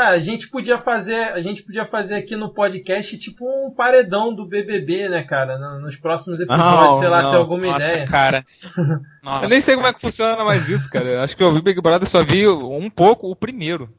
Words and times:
Ah, 0.00 0.08
a 0.12 0.18
gente 0.18 0.48
podia 0.48 0.78
fazer, 0.78 1.14
a 1.14 1.42
gente 1.42 1.62
podia 1.62 1.84
fazer 1.84 2.14
aqui 2.14 2.34
no 2.34 2.54
podcast 2.54 3.18
tipo 3.18 3.44
um 3.44 3.70
paredão 3.70 4.34
do 4.34 4.46
BBB, 4.46 5.10
né, 5.10 5.24
cara? 5.24 5.58
Nos 5.78 5.94
próximos 5.94 6.40
episódios, 6.40 6.66
não, 6.66 6.98
sei 6.98 7.08
lá, 7.08 7.22
não. 7.22 7.30
ter 7.32 7.36
alguma 7.36 7.66
Nossa, 7.66 7.86
ideia. 7.86 8.06
cara. 8.06 8.46
Nossa. 9.22 9.44
Eu 9.44 9.50
nem 9.50 9.60
sei 9.60 9.74
como 9.74 9.86
é 9.86 9.92
que 9.92 10.00
funciona 10.00 10.42
mais 10.42 10.70
isso, 10.70 10.88
cara. 10.88 11.22
Acho 11.22 11.36
que 11.36 11.42
eu 11.42 11.52
vi 11.52 11.60
Big 11.60 11.78
Brother 11.82 12.08
só 12.08 12.24
vi 12.24 12.48
um 12.48 12.88
pouco 12.88 13.30
o 13.30 13.36
primeiro. 13.36 13.94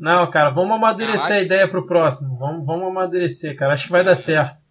Não, 0.00 0.30
cara, 0.30 0.48
vamos 0.48 0.74
amadurecer 0.74 1.20
Caraca. 1.20 1.34
a 1.34 1.42
ideia 1.42 1.68
pro 1.68 1.86
próximo. 1.86 2.38
Vamos, 2.38 2.64
vamos 2.64 2.88
amadurecer, 2.88 3.54
cara. 3.54 3.74
Acho 3.74 3.84
que 3.84 3.92
vai 3.92 4.02
dar 4.02 4.14
certo. 4.14 4.63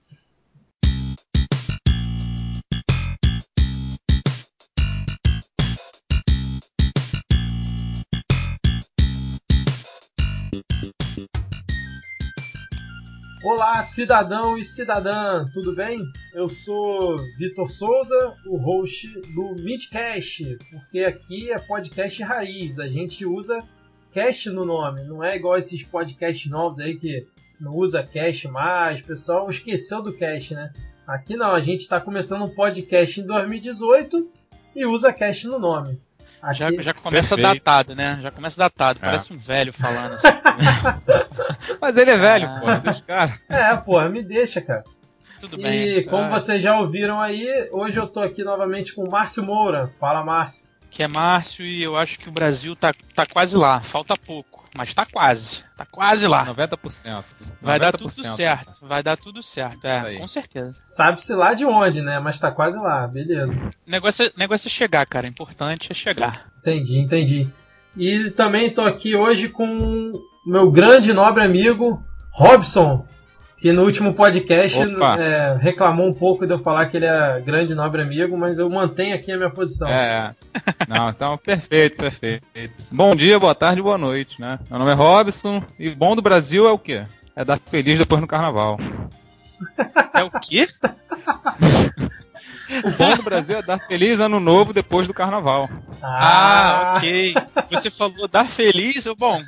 Olá, 13.44 13.84
cidadão 13.84 14.58
e 14.58 14.64
cidadã, 14.64 15.46
tudo 15.54 15.76
bem? 15.76 16.00
Eu 16.34 16.48
sou 16.48 17.18
Vitor 17.38 17.70
Souza, 17.70 18.38
o 18.48 18.56
host 18.56 19.06
do 19.36 19.54
Midcast, 19.62 20.58
porque 20.72 21.02
aqui 21.02 21.52
é 21.52 21.60
podcast 21.60 22.24
raiz, 22.24 22.80
a 22.80 22.88
gente 22.88 23.26
usa 23.26 23.60
cast 24.14 24.50
no 24.50 24.64
nome, 24.64 25.04
não 25.04 25.22
é 25.22 25.36
igual 25.36 25.58
esses 25.58 25.84
podcasts 25.84 26.50
novos 26.50 26.80
aí 26.80 26.98
que 26.98 27.28
não 27.60 27.76
usa 27.76 28.02
cast 28.02 28.48
mais, 28.48 29.02
o 29.02 29.08
pessoal 29.08 29.50
esqueceu 29.50 30.02
do 30.02 30.14
cast, 30.14 30.54
né? 30.56 30.72
Aqui 31.06 31.36
não, 31.36 31.54
a 31.54 31.60
gente 31.60 31.82
está 31.82 32.00
começando 32.00 32.46
um 32.46 32.56
podcast 32.56 33.20
em 33.20 33.26
2018 33.26 34.26
e 34.74 34.86
usa 34.86 35.12
cast 35.12 35.48
no 35.48 35.60
nome. 35.60 36.00
Aqui... 36.42 36.60
Já, 36.60 36.72
já 36.82 36.94
começa 36.94 37.36
Perfeito. 37.36 37.56
datado, 37.56 37.96
né? 37.96 38.20
Já 38.22 38.32
começa 38.32 38.58
datado, 38.58 39.00
é. 39.02 39.06
parece 39.06 39.34
um 39.34 39.38
velho 39.38 39.74
falando 39.74 40.14
assim. 40.16 40.28
Mas 41.82 41.98
ele 41.98 42.12
é 42.12 42.18
velho, 42.18 42.48
ah. 42.48 42.60
pô, 42.60 42.80
deixa 42.84 43.02
cara. 43.04 43.40
É, 43.50 43.76
pô, 43.78 44.02
me 44.10 44.24
deixa, 44.24 44.62
cara. 44.62 44.84
Tudo 45.40 45.60
e 45.60 45.64
bem. 45.64 45.88
E 45.98 46.04
como 46.06 46.24
ah. 46.24 46.30
vocês 46.30 46.62
já 46.62 46.80
ouviram 46.80 47.20
aí, 47.20 47.70
hoje 47.72 48.00
eu 48.00 48.08
tô 48.08 48.22
aqui 48.22 48.44
novamente 48.44 48.94
com 48.94 49.04
o 49.04 49.12
Márcio 49.12 49.44
Moura. 49.44 49.92
Fala, 50.00 50.24
Márcio. 50.24 50.66
Que 50.90 51.04
é 51.04 51.08
Márcio 51.08 51.66
e 51.66 51.82
eu 51.82 51.98
acho 51.98 52.20
que 52.20 52.30
o 52.30 52.32
Brasil 52.32 52.76
tá, 52.76 52.94
tá 53.16 53.26
quase 53.26 53.58
lá, 53.58 53.80
falta 53.80 54.16
pouco 54.16 54.53
mas 54.76 54.94
tá 54.94 55.06
quase. 55.06 55.64
Tá 55.78 55.86
quase 55.86 56.28
lá. 56.28 56.46
90%. 56.46 56.78
90%. 56.78 57.24
Vai 57.62 57.80
dar 57.80 57.92
tudo 57.94 58.12
certo. 58.12 58.86
Vai 58.86 59.04
dar 59.04 59.18
tudo 59.18 59.44
certo, 59.44 59.86
é, 59.86 60.16
com 60.18 60.28
certeza. 60.28 60.80
Sabe-se 60.84 61.34
lá 61.34 61.54
de 61.54 61.66
onde, 61.66 62.02
né? 62.02 62.20
Mas 62.20 62.40
tá 62.40 62.52
quase 62.52 62.78
lá, 62.78 63.08
beleza. 63.08 63.56
Negócio, 63.86 64.32
negócio 64.36 64.68
é 64.68 64.72
chegar, 64.72 65.06
cara. 65.06 65.28
Importante 65.28 65.92
é 65.92 65.96
chegar. 65.96 66.52
Entendi, 66.60 66.98
entendi. 66.98 67.48
E 67.96 68.32
também 68.32 68.74
tô 68.74 68.82
aqui 68.82 69.16
hoje 69.16 69.50
com 69.50 70.14
meu 70.46 70.72
grande 70.72 71.14
nobre 71.14 71.44
amigo, 71.44 72.04
Robson 72.32 73.06
que 73.64 73.72
no 73.72 73.84
último 73.86 74.14
podcast 74.14 74.78
é, 74.78 75.58
reclamou 75.58 76.06
um 76.06 76.14
pouco 76.14 76.46
de 76.46 76.52
eu 76.52 76.60
falar 76.60 76.88
que 76.88 76.98
ele 76.98 77.06
é 77.06 77.40
grande 77.40 77.74
nobre 77.74 78.02
amigo, 78.02 78.38
mas 78.38 78.60
eu 78.60 78.70
mantenho 78.70 79.16
aqui 79.16 79.32
a 79.32 79.38
minha 79.38 79.50
posição. 79.50 79.88
É. 79.88 80.36
Não, 80.86 81.08
então 81.08 81.38
perfeito, 81.38 81.96
perfeito. 81.96 82.44
Bom 82.92 83.16
dia, 83.16 83.40
boa 83.40 83.56
tarde, 83.56 83.82
boa 83.82 83.98
noite, 83.98 84.42
né? 84.42 84.60
Meu 84.70 84.80
nome 84.80 84.92
é 84.92 84.94
Robson 84.94 85.64
e 85.80 85.92
bom 85.92 86.14
do 86.14 86.22
Brasil 86.22 86.68
é 86.68 86.74
o 86.74 86.78
quê? 86.78 87.06
É 87.38 87.46
dar 87.46 87.58
feliz 87.58 88.00
depois 88.00 88.20
no 88.20 88.28
carnaval. 88.28 88.78
É 90.14 90.24
o 90.24 90.32
quê? 90.42 90.68
O 92.84 92.92
bom 92.92 93.16
do 93.16 93.24
Brasil 93.24 93.58
é 93.58 93.62
dar 93.62 93.80
feliz 93.80 94.20
ano 94.20 94.40
novo 94.40 94.74
depois 94.74 95.08
do 95.08 95.14
carnaval. 95.14 95.70
Ah, 96.02 96.94
ah 96.94 96.98
ok. 96.98 97.34
Você 97.70 97.90
falou 97.90 98.28
dar 98.28 98.48
feliz, 98.48 99.06
eu, 99.06 99.16
bom, 99.16 99.44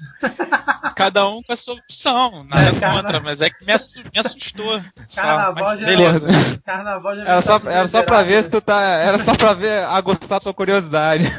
cada 0.96 1.28
um 1.28 1.42
com 1.42 1.54
a 1.54 1.56
sua 1.56 1.76
opção, 1.76 2.44
nada 2.44 2.70
é, 2.70 2.72
contra, 2.72 3.20
mas 3.20 3.42
é 3.42 3.50
que 3.50 3.66
me, 3.66 3.72
assustou. 3.72 4.82
Carnaval 5.16 5.78
já 5.78 5.86
Beleza. 5.86 6.28
Carnaval 6.66 7.16
já 7.16 7.22
era 7.24 7.42
só, 7.42 7.62
era 7.66 7.88
só 7.88 8.04
pra 8.04 8.24
ver 8.24 8.44
se 8.44 8.50
tu 8.50 8.62
tá. 8.62 8.82
Era 8.82 9.18
só 9.18 9.34
pra 9.34 9.54
ver, 9.54 9.84
aguçar 9.86 10.40
tua 10.40 10.54
curiosidade. 10.54 11.32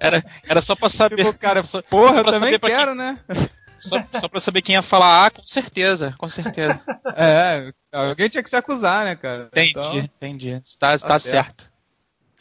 Era, 0.00 0.24
era 0.48 0.60
só 0.60 0.74
pra 0.74 0.88
saber. 0.88 1.16
Tipo, 1.16 1.38
cara, 1.38 1.62
só, 1.62 1.82
porra, 1.82 2.12
só 2.12 2.18
eu 2.18 2.24
também 2.24 2.58
quero, 2.58 2.94
né? 2.94 3.18
Só, 3.78 4.04
só 4.20 4.28
pra 4.28 4.40
saber 4.40 4.62
quem 4.62 4.74
ia 4.74 4.82
falar 4.82 5.26
ah, 5.26 5.30
com 5.30 5.46
certeza, 5.46 6.14
com 6.18 6.28
certeza. 6.28 6.80
É, 7.20 7.72
alguém 7.90 8.28
tinha 8.28 8.42
que 8.42 8.50
se 8.50 8.54
acusar, 8.54 9.04
né, 9.04 9.16
cara? 9.16 9.48
Entendi, 9.50 9.70
então, 9.70 9.98
entendi. 9.98 10.50
Está, 10.52 10.96
tá, 10.96 11.08
tá 11.08 11.18
certo. 11.18 11.62
certo. 11.62 11.72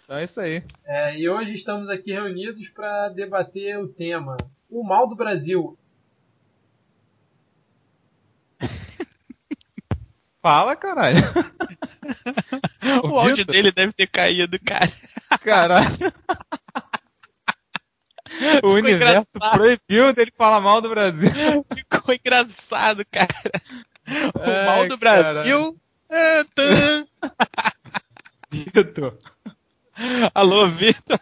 Então 0.03 0.18
é 0.18 0.24
isso 0.24 0.40
aí. 0.40 0.64
É, 0.86 1.20
e 1.20 1.28
hoje 1.28 1.53
estamos 1.53 1.90
aqui 1.90 2.14
reunidos 2.14 2.70
para 2.70 3.09
debater 3.09 3.80
o 3.80 3.88
tema 3.88 4.38
O 4.70 4.84
mal 4.84 5.08
do 5.08 5.16
Brasil. 5.16 5.78
Fala, 10.42 10.76
caralho. 10.76 11.18
o, 13.03 13.08
o 13.12 13.20
áudio 13.20 13.46
dele 13.46 13.72
deve 13.72 13.92
ter 13.92 14.08
caído, 14.08 14.59
cara. 14.64 14.92
Caralho. 15.42 16.14
o 18.64 18.70
universo 18.70 19.28
engraçado. 19.36 19.58
proibiu 19.58 20.14
dele 20.14 20.31
falar 20.38 20.59
mal 20.59 20.81
do 20.81 20.90
Brasil. 20.90 21.30
Ficou 21.74 22.14
engraçado, 22.14 23.06
cara. 23.12 23.28
O 24.36 24.42
Ai, 24.42 24.66
mal 24.66 24.88
do 24.88 24.98
cara. 24.98 25.24
Brasil. 25.24 25.78
É, 26.09 26.44
Vitor. 28.50 29.18
Alô, 30.34 30.68
Vitor. 30.68 31.20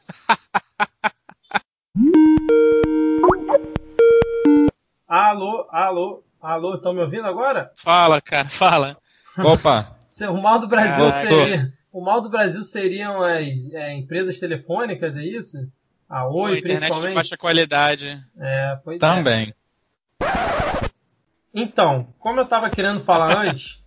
alô, 5.08 5.68
alô, 5.72 6.24
alô, 6.42 6.76
estão 6.76 6.94
me 6.94 7.02
ouvindo 7.02 7.26
agora? 7.26 7.72
Fala, 7.76 8.22
cara, 8.22 8.50
fala. 8.50 8.98
Opa. 9.38 9.98
O 10.30 10.42
mal 10.42 10.60
do 10.60 10.68
Brasil 10.68 11.12
seria. 11.12 11.74
O 11.92 12.02
mal 12.02 12.22
do 12.22 12.30
Brasil 12.30 12.62
seriam 12.64 13.24
as 13.24 13.72
é, 13.72 13.94
empresas 13.96 14.38
telefônicas, 14.38 15.16
é 15.16 15.24
isso? 15.24 15.58
A 16.10 16.28
Oi, 16.28 16.34
Pô, 16.34 16.48
internet 16.50 16.64
principalmente. 16.80 17.10
de 17.10 17.16
baixa 17.16 17.38
qualidade. 17.38 18.24
É, 18.40 18.80
pois 18.84 19.00
Também. 19.00 19.54
É. 20.22 20.90
Então, 21.54 22.08
como 22.20 22.40
eu 22.40 22.44
estava 22.44 22.70
querendo 22.70 23.04
falar 23.04 23.38
antes, 23.48 23.80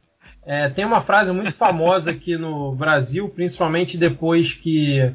é, 0.44 0.68
tem 0.68 0.84
uma 0.84 1.00
frase 1.00 1.32
muito 1.32 1.52
famosa 1.52 2.10
aqui 2.10 2.36
no 2.36 2.74
Brasil, 2.74 3.28
principalmente 3.28 3.96
depois 3.96 4.52
que 4.52 5.14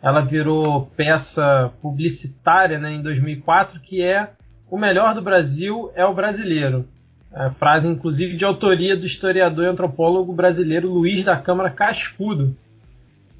ela 0.00 0.20
virou 0.20 0.86
peça 0.96 1.72
publicitária 1.82 2.78
né, 2.78 2.92
em 2.92 3.02
2004, 3.02 3.80
que 3.80 4.00
é 4.00 4.30
o 4.70 4.78
melhor 4.78 5.14
do 5.14 5.22
Brasil 5.22 5.90
é 5.94 6.04
o 6.04 6.14
brasileiro. 6.14 6.86
É 7.32 7.50
frase, 7.50 7.86
inclusive, 7.86 8.36
de 8.36 8.44
autoria 8.44 8.96
do 8.96 9.04
historiador 9.04 9.64
e 9.64 9.68
antropólogo 9.68 10.32
brasileiro 10.32 10.90
Luiz 10.90 11.24
da 11.24 11.36
Câmara 11.36 11.70
Cascudo. 11.70 12.56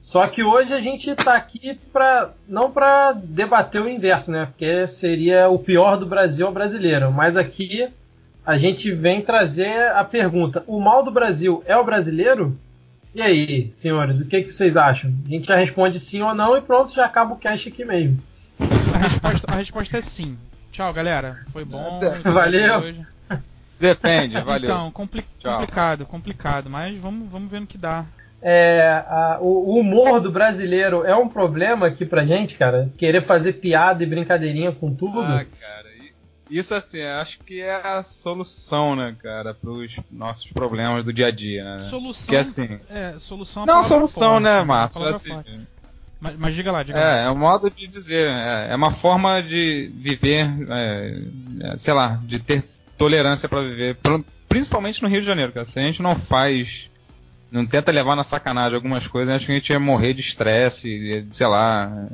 Só 0.08 0.26
que 0.26 0.42
hoje 0.42 0.72
a 0.72 0.80
gente 0.80 1.10
está 1.10 1.36
aqui 1.36 1.78
para 1.92 2.30
não 2.48 2.70
para 2.70 3.12
debater 3.12 3.82
o 3.82 3.86
inverso, 3.86 4.32
né? 4.32 4.46
Porque 4.46 4.86
seria 4.86 5.50
o 5.50 5.58
pior 5.58 5.98
do 5.98 6.06
Brasil 6.06 6.46
ao 6.46 6.52
brasileiro. 6.52 7.12
Mas 7.12 7.36
aqui 7.36 7.86
a 8.46 8.56
gente 8.56 8.90
vem 8.90 9.20
trazer 9.20 9.88
a 9.88 10.02
pergunta: 10.02 10.64
o 10.66 10.80
mal 10.80 11.04
do 11.04 11.10
Brasil 11.10 11.62
é 11.66 11.76
o 11.76 11.84
brasileiro? 11.84 12.58
E 13.14 13.20
aí, 13.20 13.70
senhores, 13.74 14.18
o 14.18 14.26
que, 14.26 14.44
que 14.44 14.50
vocês 14.50 14.78
acham? 14.78 15.12
A 15.26 15.28
gente 15.28 15.46
já 15.46 15.56
responde 15.56 16.00
sim 16.00 16.22
ou 16.22 16.34
não 16.34 16.56
e 16.56 16.62
pronto, 16.62 16.94
já 16.94 17.04
acaba 17.04 17.34
o 17.34 17.38
cast 17.38 17.68
aqui 17.68 17.84
mesmo. 17.84 18.18
A 18.94 18.96
resposta, 18.96 19.52
a 19.52 19.56
resposta 19.56 19.98
é 19.98 20.00
sim. 20.00 20.38
Tchau, 20.72 20.90
galera. 20.90 21.44
Foi 21.52 21.66
bom. 21.66 22.00
Valeu. 22.24 22.94
Depende, 23.78 24.40
valeu. 24.40 24.70
Então, 24.70 24.90
compli 24.90 25.22
complicado, 25.42 26.06
complicado, 26.06 26.70
mas 26.70 26.96
vamos, 26.96 27.28
vamos 27.28 27.50
ver 27.50 27.60
no 27.60 27.66
que 27.66 27.76
dá 27.76 28.06
é, 28.40 29.04
a, 29.06 29.38
o, 29.40 29.74
o, 29.74 29.80
humor 29.80 30.20
do 30.20 30.30
brasileiro 30.30 31.04
é 31.04 31.14
um 31.14 31.28
problema 31.28 31.86
aqui 31.86 32.06
pra 32.06 32.24
gente, 32.24 32.56
cara? 32.56 32.90
Querer 32.96 33.26
fazer 33.26 33.54
piada 33.54 34.02
e 34.02 34.06
brincadeirinha 34.06 34.72
com 34.72 34.94
tudo? 34.94 35.20
Ah, 35.20 35.44
cara, 35.44 35.88
isso 36.50 36.74
assim, 36.74 37.02
acho 37.02 37.40
que 37.40 37.60
é 37.60 37.74
a 37.74 38.02
solução, 38.02 38.96
né, 38.96 39.14
cara, 39.22 39.52
pros 39.52 40.00
nossos 40.10 40.50
problemas 40.50 41.04
do 41.04 41.12
dia 41.12 41.26
a 41.26 41.30
dia, 41.30 41.62
né? 41.62 41.82
Solução. 41.82 42.28
Que 42.28 42.36
assim. 42.36 42.80
É, 42.88 43.18
solução. 43.18 43.66
Não, 43.66 43.82
solução, 43.82 44.30
forte, 44.30 44.44
né, 44.44 44.62
Márcio? 44.62 45.04
Assim, 45.04 45.36
mas, 46.20 46.36
mas, 46.36 46.54
diga 46.54 46.72
lá, 46.72 46.82
diga 46.82 46.98
é, 46.98 47.02
lá. 47.02 47.16
É 47.16 47.30
um 47.30 47.36
modo 47.36 47.70
de 47.70 47.86
dizer, 47.86 48.28
é, 48.30 48.68
é 48.70 48.76
uma 48.76 48.90
forma 48.90 49.42
de 49.42 49.92
viver, 49.94 50.48
é, 50.70 51.22
é 51.62 51.76
sei 51.76 51.92
lá, 51.92 52.18
de 52.24 52.38
ter 52.38 52.64
tolerância 52.96 53.48
para 53.48 53.62
viver, 53.62 53.96
principalmente 54.48 55.02
no 55.02 55.08
Rio 55.08 55.20
de 55.20 55.26
Janeiro, 55.26 55.52
cara. 55.52 55.66
Se 55.66 55.78
a 55.78 55.82
gente 55.82 56.02
não 56.02 56.16
faz 56.16 56.90
não 57.50 57.66
tenta 57.66 57.92
levar 57.92 58.14
na 58.14 58.24
sacanagem 58.24 58.76
algumas 58.76 59.06
coisas, 59.06 59.34
acho 59.34 59.46
que 59.46 59.52
a 59.52 59.54
gente 59.54 59.70
ia 59.70 59.80
morrer 59.80 60.14
de 60.14 60.20
estresse, 60.20 61.26
sei 61.30 61.46
lá, 61.46 62.08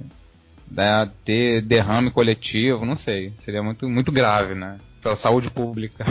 né, 0.71 1.11
ter 1.25 1.61
derrame 1.63 2.11
coletivo, 2.11 2.85
não 2.85 2.97
sei. 2.97 3.33
Seria 3.37 3.63
muito, 3.63 3.89
muito 3.89 4.13
grave, 4.13 4.55
né? 4.55 4.79
Pela 5.03 5.17
saúde 5.17 5.51
pública. 5.51 6.05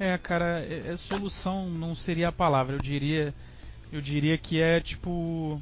É, 0.00 0.16
cara, 0.16 0.60
é, 0.60 0.92
é, 0.92 0.96
solução 0.96 1.68
não 1.68 1.94
seria 1.94 2.28
a 2.28 2.32
palavra. 2.32 2.76
Eu 2.76 2.80
diria, 2.80 3.34
eu 3.92 4.00
diria 4.00 4.38
que 4.38 4.60
é 4.60 4.80
tipo 4.80 5.60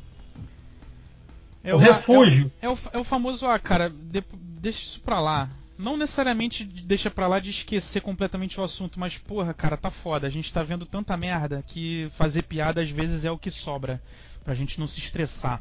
é 1.64 1.75
o, 1.75 1.78
refúgio. 1.78 2.52
É 2.60 2.69
o, 2.69 2.72
é 2.72 2.75
o, 2.75 2.78
é 2.94 2.99
o 2.99 3.04
famoso, 3.04 3.46
ah, 3.46 3.58
cara, 3.58 3.90
de, 3.90 4.22
deixa 4.40 4.82
isso 4.82 5.00
pra 5.00 5.20
lá. 5.20 5.49
Não 5.78 5.96
necessariamente 5.96 6.64
deixa 6.64 7.11
pra 7.11 7.26
lá 7.26 7.38
de 7.38 7.50
esquecer 7.50 8.00
completamente 8.00 8.61
o 8.61 8.64
assunto, 8.64 8.99
mas 8.99 9.19
porra, 9.19 9.52
cara, 9.52 9.76
tá 9.76 9.90
foda. 9.90 10.26
A 10.26 10.31
gente 10.31 10.52
tá 10.52 10.62
vendo 10.62 10.87
tanta 10.87 11.17
merda 11.17 11.62
que 11.67 12.08
fazer 12.12 12.43
piada 12.43 12.81
às 12.81 12.90
vezes 12.90 13.25
é 13.25 13.31
o 13.31 13.38
que 13.38 13.50
sobra. 13.50 14.00
Pra 14.44 14.55
gente 14.55 14.78
não 14.78 14.87
se 14.87 15.00
estressar 15.00 15.61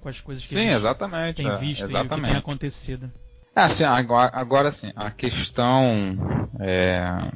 com 0.00 0.08
as 0.08 0.20
coisas 0.20 0.42
que 0.42 0.50
Sim, 0.50 0.60
a 0.60 0.62
gente 0.62 0.74
exatamente, 0.74 1.36
tem 1.36 1.48
é, 1.48 1.56
visto 1.56 1.80
e 1.80 1.84
o 1.84 1.86
que 1.86 1.92
exatamente. 1.92 2.28
tem 2.28 2.36
acontecido. 2.36 3.10
É, 3.56 3.60
assim, 3.62 3.84
agora, 3.84 4.30
agora 4.34 4.68
assim, 4.68 4.92
a 4.94 5.10
questão 5.10 6.16
é, 6.60 7.32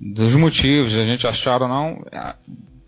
dos 0.00 0.34
motivos 0.36 0.96
a 0.96 1.02
gente 1.02 1.26
achar 1.26 1.60
ou 1.60 1.68
não 1.68 2.04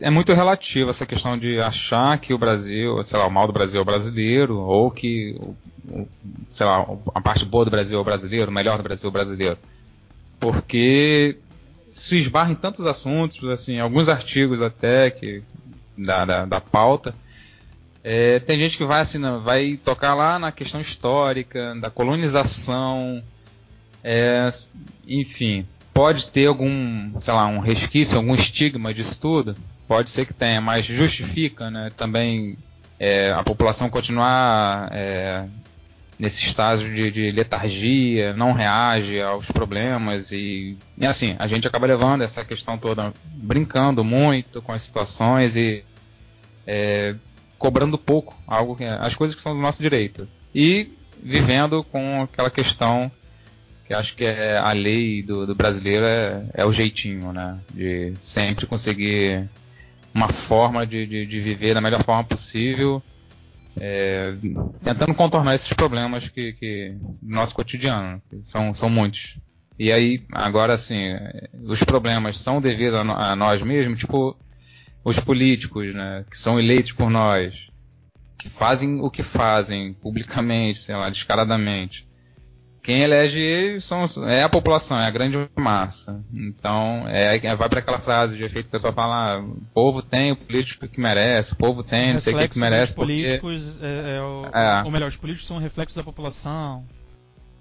é, 0.00 0.11
muito 0.11 0.33
relativa 0.33 0.91
essa 0.91 1.06
questão 1.06 1.37
de 1.37 1.61
achar 1.61 2.19
que 2.19 2.33
o 2.33 2.39
Brasil, 2.39 3.03
sei 3.05 3.19
lá, 3.19 3.27
o 3.27 3.31
mal 3.31 3.47
do 3.47 3.53
Brasil 3.53 3.79
é 3.79 3.83
o 3.83 3.87
brasileiro, 3.87 4.59
ou 4.59 4.91
que, 4.91 5.39
sei 6.49 6.67
lá, 6.67 6.87
a 7.15 7.21
parte 7.21 7.45
boa 7.45 7.65
do 7.65 7.71
Brasil 7.71 7.99
é 7.99 8.00
o 8.00 8.05
brasileiro, 8.05 8.50
o 8.50 8.55
melhor 8.55 8.77
do 8.77 8.83
Brasil 8.83 9.09
é 9.09 9.11
o 9.11 9.12
brasileiro. 9.12 9.59
Porque 10.39 11.39
se 11.93 12.17
esbarra 12.17 12.53
em 12.53 12.55
tantos 12.55 12.87
assuntos, 12.87 13.45
assim, 13.49 13.81
alguns 13.81 14.09
artigos 14.09 14.62
até 14.62 15.11
que 15.11 15.43
da, 15.97 16.25
da, 16.25 16.45
da 16.45 16.61
pauta, 16.61 17.15
é, 18.05 18.39
tem 18.39 18.59
gente 18.59 18.77
que 18.77 18.85
vai 18.85 19.00
assim, 19.00 19.21
vai 19.43 19.79
tocar 19.85 20.15
lá 20.15 20.39
na 20.39 20.53
questão 20.53 20.81
histórica, 20.81 21.75
da 21.81 21.91
colonização, 21.91 23.23
é, 24.03 24.49
enfim, 25.06 25.67
pode 25.93 26.29
ter 26.29 26.47
algum, 26.47 27.21
sei 27.21 27.35
lá, 27.35 27.47
um 27.47 27.59
resquício, 27.59 28.17
algum 28.17 28.35
estigma 28.35 28.95
disso 28.95 29.21
tudo, 29.21 29.56
pode 29.88 30.11
ser 30.11 30.26
que 30.26 30.35
tenha, 30.35 30.61
mas 30.61 30.85
justifica, 30.85 31.70
né, 31.70 31.90
também 31.96 32.58
é, 33.00 33.32
a 33.32 33.43
população 33.43 33.88
continuar 33.88 34.90
é, 34.93 35.46
nesse 36.19 36.44
estágio 36.44 36.94
de, 36.94 37.11
de 37.11 37.31
letargia, 37.31 38.35
não 38.35 38.52
reage 38.52 39.20
aos 39.20 39.50
problemas 39.50 40.31
e, 40.31 40.76
e 40.96 41.06
assim, 41.06 41.35
a 41.38 41.46
gente 41.46 41.67
acaba 41.67 41.87
levando 41.87 42.23
essa 42.23 42.44
questão 42.44 42.76
toda, 42.76 43.14
brincando 43.25 44.05
muito 44.05 44.61
com 44.61 44.73
as 44.73 44.82
situações 44.82 45.56
e 45.56 45.82
é, 46.67 47.14
cobrando 47.56 47.96
pouco 47.96 48.37
algo 48.46 48.76
que 48.76 48.85
as 48.85 49.14
coisas 49.14 49.35
que 49.35 49.43
são 49.43 49.55
do 49.55 49.61
nosso 49.61 49.82
direito 49.82 50.29
e 50.55 50.93
vivendo 51.23 51.82
com 51.82 52.23
aquela 52.23 52.50
questão 52.50 53.11
que 53.87 53.94
acho 53.94 54.14
que 54.14 54.25
é 54.25 54.58
a 54.58 54.73
lei 54.73 55.23
do, 55.23 55.46
do 55.46 55.55
brasileiro 55.55 56.05
é, 56.05 56.44
é 56.52 56.67
o 56.67 56.73
jeitinho, 56.73 57.32
né? 57.32 57.58
De 57.73 58.12
sempre 58.19 58.67
conseguir 58.67 59.49
uma 60.19 60.29
forma 60.29 60.85
de, 60.85 61.06
de, 61.06 61.26
de 61.26 61.41
viver 61.41 61.75
da 61.75 61.81
melhor 61.81 62.03
forma 62.03 62.25
possível, 62.25 63.00
é, 63.81 64.35
tentando 64.82 65.15
contornar 65.15 65.55
esses 65.55 65.73
problemas 65.73 66.29
que, 66.29 66.53
que 66.55 66.97
do 67.00 67.35
nosso 67.35 67.55
cotidiano, 67.55 68.20
que 68.29 68.38
são, 68.43 68.75
são 68.75 68.91
muitos. 68.91 69.38
E 69.79 69.93
aí, 69.93 70.25
agora 70.32 70.75
assim, 70.75 71.05
os 71.62 71.85
problemas 71.85 72.37
são 72.38 72.61
devidos 72.61 72.99
a, 72.99 73.31
a 73.31 73.37
nós 73.37 73.62
mesmos, 73.62 74.00
tipo, 74.00 74.37
os 75.05 75.20
políticos, 75.20 75.94
né, 75.94 76.25
que 76.29 76.37
são 76.37 76.59
eleitos 76.59 76.91
por 76.91 77.09
nós, 77.09 77.71
que 78.37 78.50
fazem 78.50 79.00
o 79.00 79.09
que 79.09 79.23
fazem 79.23 79.93
publicamente, 79.93 80.81
sei 80.81 80.97
lá, 80.97 81.09
descaradamente. 81.09 82.08
Quem 82.88 83.02
elege 83.02 83.79
são, 83.82 84.06
é 84.26 84.43
a 84.43 84.49
população, 84.49 84.99
é 84.99 85.05
a 85.05 85.11
grande 85.11 85.37
massa. 85.55 86.25
Então, 86.32 87.05
é, 87.06 87.37
é- 87.37 87.55
vai 87.55 87.69
para 87.69 87.81
aquela 87.81 87.99
frase 87.99 88.35
de 88.35 88.43
efeito 88.44 88.64
que 88.64 88.69
o 88.70 88.73
pessoal 88.73 88.94
fala: 88.94 89.35
ah, 89.35 89.40
o 89.40 89.61
povo 89.75 90.00
tem 90.00 90.32
o 90.32 90.37
político 90.37 90.88
que 90.88 90.99
merece, 90.99 91.52
o 91.52 91.56
povo 91.56 91.82
tem 91.82 92.14
não 92.14 92.20
sei 92.20 92.32
o 92.35 92.38
que, 92.38 92.49
que 92.49 92.58
merece. 92.58 92.94
dos 92.94 92.96
Porque... 92.96 93.38
políticos, 93.38 93.79
é, 93.82 94.17
é 94.17 94.23
o- 94.23 94.46
É. 94.46 94.82
ou 94.87 94.90
melhor, 94.90 95.11
os 95.11 95.19
políticos 95.19 95.46
são 95.46 95.58
reflexos 95.58 95.96
da 95.96 96.02
população. 96.02 96.82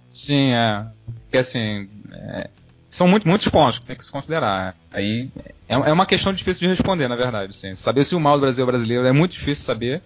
Sim, 0.10 0.52
é. 0.54 0.86
Porque 1.24 1.40
assim, 1.40 1.90
é, 2.10 2.50
são 2.90 3.06
muito, 3.06 3.28
muitos 3.28 3.50
pontos 3.50 3.80
que 3.80 3.86
tem 3.86 3.98
que 3.98 4.06
se 4.06 4.12
considerar. 4.14 4.78
Aí 4.90 5.30
é, 5.68 5.74
é 5.76 5.92
uma 5.92 6.06
questão 6.06 6.32
difícil 6.32 6.62
de 6.62 6.68
responder, 6.68 7.10
na 7.10 7.18
verdade. 7.18 7.50
Assim. 7.52 7.76
Saber 7.76 8.06
se 8.06 8.16
o 8.16 8.20
mal 8.22 8.38
do 8.38 8.42
Brasil 8.44 8.64
é 8.64 8.68
brasileiro 8.68 9.06
é 9.06 9.12
muito 9.12 9.34
difícil 9.34 9.66
saber. 9.66 10.02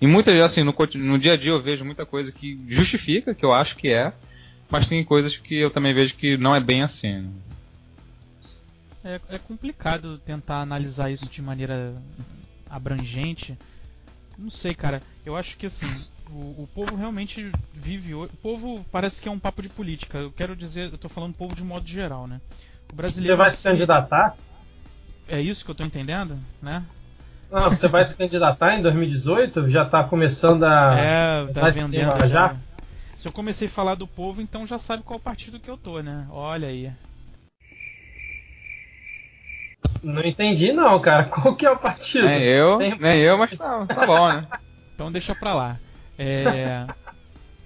E 0.00 0.06
muitas 0.08 0.36
assim, 0.40 0.64
no, 0.64 0.74
no 0.96 1.16
dia 1.16 1.34
a 1.34 1.36
dia 1.36 1.52
eu 1.52 1.62
vejo 1.62 1.84
muita 1.84 2.04
coisa 2.04 2.32
que 2.32 2.60
justifica, 2.66 3.32
que 3.32 3.44
eu 3.44 3.52
acho 3.54 3.76
que 3.76 3.88
é, 3.88 4.12
mas 4.74 4.88
tem 4.88 5.04
coisas 5.04 5.36
que 5.36 5.54
eu 5.54 5.70
também 5.70 5.94
vejo 5.94 6.16
que 6.16 6.36
não 6.36 6.52
é 6.52 6.58
bem 6.58 6.82
assim. 6.82 7.20
né? 7.20 7.30
É, 9.04 9.36
é 9.36 9.38
complicado 9.38 10.18
tentar 10.18 10.62
analisar 10.62 11.10
isso 11.12 11.26
de 11.26 11.40
maneira 11.40 11.94
abrangente. 12.68 13.56
Não 14.36 14.50
sei, 14.50 14.74
cara. 14.74 15.00
Eu 15.24 15.36
acho 15.36 15.56
que 15.56 15.66
assim, 15.66 15.86
o, 16.28 16.64
o 16.64 16.68
povo 16.74 16.96
realmente 16.96 17.52
vive. 17.72 18.14
O 18.14 18.28
povo 18.42 18.84
parece 18.90 19.22
que 19.22 19.28
é 19.28 19.30
um 19.30 19.38
papo 19.38 19.62
de 19.62 19.68
política. 19.68 20.18
Eu 20.18 20.32
quero 20.32 20.56
dizer, 20.56 20.90
eu 20.90 20.98
tô 20.98 21.08
falando 21.08 21.34
povo 21.34 21.54
de 21.54 21.62
modo 21.62 21.86
geral, 21.86 22.26
né? 22.26 22.40
O 22.88 22.90
Você 22.90 22.96
brasileiro. 22.96 23.36
vai 23.36 23.50
em 23.50 23.52
se 23.52 23.62
candidatar? 23.62 24.34
É 25.28 25.40
isso 25.40 25.64
que 25.64 25.70
eu 25.70 25.74
tô 25.76 25.84
entendendo, 25.84 26.36
né? 26.60 26.82
Não, 27.48 27.70
você 27.70 27.86
vai 27.86 28.04
se 28.04 28.16
candidatar 28.16 28.74
em 28.74 28.82
2018? 28.82 29.70
Já 29.70 29.84
tá 29.84 30.02
começando 30.02 30.64
a. 30.64 30.98
É, 30.98 31.46
tá 31.52 31.60
vai 31.60 31.70
vendendo 31.70 32.10
engajar? 32.10 32.28
já. 32.28 32.73
Se 33.16 33.28
eu 33.28 33.32
comecei 33.32 33.68
a 33.68 33.70
falar 33.70 33.94
do 33.94 34.06
povo, 34.06 34.40
então 34.42 34.66
já 34.66 34.78
sabe 34.78 35.02
qual 35.02 35.18
partido 35.20 35.60
que 35.60 35.70
eu 35.70 35.76
tô, 35.76 36.00
né? 36.00 36.26
Olha 36.30 36.68
aí. 36.68 36.92
Não 40.02 40.22
entendi, 40.22 40.72
não, 40.72 41.00
cara. 41.00 41.24
Qual 41.30 41.56
que 41.56 41.64
é 41.64 41.70
o 41.70 41.78
partido? 41.78 42.26
Nem 42.26 42.42
eu, 42.42 42.76
Tem- 42.78 42.98
nem 42.98 43.20
eu, 43.20 43.38
mas 43.38 43.56
tá, 43.56 43.86
tá 43.86 44.06
bom, 44.06 44.28
né? 44.32 44.46
Então 44.94 45.10
deixa 45.10 45.34
pra 45.34 45.52
lá. 45.54 45.80
É, 46.16 46.86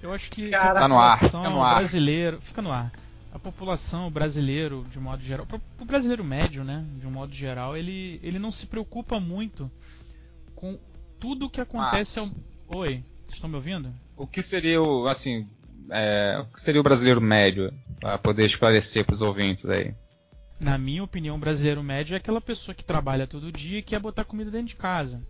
eu 0.02 0.10
acho 0.14 0.30
que, 0.30 0.48
que 0.48 0.54
a 0.54 0.58
Cara, 0.58 0.80
Tá 0.80 0.88
no 0.88 0.98
ar, 0.98 1.18
população 1.18 1.44
fica 1.44 1.74
brasileiro. 1.74 2.40
Fica 2.40 2.62
no 2.62 2.72
ar. 2.72 2.92
A 3.34 3.38
população 3.38 4.10
brasileiro, 4.10 4.86
de 4.90 4.98
modo 4.98 5.22
geral. 5.22 5.46
O 5.78 5.84
brasileiro 5.84 6.24
médio, 6.24 6.64
né? 6.64 6.86
De 6.96 7.06
um 7.06 7.10
modo 7.10 7.34
geral, 7.34 7.76
ele, 7.76 8.18
ele 8.22 8.38
não 8.38 8.50
se 8.50 8.66
preocupa 8.66 9.20
muito 9.20 9.70
com 10.54 10.78
tudo 11.20 11.50
que 11.50 11.60
acontece 11.60 12.18
ao. 12.18 12.28
Oi, 12.68 13.04
vocês 13.28 13.36
estão 13.36 13.48
me 13.48 13.56
ouvindo? 13.56 13.92
O 14.16 14.26
que 14.26 14.42
seria 14.42 14.80
o, 14.82 15.06
assim, 15.06 15.48
é, 15.90 16.38
o 16.40 16.46
que 16.52 16.60
seria 16.60 16.80
o 16.80 16.84
brasileiro 16.84 17.20
médio? 17.20 17.72
Para 18.00 18.18
poder 18.18 18.44
esclarecer 18.46 19.04
para 19.04 19.12
os 19.14 19.22
ouvintes 19.22 19.66
aí. 19.68 19.92
Na 20.60 20.76
minha 20.76 21.04
opinião, 21.04 21.36
o 21.36 21.38
brasileiro 21.38 21.82
médio 21.82 22.14
é 22.14 22.16
aquela 22.16 22.40
pessoa 22.40 22.74
que 22.74 22.84
trabalha 22.84 23.26
todo 23.26 23.52
dia 23.52 23.78
e 23.78 23.82
quer 23.82 24.00
botar 24.00 24.24
comida 24.24 24.50
dentro 24.50 24.68
de 24.68 24.76
casa. 24.76 25.20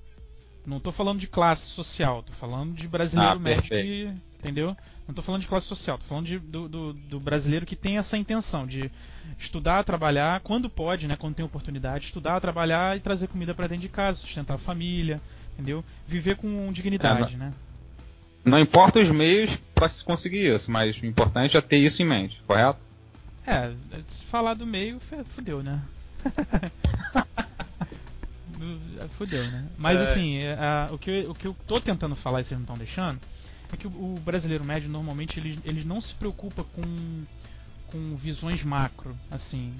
Não 0.66 0.80
tô 0.80 0.92
falando 0.92 1.18
de 1.18 1.26
classe 1.26 1.66
social, 1.70 2.22
tô 2.22 2.32
falando 2.32 2.74
de 2.74 2.86
brasileiro 2.88 3.36
Ah, 3.36 3.38
médio 3.38 3.62
que. 3.70 4.10
Entendeu? 4.38 4.76
Não 5.06 5.14
tô 5.14 5.20
falando 5.22 5.40
de 5.40 5.48
classe 5.48 5.66
social, 5.66 5.98
tô 5.98 6.04
falando 6.04 6.26
de- 6.26 6.38
do, 6.38 6.68
do- 6.68 6.92
do 6.92 7.18
brasileiro 7.18 7.66
que 7.66 7.74
tem 7.74 7.98
essa 7.98 8.16
intenção 8.16 8.66
de 8.66 8.88
estudar, 9.38 9.82
trabalhar, 9.82 10.40
quando 10.40 10.70
pode, 10.70 11.08
né? 11.08 11.16
Quando 11.16 11.34
tem 11.34 11.44
oportunidade, 11.44 12.04
estudar, 12.06 12.40
trabalhar 12.40 12.96
e 12.96 13.00
trazer 13.00 13.26
comida 13.26 13.52
para 13.54 13.66
dentro 13.66 13.82
de 13.82 13.88
casa, 13.88 14.18
sustentar 14.20 14.54
a 14.54 14.58
família, 14.58 15.20
entendeu? 15.54 15.84
Viver 16.06 16.36
com 16.36 16.70
dignidade, 16.72 17.36
né? 17.36 17.52
Não 18.48 18.58
importa 18.58 19.00
os 19.00 19.10
meios 19.10 19.56
para 19.74 19.88
se 19.88 20.04
conseguir 20.04 20.54
isso, 20.54 20.70
mas 20.70 20.96
o 21.00 21.06
importante 21.06 21.56
é 21.56 21.60
ter 21.60 21.78
isso 21.78 22.02
em 22.02 22.06
mente, 22.06 22.40
correto? 22.46 22.78
É, 23.46 23.72
se 24.06 24.22
falar 24.24 24.54
do 24.54 24.66
meio, 24.66 25.00
fudeu, 25.34 25.62
né? 25.62 25.80
fudeu, 29.16 29.44
né? 29.44 29.64
Mas 29.76 29.98
É. 29.98 30.02
assim, 30.02 30.36
é, 30.38 30.54
a- 30.54 30.88
o, 30.92 30.98
que 30.98 31.10
eu, 31.10 31.30
o 31.30 31.34
que 31.34 31.46
eu 31.46 31.56
tô 31.66 31.80
tentando 31.80 32.16
falar 32.16 32.40
e 32.40 32.44
vocês 32.44 32.58
não 32.58 32.64
estão 32.64 32.76
deixando 32.76 33.20
é 33.72 33.76
que 33.76 33.86
o, 33.86 33.90
o 33.90 34.20
brasileiro 34.24 34.64
médio 34.64 34.88
normalmente 34.90 35.38
ele, 35.38 35.58
ele 35.64 35.84
não 35.84 36.00
se 36.00 36.14
preocupa 36.14 36.64
com, 36.64 37.24
com 37.86 38.16
visões 38.16 38.62
macro, 38.64 39.16
assim. 39.30 39.72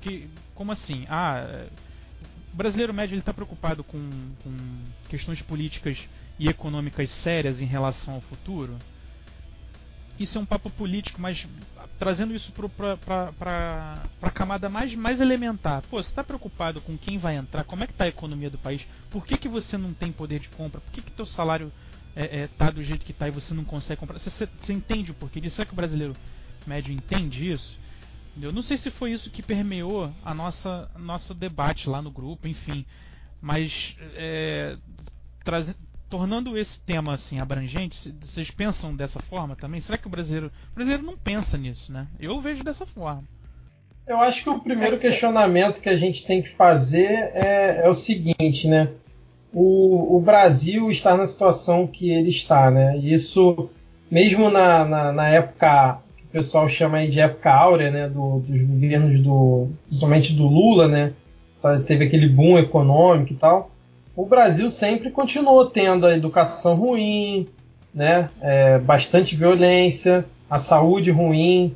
Que, 0.00 0.28
como 0.54 0.70
assim? 0.72 1.04
Ah, 1.08 1.66
o 2.52 2.56
brasileiro 2.56 2.92
médio 2.94 3.14
ele 3.14 3.20
está 3.20 3.32
preocupado 3.32 3.82
com, 3.82 3.98
com 4.42 4.50
questões 5.08 5.40
políticas 5.42 5.98
e 6.38 6.48
econômicas 6.48 7.10
sérias 7.10 7.60
em 7.60 7.66
relação 7.66 8.14
ao 8.14 8.20
futuro? 8.20 8.76
Isso 10.18 10.38
é 10.38 10.40
um 10.40 10.46
papo 10.46 10.70
político, 10.70 11.20
mas 11.20 11.46
trazendo 11.98 12.34
isso 12.34 12.52
para 12.52 14.02
a 14.20 14.30
camada 14.30 14.68
mais, 14.68 14.94
mais 14.94 15.20
elementar. 15.20 15.82
Pô, 15.82 16.02
você 16.02 16.10
está 16.10 16.22
preocupado 16.22 16.80
com 16.80 16.96
quem 16.98 17.18
vai 17.18 17.36
entrar? 17.36 17.64
Como 17.64 17.82
é 17.82 17.86
que 17.86 17.92
está 17.92 18.04
a 18.04 18.08
economia 18.08 18.50
do 18.50 18.58
país? 18.58 18.86
Por 19.10 19.26
que, 19.26 19.36
que 19.36 19.48
você 19.48 19.76
não 19.78 19.92
tem 19.92 20.12
poder 20.12 20.38
de 20.38 20.48
compra? 20.50 20.80
Por 20.80 20.92
que, 20.92 21.00
que 21.00 21.10
teu 21.10 21.26
salário 21.26 21.72
é, 22.14 22.42
é, 22.42 22.46
tá 22.58 22.70
do 22.70 22.82
jeito 22.82 23.06
que 23.06 23.12
tá 23.12 23.26
e 23.28 23.30
você 23.30 23.54
não 23.54 23.64
consegue 23.64 23.98
comprar? 24.00 24.18
Você, 24.18 24.46
você, 24.46 24.72
entende 24.72 25.10
o 25.10 25.14
porquê 25.14 25.40
disso? 25.40 25.56
Será 25.56 25.66
que 25.66 25.72
o 25.72 25.76
brasileiro 25.76 26.14
médio 26.66 26.92
entende 26.92 27.50
isso? 27.50 27.78
Eu 28.40 28.52
não 28.52 28.62
sei 28.62 28.76
se 28.76 28.90
foi 28.90 29.12
isso 29.12 29.30
que 29.30 29.42
permeou 29.42 30.12
a 30.24 30.32
nossa 30.34 30.88
nosso 30.98 31.34
debate 31.34 31.88
lá 31.88 32.00
no 32.00 32.10
grupo, 32.10 32.46
enfim. 32.48 32.84
Mas 33.40 33.96
é, 34.14 34.76
traze- 35.44 35.74
tornando 36.12 36.58
esse 36.58 36.78
tema 36.84 37.14
assim 37.14 37.40
abrangente, 37.40 38.14
vocês 38.20 38.50
pensam 38.50 38.94
dessa 38.94 39.18
forma 39.18 39.56
também? 39.56 39.80
Será 39.80 39.96
que 39.96 40.06
o 40.06 40.10
brasileiro, 40.10 40.52
o 40.70 40.74
brasileiro 40.74 41.02
não 41.02 41.16
pensa 41.16 41.56
nisso, 41.56 41.90
né? 41.90 42.06
Eu 42.20 42.38
vejo 42.38 42.62
dessa 42.62 42.84
forma. 42.84 43.24
Eu 44.06 44.20
acho 44.20 44.42
que 44.42 44.50
o 44.50 44.60
primeiro 44.60 44.98
questionamento 44.98 45.80
que 45.80 45.88
a 45.88 45.96
gente 45.96 46.26
tem 46.26 46.42
que 46.42 46.50
fazer 46.50 47.30
é, 47.32 47.80
é 47.82 47.88
o 47.88 47.94
seguinte, 47.94 48.68
né? 48.68 48.90
O, 49.54 50.18
o 50.18 50.20
Brasil 50.20 50.90
está 50.90 51.16
na 51.16 51.26
situação 51.26 51.86
que 51.86 52.10
ele 52.10 52.28
está, 52.28 52.70
né? 52.70 52.98
E 52.98 53.14
isso, 53.14 53.70
mesmo 54.10 54.50
na, 54.50 54.84
na, 54.84 55.12
na 55.12 55.28
época 55.30 55.98
que 56.18 56.26
pessoal 56.26 56.68
chama 56.68 57.08
de 57.08 57.20
época 57.20 57.50
áurea, 57.50 57.90
né, 57.90 58.08
do, 58.10 58.40
dos 58.40 58.60
governos 58.60 59.18
do, 59.22 59.70
principalmente 59.86 60.34
do 60.34 60.46
Lula, 60.46 60.88
né, 60.88 61.14
teve 61.86 62.04
aquele 62.04 62.28
boom 62.28 62.58
econômico 62.58 63.32
e 63.32 63.36
tal. 63.36 63.71
O 64.14 64.26
Brasil 64.26 64.68
sempre 64.68 65.10
continuou 65.10 65.66
tendo 65.70 66.06
a 66.06 66.14
educação 66.14 66.74
ruim, 66.74 67.48
né, 67.94 68.28
é, 68.40 68.78
bastante 68.78 69.34
violência, 69.34 70.24
a 70.50 70.58
saúde 70.58 71.10
ruim. 71.10 71.74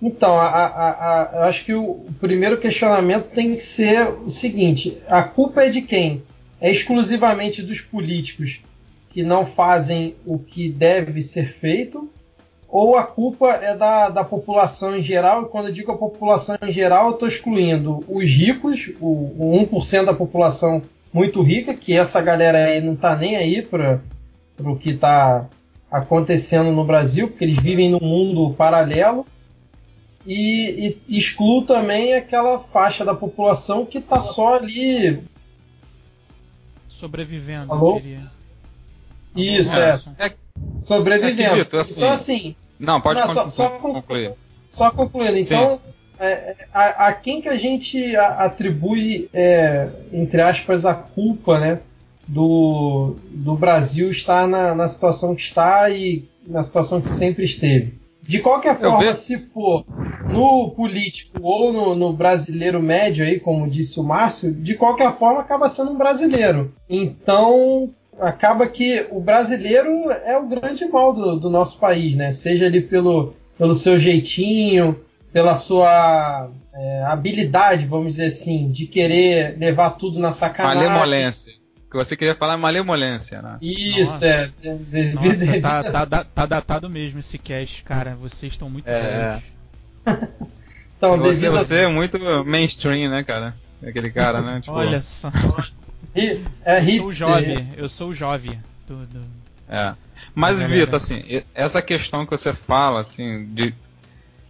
Então, 0.00 0.38
a, 0.38 0.46
a, 0.46 0.90
a, 0.90 1.48
acho 1.48 1.64
que 1.64 1.74
o, 1.74 1.82
o 1.82 2.14
primeiro 2.20 2.58
questionamento 2.58 3.30
tem 3.30 3.54
que 3.54 3.64
ser 3.64 4.08
o 4.08 4.30
seguinte: 4.30 4.98
a 5.08 5.22
culpa 5.22 5.64
é 5.64 5.70
de 5.70 5.82
quem? 5.82 6.22
É 6.60 6.70
exclusivamente 6.70 7.62
dos 7.62 7.80
políticos 7.80 8.60
que 9.10 9.22
não 9.22 9.46
fazem 9.46 10.14
o 10.24 10.38
que 10.38 10.70
deve 10.70 11.20
ser 11.20 11.52
feito, 11.54 12.08
ou 12.68 12.96
a 12.96 13.02
culpa 13.02 13.50
é 13.50 13.76
da, 13.76 14.08
da 14.08 14.24
população 14.24 14.96
em 14.96 15.02
geral, 15.02 15.42
e 15.42 15.48
quando 15.48 15.66
eu 15.66 15.74
digo 15.74 15.92
a 15.92 15.98
população 15.98 16.56
em 16.62 16.72
geral, 16.72 17.08
eu 17.08 17.14
estou 17.14 17.28
excluindo 17.28 18.02
os 18.08 18.24
ricos, 18.24 18.90
o, 19.00 19.06
o 19.06 19.68
1% 19.70 20.04
da 20.04 20.14
população 20.14 20.80
muito 21.12 21.42
rica, 21.42 21.74
que 21.74 21.96
essa 21.96 22.20
galera 22.20 22.66
aí 22.66 22.80
não 22.80 22.94
está 22.94 23.14
nem 23.16 23.36
aí 23.36 23.62
para 23.62 24.00
o 24.60 24.76
que 24.76 24.90
está 24.90 25.46
acontecendo 25.90 26.72
no 26.72 26.84
Brasil, 26.84 27.28
porque 27.28 27.44
eles 27.44 27.60
vivem 27.60 27.90
num 27.90 28.00
mundo 28.00 28.54
paralelo, 28.54 29.26
e, 30.26 30.96
e 31.08 31.18
excluo 31.18 31.66
também 31.66 32.14
aquela 32.14 32.60
faixa 32.60 33.04
da 33.04 33.14
população 33.14 33.84
que 33.84 33.98
está 33.98 34.20
só 34.20 34.54
ali 34.54 35.22
sobrevivendo, 37.02 37.72
Alô? 37.72 37.96
eu 37.96 38.00
diria. 38.00 38.30
Isso, 39.34 39.76
é. 39.76 39.96
é. 40.18 40.32
Sobrevivendo. 40.82 41.42
É 41.42 41.64
que, 41.64 41.76
assim, 41.76 41.94
então, 41.96 42.10
assim. 42.12 42.56
Não, 42.78 43.00
pode 43.00 43.20
não, 43.20 43.28
só, 43.28 43.48
só 43.48 43.68
concluir. 43.70 44.34
Só 44.70 44.90
concluindo. 44.90 45.36
Então, 45.36 45.68
sim, 45.68 45.76
sim. 45.76 45.82
É, 46.22 46.54
a, 46.72 47.08
a, 47.08 47.12
quem 47.12 47.42
que 47.42 47.48
a 47.48 47.56
gente 47.56 48.14
atribui, 48.14 49.28
é, 49.34 49.88
entre 50.12 50.40
aspas, 50.40 50.86
a 50.86 50.94
culpa, 50.94 51.58
né? 51.58 51.80
Do, 52.28 53.16
do 53.28 53.56
Brasil 53.56 54.08
estar 54.08 54.46
na, 54.46 54.72
na 54.72 54.86
situação 54.86 55.34
que 55.34 55.42
está 55.42 55.90
e 55.90 56.28
na 56.46 56.62
situação 56.62 57.00
que 57.00 57.08
sempre 57.08 57.44
esteve. 57.44 57.94
De 58.22 58.38
qualquer 58.38 58.78
forma, 58.78 59.12
se 59.14 59.36
for 59.36 59.84
no 60.30 60.70
político 60.70 61.42
ou 61.42 61.72
no, 61.72 61.94
no, 61.96 62.12
brasileiro 62.12 62.80
médio, 62.80 63.24
aí, 63.24 63.40
como 63.40 63.68
disse 63.68 63.98
o 63.98 64.04
Márcio, 64.04 64.52
de 64.52 64.76
qualquer 64.76 65.18
forma 65.18 65.40
acaba 65.40 65.68
sendo 65.68 65.90
um 65.90 65.98
brasileiro. 65.98 66.72
Então, 66.88 67.90
acaba 68.20 68.68
que 68.68 69.04
o 69.10 69.20
brasileiro 69.20 70.12
é 70.24 70.38
o 70.38 70.46
grande 70.46 70.86
mal 70.86 71.12
do, 71.12 71.36
do 71.40 71.50
nosso 71.50 71.80
país, 71.80 72.16
né? 72.16 72.30
Seja 72.30 72.66
ele 72.66 72.82
pelo, 72.82 73.34
pelo 73.58 73.74
seu 73.74 73.98
jeitinho, 73.98 74.96
pela 75.32 75.54
sua 75.54 76.50
é, 76.74 77.04
habilidade, 77.04 77.86
vamos 77.86 78.12
dizer 78.12 78.26
assim, 78.26 78.70
de 78.70 78.86
querer 78.86 79.56
levar 79.58 79.90
tudo 79.90 80.18
na 80.18 80.32
sacanagem. 80.32 80.84
Malemolência. 80.84 81.54
O 81.86 81.90
que 81.90 81.96
você 81.96 82.16
queria 82.16 82.34
falar 82.34 82.54
é 82.54 82.56
malemolência, 82.56 83.42
né? 83.42 83.58
Isso, 83.60 84.12
Nossa. 84.12 84.26
é. 84.26 84.50
Nossa, 85.12 85.60
tá, 85.60 86.06
tá, 86.06 86.24
tá, 86.24 86.46
datado 86.46 86.88
mesmo 86.88 87.18
esse 87.18 87.36
cast, 87.38 87.82
cara. 87.82 88.14
Vocês 88.14 88.52
estão 88.52 88.70
muito 88.70 88.88
é. 88.88 89.42
então, 90.96 91.18
você, 91.18 91.50
você 91.50 91.80
é 91.80 91.88
muito 91.88 92.18
mainstream, 92.46 93.10
né, 93.10 93.22
cara? 93.22 93.54
Aquele 93.86 94.10
cara, 94.10 94.40
né? 94.40 94.60
Tipo... 94.64 94.76
Olha 94.76 95.02
só. 95.02 95.30
É 96.64 96.80
eu 96.80 96.98
sou 96.98 97.06
o 97.06 97.12
jovem, 97.12 97.68
eu 97.76 97.88
sou 97.88 98.08
o 98.10 98.14
jovem. 98.14 98.58
Do, 98.86 99.06
do... 99.06 99.24
É. 99.68 99.94
Mas, 100.34 100.60
Vitor, 100.60 100.96
assim, 100.96 101.42
essa 101.54 101.80
questão 101.80 102.24
que 102.24 102.30
você 102.30 102.52
fala, 102.52 103.00
assim, 103.00 103.46
de. 103.46 103.74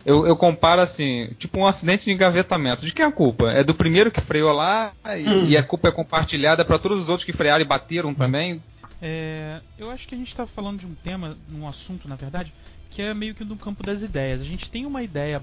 Eu, 0.04 0.26
eu, 0.26 0.36
comparo 0.36 0.80
assim, 0.80 1.30
tipo 1.38 1.58
um 1.58 1.66
acidente 1.66 2.04
de 2.04 2.12
engavetamento. 2.12 2.84
De 2.84 2.92
quem 2.92 3.04
é 3.04 3.08
a 3.08 3.12
culpa? 3.12 3.50
É 3.50 3.62
do 3.62 3.74
primeiro 3.74 4.10
que 4.10 4.20
freou 4.20 4.52
lá 4.52 4.92
e, 5.16 5.28
hum. 5.28 5.44
e 5.46 5.56
a 5.56 5.62
culpa 5.62 5.88
é 5.88 5.92
compartilhada 5.92 6.64
para 6.64 6.78
todos 6.78 6.98
os 6.98 7.08
outros 7.08 7.24
que 7.24 7.32
frearam 7.32 7.62
e 7.62 7.66
bateram 7.66 8.12
também? 8.12 8.60
É, 9.00 9.60
eu 9.78 9.90
acho 9.90 10.06
que 10.06 10.14
a 10.14 10.18
gente 10.18 10.28
está 10.28 10.46
falando 10.46 10.80
de 10.80 10.86
um 10.86 10.94
tema, 10.94 11.36
um 11.52 11.66
assunto, 11.66 12.08
na 12.08 12.14
verdade, 12.16 12.52
que 12.90 13.02
é 13.02 13.12
meio 13.12 13.34
que 13.34 13.44
no 13.44 13.56
campo 13.56 13.82
das 13.82 14.02
ideias. 14.02 14.40
A 14.40 14.44
gente 14.44 14.70
tem 14.70 14.86
uma 14.86 15.02
ideia 15.02 15.42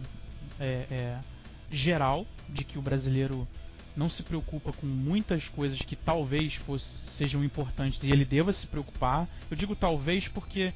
é, 0.60 0.86
é, 0.92 1.18
geral 1.72 2.26
de 2.48 2.64
que 2.64 2.78
o 2.80 2.82
brasileiro 2.82 3.48
não 3.96 4.08
se 4.08 4.24
preocupa 4.24 4.72
com 4.72 4.88
muitas 4.88 5.50
coisas 5.50 5.80
que 5.82 5.96
talvez 5.96 6.56
fosse, 6.56 6.94
sejam 7.04 7.44
importantes 7.44 8.02
e 8.02 8.12
ele 8.12 8.24
deva 8.24 8.54
se 8.54 8.66
preocupar. 8.66 9.28
Eu 9.52 9.58
digo 9.58 9.76
talvez 9.76 10.28
porque 10.28 10.74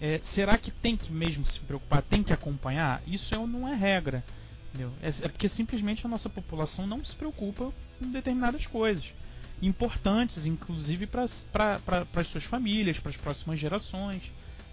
é, 0.00 0.18
será 0.22 0.58
que 0.58 0.70
tem 0.70 0.96
que 0.96 1.12
mesmo 1.12 1.46
se 1.46 1.58
preocupar, 1.60 2.02
tem 2.02 2.22
que 2.22 2.32
acompanhar? 2.32 3.02
Isso 3.06 3.34
é, 3.34 3.38
não 3.38 3.68
é 3.68 3.74
regra. 3.74 4.24
É, 5.02 5.08
é, 5.08 5.28
porque 5.28 5.48
simplesmente 5.48 6.04
a 6.04 6.08
nossa 6.08 6.28
população 6.28 6.86
não 6.86 7.04
se 7.04 7.14
preocupa 7.14 7.72
com 7.98 8.10
determinadas 8.10 8.66
coisas. 8.66 9.12
Importantes, 9.62 10.44
inclusive 10.44 11.06
para 11.06 11.24
as 11.24 12.26
suas 12.26 12.44
famílias, 12.44 12.98
para 12.98 13.10
as 13.10 13.16
próximas 13.16 13.58
gerações. 13.58 14.22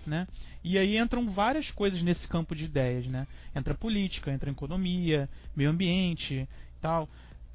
Né? 0.06 0.28
E 0.62 0.78
aí 0.78 0.98
entram 0.98 1.30
várias 1.30 1.72
coisas 1.72 2.02
nesse 2.02 2.28
campo 2.28 2.54
de 2.54 2.66
ideias. 2.66 3.08
Né? 3.08 3.26
Entra 3.56 3.74
política, 3.74 4.32
entra 4.32 4.52
economia, 4.52 5.30
meio 5.56 5.70
ambiente 5.70 6.48
tal 6.82 7.08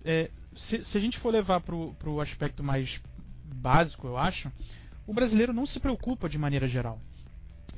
é, 0.05 0.31
se, 0.55 0.85
se, 0.85 0.97
a 0.97 1.01
gente 1.01 1.19
for 1.19 1.31
levar 1.31 1.61
para 1.61 1.75
o 1.75 2.21
aspecto 2.21 2.63
mais 2.63 3.01
básico, 3.45 4.07
eu 4.07 4.17
acho, 4.17 4.51
o 5.07 5.13
brasileiro 5.13 5.53
não 5.53 5.67
se 5.67 5.81
preocupa 5.81 6.29
de 6.29 6.39
maneira 6.39 6.67
geral. 6.67 7.01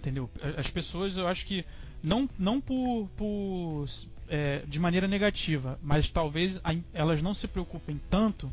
Entendeu? 0.00 0.30
As 0.56 0.70
pessoas, 0.70 1.18
eu 1.18 1.28
acho 1.28 1.44
que, 1.44 1.62
não, 2.02 2.28
não 2.38 2.58
por, 2.58 3.06
por 3.18 3.84
é, 4.30 4.62
de 4.66 4.78
maneira 4.78 5.06
negativa, 5.06 5.78
mas 5.82 6.08
talvez 6.08 6.58
elas 6.94 7.20
não 7.20 7.34
se 7.34 7.46
preocupem 7.46 8.00
tanto 8.08 8.50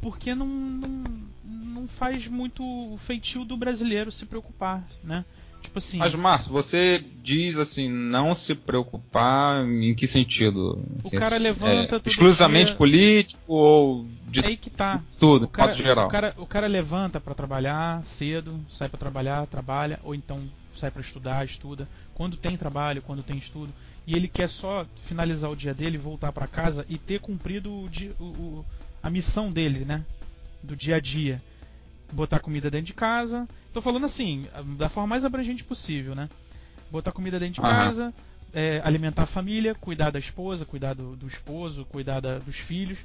porque 0.00 0.34
não, 0.34 0.48
não, 0.48 1.04
não 1.44 1.86
faz 1.86 2.26
muito 2.26 2.96
feitio 2.98 3.44
do 3.44 3.56
brasileiro 3.56 4.10
se 4.10 4.26
preocupar, 4.26 4.84
né? 5.04 5.24
Tipo 5.62 5.78
assim. 5.78 5.98
Mas, 5.98 6.14
Márcio, 6.14 6.52
você 6.52 7.02
diz 7.22 7.56
assim, 7.56 7.88
não 7.88 8.34
se 8.34 8.54
preocupar 8.54 9.64
em 9.64 9.94
que 9.94 10.06
sentido? 10.06 10.82
Assim, 10.98 11.16
o 11.16 11.20
cara 11.20 11.38
levanta. 11.38 11.96
É, 11.96 12.08
exclusivamente 12.08 12.66
dia... 12.66 12.76
político 12.76 13.40
ou 13.46 14.06
de 14.28 14.44
é 14.44 14.48
aí 14.48 14.56
que 14.56 14.68
tá. 14.68 15.02
tudo, 15.18 15.44
o 15.44 15.48
cara, 15.48 15.72
geral? 15.72 16.06
O 16.06 16.10
cara, 16.10 16.34
o 16.36 16.46
cara 16.46 16.66
levanta 16.66 17.20
para 17.20 17.34
trabalhar 17.34 18.04
cedo, 18.04 18.58
sai 18.70 18.88
para 18.88 18.98
trabalhar, 18.98 19.46
trabalha, 19.46 20.00
ou 20.02 20.14
então 20.14 20.42
sai 20.74 20.90
para 20.90 21.00
estudar, 21.00 21.44
estuda. 21.44 21.88
Quando 22.14 22.36
tem 22.36 22.56
trabalho, 22.56 23.02
quando 23.02 23.22
tem 23.22 23.38
estudo. 23.38 23.72
E 24.06 24.16
ele 24.16 24.26
quer 24.26 24.48
só 24.48 24.84
finalizar 25.04 25.50
o 25.50 25.56
dia 25.56 25.72
dele, 25.72 25.96
voltar 25.96 26.32
para 26.32 26.48
casa 26.48 26.84
e 26.88 26.98
ter 26.98 27.20
cumprido 27.20 27.70
o, 27.70 28.24
o, 28.24 28.64
a 29.00 29.08
missão 29.08 29.50
dele, 29.50 29.84
né? 29.84 30.04
Do 30.60 30.74
dia 30.74 30.96
a 30.96 31.00
dia 31.00 31.40
botar 32.12 32.38
comida 32.38 32.70
dentro 32.70 32.86
de 32.86 32.94
casa. 32.94 33.48
Tô 33.72 33.80
falando 33.80 34.04
assim, 34.04 34.46
da 34.76 34.88
forma 34.88 35.08
mais 35.08 35.24
abrangente 35.24 35.64
possível, 35.64 36.14
né? 36.14 36.28
Botar 36.90 37.10
comida 37.10 37.40
dentro 37.40 37.54
de 37.54 37.60
uhum. 37.60 37.66
casa, 37.66 38.14
é, 38.52 38.80
alimentar 38.84 39.22
a 39.22 39.26
família, 39.26 39.74
cuidar 39.74 40.10
da 40.10 40.18
esposa, 40.18 40.64
cuidar 40.64 40.94
do, 40.94 41.16
do 41.16 41.26
esposo, 41.26 41.86
cuidar 41.86 42.20
da, 42.20 42.38
dos 42.38 42.56
filhos 42.56 42.98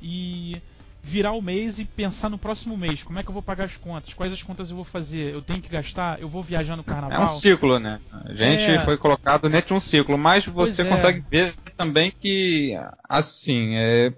e 0.00 0.60
virar 1.02 1.32
o 1.32 1.42
mês 1.42 1.78
e 1.78 1.84
pensar 1.84 2.30
no 2.30 2.38
próximo 2.38 2.76
mês. 2.78 3.02
Como 3.02 3.18
é 3.18 3.22
que 3.22 3.28
eu 3.28 3.32
vou 3.34 3.42
pagar 3.42 3.64
as 3.64 3.76
contas? 3.76 4.14
Quais 4.14 4.32
as 4.32 4.42
contas 4.42 4.70
eu 4.70 4.76
vou 4.76 4.84
fazer? 4.84 5.34
Eu 5.34 5.42
tenho 5.42 5.60
que 5.60 5.68
gastar? 5.68 6.18
Eu 6.18 6.28
vou 6.28 6.42
viajar 6.42 6.76
no 6.76 6.82
carnaval? 6.82 7.18
É 7.18 7.22
um 7.22 7.26
ciclo, 7.26 7.78
né? 7.78 8.00
A 8.10 8.32
gente 8.32 8.64
é... 8.70 8.78
foi 8.78 8.96
colocado 8.96 9.50
dentro 9.50 9.68
de 9.68 9.74
um 9.74 9.80
ciclo, 9.80 10.16
mas 10.16 10.46
você 10.46 10.80
é. 10.80 10.84
consegue 10.86 11.22
ver 11.30 11.54
também 11.76 12.10
que, 12.10 12.74
assim, 13.06 13.74
é, 13.74 14.14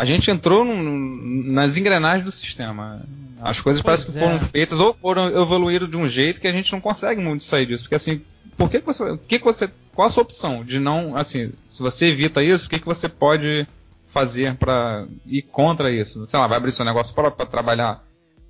a 0.00 0.04
gente 0.06 0.30
entrou 0.30 0.64
num, 0.64 1.42
nas 1.52 1.76
engrenagens 1.76 2.24
do 2.24 2.30
sistema. 2.30 3.02
As 3.38 3.60
coisas 3.60 3.82
pois 3.82 4.04
parecem 4.04 4.14
que 4.14 4.18
foram 4.18 4.36
é. 4.36 4.40
feitas 4.40 4.80
ou 4.80 4.94
foram 4.94 5.26
evoluíram 5.38 5.86
de 5.86 5.96
um 5.96 6.08
jeito 6.08 6.40
que 6.40 6.48
a 6.48 6.52
gente 6.52 6.72
não 6.72 6.80
consegue 6.80 7.20
muito 7.20 7.44
sair 7.44 7.66
disso. 7.66 7.84
Porque 7.84 7.96
assim, 7.96 8.22
por 8.56 8.70
que, 8.70 8.78
você, 8.78 9.02
o 9.02 9.18
que, 9.18 9.38
que 9.38 9.44
você, 9.44 9.70
qual 9.94 10.08
a 10.08 10.10
sua 10.10 10.22
opção 10.22 10.64
de 10.64 10.80
não, 10.80 11.14
assim, 11.14 11.52
se 11.68 11.82
você 11.82 12.06
evita 12.06 12.42
isso, 12.42 12.66
o 12.66 12.70
que, 12.70 12.78
que 12.78 12.86
você 12.86 13.10
pode 13.10 13.66
fazer 14.08 14.54
para 14.54 15.06
ir 15.26 15.42
contra 15.42 15.92
isso? 15.92 16.26
Sei 16.26 16.38
lá, 16.38 16.46
vai 16.46 16.56
abrir 16.56 16.72
seu 16.72 16.84
negócio 16.84 17.14
próprio 17.14 17.36
para 17.36 17.44
trabalhar 17.44 18.02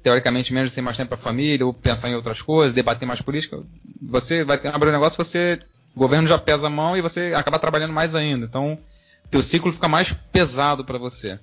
teoricamente 0.05 0.55
menos 0.55 0.73
ter 0.73 0.81
mais 0.81 0.97
tempo 0.97 1.09
para 1.09 1.19
família 1.19 1.67
ou 1.67 1.75
pensar 1.75 2.09
em 2.09 2.15
outras 2.15 2.41
coisas, 2.41 2.73
debater 2.73 3.09
mais 3.09 3.21
política. 3.21 3.61
Você 4.01 4.45
vai 4.45 4.57
ter, 4.57 4.73
abrir 4.73 4.91
um 4.91 4.93
negócio, 4.93 5.17
você 5.17 5.59
o 5.97 5.99
governo 5.99 6.29
já 6.29 6.39
pesa 6.39 6.69
a 6.69 6.71
mão 6.71 6.97
e 6.97 7.01
você 7.01 7.33
acaba 7.35 7.59
trabalhando 7.59 7.93
mais 7.93 8.15
ainda. 8.15 8.47
Então 8.47 8.79
teu 9.31 9.43
ciclo 9.43 9.73
fica 9.73 9.89
mais 9.89 10.13
pesado 10.33 10.85
para 10.85 10.99
você. 10.99 11.39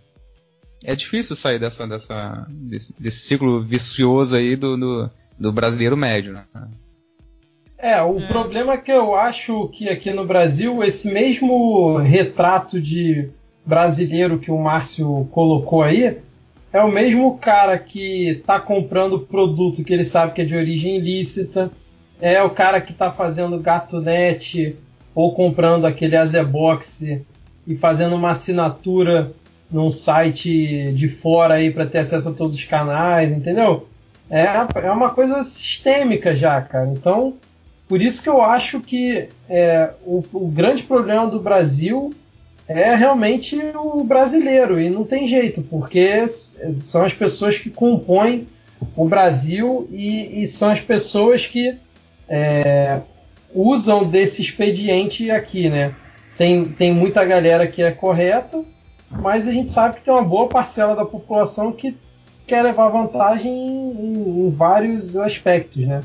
É 0.83 0.95
difícil 0.95 1.35
sair 1.35 1.57
dessa, 1.57 1.87
dessa, 1.87 2.45
desse, 2.49 3.01
desse 3.01 3.19
ciclo 3.19 3.63
vicioso 3.63 4.35
aí 4.35 4.55
do, 4.55 4.77
do, 4.77 5.09
do 5.39 5.51
brasileiro 5.51 5.97
médio, 5.97 6.33
né? 6.33 6.45
É, 7.77 8.01
o 8.01 8.19
é. 8.19 8.27
problema 8.27 8.73
é 8.73 8.77
que 8.77 8.91
eu 8.91 9.15
acho 9.15 9.69
que 9.69 9.87
aqui 9.87 10.11
no 10.11 10.25
Brasil, 10.25 10.83
esse 10.83 11.11
mesmo 11.11 11.97
retrato 11.97 12.81
de 12.81 13.29
brasileiro 13.65 14.39
que 14.39 14.51
o 14.51 14.57
Márcio 14.57 15.27
colocou 15.31 15.83
aí, 15.83 16.17
é 16.73 16.81
o 16.81 16.91
mesmo 16.91 17.37
cara 17.37 17.77
que 17.77 18.29
está 18.29 18.59
comprando 18.59 19.19
produto 19.19 19.83
que 19.83 19.93
ele 19.93 20.05
sabe 20.05 20.33
que 20.33 20.41
é 20.41 20.45
de 20.45 20.55
origem 20.55 20.97
ilícita, 20.97 21.71
é 22.19 22.41
o 22.41 22.49
cara 22.49 22.81
que 22.81 22.91
está 22.91 23.11
fazendo 23.11 23.59
GatoNet 23.59 24.75
ou 25.13 25.33
comprando 25.33 25.85
aquele 25.85 26.17
Azebox 26.17 27.03
e 27.67 27.75
fazendo 27.75 28.15
uma 28.15 28.31
assinatura 28.31 29.31
num 29.69 29.91
site 29.91 30.93
de 30.93 31.09
fora 31.09 31.55
aí 31.55 31.71
para 31.71 31.85
ter 31.85 31.99
acesso 31.99 32.29
a 32.29 32.33
todos 32.33 32.55
os 32.55 32.63
canais, 32.63 33.31
entendeu? 33.31 33.87
É, 34.29 34.45
é 34.83 34.91
uma 34.91 35.09
coisa 35.09 35.43
sistêmica 35.43 36.33
já, 36.33 36.61
cara. 36.61 36.87
Então, 36.87 37.35
por 37.87 38.01
isso 38.01 38.23
que 38.23 38.29
eu 38.29 38.41
acho 38.41 38.79
que 38.79 39.27
é, 39.49 39.91
o, 40.05 40.23
o 40.33 40.47
grande 40.47 40.83
problema 40.83 41.27
do 41.27 41.39
Brasil 41.39 42.13
é 42.67 42.95
realmente 42.95 43.57
o 43.75 44.03
brasileiro 44.03 44.79
e 44.79 44.89
não 44.89 45.05
tem 45.05 45.27
jeito, 45.27 45.61
porque 45.63 46.27
são 46.81 47.03
as 47.03 47.13
pessoas 47.13 47.57
que 47.57 47.69
compõem 47.69 48.47
o 48.95 49.07
Brasil 49.07 49.87
e, 49.91 50.43
e 50.43 50.47
são 50.47 50.69
as 50.69 50.81
pessoas 50.81 51.47
que 51.47 51.75
é, 52.27 52.99
usam 53.53 54.07
desse 54.07 54.41
expediente 54.41 55.31
aqui, 55.31 55.69
né? 55.69 55.93
Tem, 56.37 56.65
tem 56.65 56.93
muita 56.93 57.25
galera 57.25 57.67
que 57.67 57.81
é 57.81 57.91
correta, 57.91 58.63
mas 59.09 59.47
a 59.47 59.51
gente 59.51 59.69
sabe 59.69 59.95
que 59.95 60.03
tem 60.03 60.13
uma 60.13 60.23
boa 60.23 60.47
parcela 60.47 60.95
da 60.95 61.05
população 61.05 61.71
que 61.71 61.97
quer 62.45 62.61
levar 62.61 62.89
vantagem 62.89 63.51
em, 63.51 64.47
em 64.47 64.49
vários 64.51 65.17
aspectos, 65.17 65.85
né? 65.85 66.03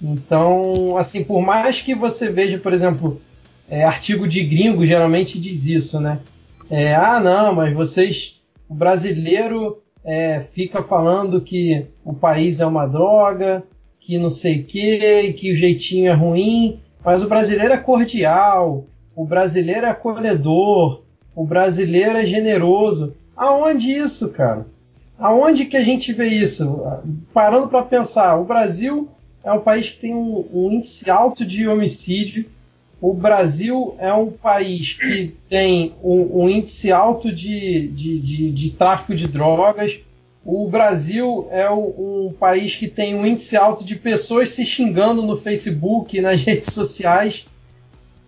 Então, 0.00 0.96
assim, 0.96 1.24
por 1.24 1.42
mais 1.42 1.82
que 1.82 1.94
você 1.94 2.30
veja, 2.30 2.58
por 2.58 2.72
exemplo, 2.72 3.20
é, 3.68 3.84
artigo 3.84 4.28
de 4.28 4.42
gringo 4.44 4.86
geralmente 4.86 5.40
diz 5.40 5.66
isso, 5.66 6.00
né? 6.00 6.20
É, 6.70 6.94
ah, 6.94 7.18
não, 7.18 7.54
mas 7.54 7.74
vocês, 7.74 8.40
o 8.68 8.74
brasileiro 8.74 9.82
é, 10.04 10.44
fica 10.52 10.82
falando 10.82 11.40
que 11.40 11.86
o 12.04 12.14
país 12.14 12.60
é 12.60 12.66
uma 12.66 12.86
droga, 12.86 13.64
que 14.00 14.18
não 14.18 14.30
sei 14.30 14.60
o 14.60 14.64
que, 14.64 15.32
que 15.34 15.52
o 15.52 15.56
jeitinho 15.56 16.10
é 16.10 16.14
ruim, 16.14 16.80
mas 17.04 17.22
o 17.22 17.28
brasileiro 17.28 17.74
é 17.74 17.78
cordial, 17.78 18.86
o 19.18 19.24
brasileiro 19.24 19.84
é 19.84 19.90
acolhedor, 19.90 21.02
o 21.34 21.44
brasileiro 21.44 22.16
é 22.16 22.24
generoso. 22.24 23.16
Aonde 23.36 23.92
isso, 23.92 24.30
cara? 24.30 24.64
Aonde 25.18 25.64
que 25.64 25.76
a 25.76 25.82
gente 25.82 26.12
vê 26.12 26.28
isso? 26.28 26.80
Parando 27.34 27.66
para 27.66 27.82
pensar, 27.82 28.36
o 28.36 28.44
Brasil 28.44 29.08
é 29.42 29.50
um 29.50 29.58
país 29.58 29.90
que 29.90 29.98
tem 29.98 30.14
um, 30.14 30.46
um, 30.54 30.70
índice 30.70 31.10
alto 31.10 31.44
de 31.44 31.66
homicídio. 31.66 32.46
O 33.00 33.12
Brasil 33.12 33.96
é 33.98 34.12
um 34.14 34.30
país 34.30 34.92
que 34.92 35.34
tem 35.48 35.94
um, 36.00 36.44
um 36.44 36.48
índice 36.48 36.92
alto 36.92 37.32
de, 37.32 37.88
de, 37.88 38.20
de, 38.20 38.50
de, 38.52 38.70
tráfico 38.70 39.16
de 39.16 39.26
drogas. 39.26 39.98
O 40.44 40.68
Brasil 40.68 41.48
é 41.50 41.68
um, 41.68 42.32
país 42.38 42.76
que 42.76 42.86
tem 42.86 43.16
um 43.16 43.26
índice 43.26 43.56
alto 43.56 43.84
de 43.84 43.96
pessoas 43.96 44.50
se 44.50 44.64
xingando 44.64 45.22
no 45.22 45.40
Facebook 45.40 46.20
nas 46.20 46.40
redes 46.40 46.72
sociais. 46.72 47.44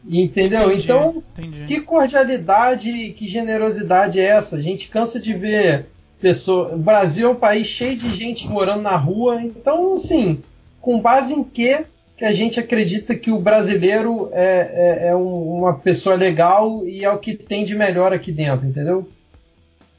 Entendeu? 0.09 0.69
Entendi, 0.69 0.85
então, 0.85 1.23
entendi. 1.39 1.65
que 1.67 1.81
cordialidade, 1.81 3.15
que 3.17 3.29
generosidade 3.29 4.19
é 4.19 4.25
essa? 4.25 4.57
A 4.57 4.63
gente 4.63 4.89
cansa 4.89 5.21
de 5.21 5.35
ver 5.35 5.87
pessoas. 6.21 6.73
O 6.73 6.79
Brasil 6.79 7.29
é 7.29 7.33
um 7.33 7.37
país 7.37 7.67
cheio 7.67 7.97
de 7.97 8.13
gente 8.15 8.49
morando 8.49 8.83
na 8.83 8.97
rua, 8.97 9.43
então, 9.43 9.95
assim, 9.95 10.43
com 10.81 11.01
base 11.01 11.35
em 11.35 11.45
que 11.45 11.85
que 12.21 12.25
a 12.27 12.35
gente 12.35 12.61
acredita 12.61 13.15
que 13.15 13.31
o 13.31 13.41
brasileiro 13.41 14.29
é, 14.33 15.07
é, 15.07 15.09
é 15.09 15.15
uma 15.15 15.79
pessoa 15.79 16.15
legal 16.15 16.87
e 16.87 17.03
é 17.03 17.11
o 17.11 17.19
que 17.19 17.35
tem 17.35 17.65
de 17.65 17.75
melhor 17.75 18.13
aqui 18.13 18.31
dentro, 18.31 18.67
entendeu? 18.67 19.11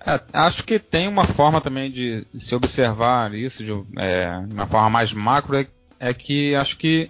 É, 0.05 0.19
acho 0.31 0.63
que 0.63 0.77
tem 0.77 1.07
uma 1.07 1.25
forma 1.25 1.59
também 1.59 1.89
de 1.89 2.23
se 2.37 2.53
observar 2.53 3.33
isso 3.33 3.63
de 3.63 3.71
é, 3.97 4.39
uma 4.51 4.67
forma 4.67 4.87
mais 4.87 5.11
macro 5.11 5.57
é, 5.57 5.65
é 5.99 6.13
que 6.13 6.53
acho 6.53 6.77
que, 6.77 7.09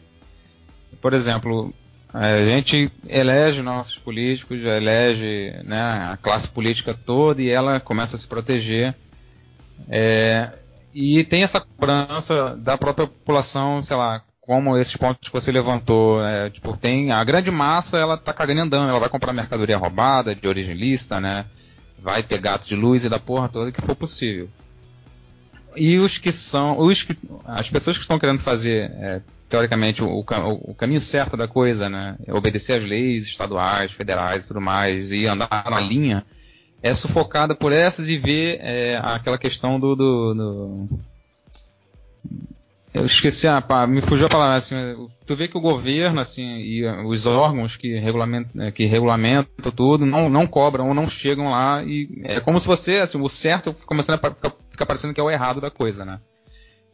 por 1.02 1.14
exemplo, 1.14 1.74
a 2.14 2.44
gente 2.44 2.92
elege 3.08 3.62
nossos 3.62 3.98
políticos, 3.98 4.60
elege 4.64 5.54
né, 5.64 6.10
a 6.12 6.18
classe 6.18 6.50
política 6.50 6.94
toda 6.94 7.42
e 7.42 7.50
ela 7.50 7.80
começa 7.80 8.16
a 8.16 8.20
se 8.20 8.28
proteger. 8.28 8.94
É, 9.88 10.52
e 10.94 11.24
tem 11.24 11.44
essa 11.44 11.62
cobrança 11.62 12.56
da 12.58 12.78
própria 12.78 13.08
população, 13.08 13.82
sei 13.82 13.96
lá, 13.96 14.24
como 14.42 14.78
esses 14.78 14.96
pontos 14.98 15.30
que 15.30 15.34
você 15.34 15.52
levantou, 15.52 16.24
é, 16.24 16.50
tipo, 16.50 16.76
tem 16.76 17.12
a 17.12 17.24
grande 17.24 17.50
massa, 17.50 17.98
ela 17.98 18.18
tá 18.18 18.34
cagando 18.34 18.62
andando, 18.62 18.90
ela 18.90 19.00
vai 19.00 19.10
comprar 19.10 19.32
mercadoria 19.32 19.78
roubada, 19.78 20.36
de 20.36 20.48
origem 20.48 20.76
lista, 20.76 21.22
né? 21.22 21.46
Vai 21.98 22.24
ter 22.24 22.40
gato 22.40 22.68
de 22.68 22.76
luz 22.76 23.06
e 23.06 23.10
da 23.10 23.20
porra 23.20 23.48
toda 23.48 23.72
que 23.72 23.82
for 23.82 23.96
possível. 23.96 24.50
E 25.78 25.98
os 25.98 26.18
que 26.18 26.32
são, 26.32 26.78
os 26.80 27.04
que, 27.04 27.18
as 27.46 27.70
pessoas 27.70 27.98
que 27.98 28.04
estão 28.04 28.20
querendo 28.20 28.40
fazer 28.40 28.92
é, 28.96 29.22
teoricamente, 29.52 30.02
o, 30.02 30.20
o, 30.20 30.74
caminho 30.74 31.02
certo 31.02 31.36
da 31.36 31.46
coisa, 31.46 31.90
né? 31.90 32.16
É 32.26 32.34
obedecer 32.34 32.78
às 32.78 32.86
leis 32.86 33.26
estaduais, 33.26 33.92
federais 33.92 34.46
e 34.46 34.48
tudo 34.48 34.62
mais, 34.62 35.12
e 35.12 35.28
andar 35.28 35.66
na 35.70 35.82
linha, 35.82 36.26
é 36.82 36.94
sufocada 36.94 37.54
por 37.54 37.74
essas 37.74 38.08
e 38.08 38.18
ver 38.18 38.60
é, 38.62 38.98
aquela 39.04 39.38
questão 39.38 39.78
do, 39.78 39.94
do, 39.94 40.34
do, 40.34 40.90
Eu 42.94 43.06
esqueci, 43.06 43.46
a, 43.46 43.62
me 43.86 44.00
fugiu 44.00 44.28
a 44.28 44.30
palavra, 44.30 44.56
assim, 44.56 44.76
tu 45.26 45.36
vê 45.36 45.50
que 45.50 45.58
o 45.58 45.62
governo, 45.62 46.22
assim, 46.22 46.60
e 46.60 46.88
os 47.06 47.26
órgãos 47.26 47.76
que 47.76 48.00
regulamentam, 48.00 48.64
é, 48.64 48.72
que 48.72 48.86
regulamentam 48.86 49.70
tudo, 49.70 50.06
não, 50.06 50.30
não 50.30 50.48
cobram 50.48 50.88
ou 50.88 50.94
não 50.94 51.10
chegam 51.10 51.52
lá, 51.52 51.84
e 51.84 52.22
é 52.24 52.40
como 52.40 52.58
se 52.58 52.66
você, 52.66 53.00
assim, 53.00 53.20
o 53.20 53.28
certo 53.28 53.76
começando 53.86 54.18
a 54.24 54.52
ficar 54.70 54.86
parecendo 54.86 55.14
que 55.14 55.20
é 55.20 55.24
o 55.24 55.30
errado 55.30 55.60
da 55.60 55.70
coisa, 55.70 56.06
né? 56.06 56.22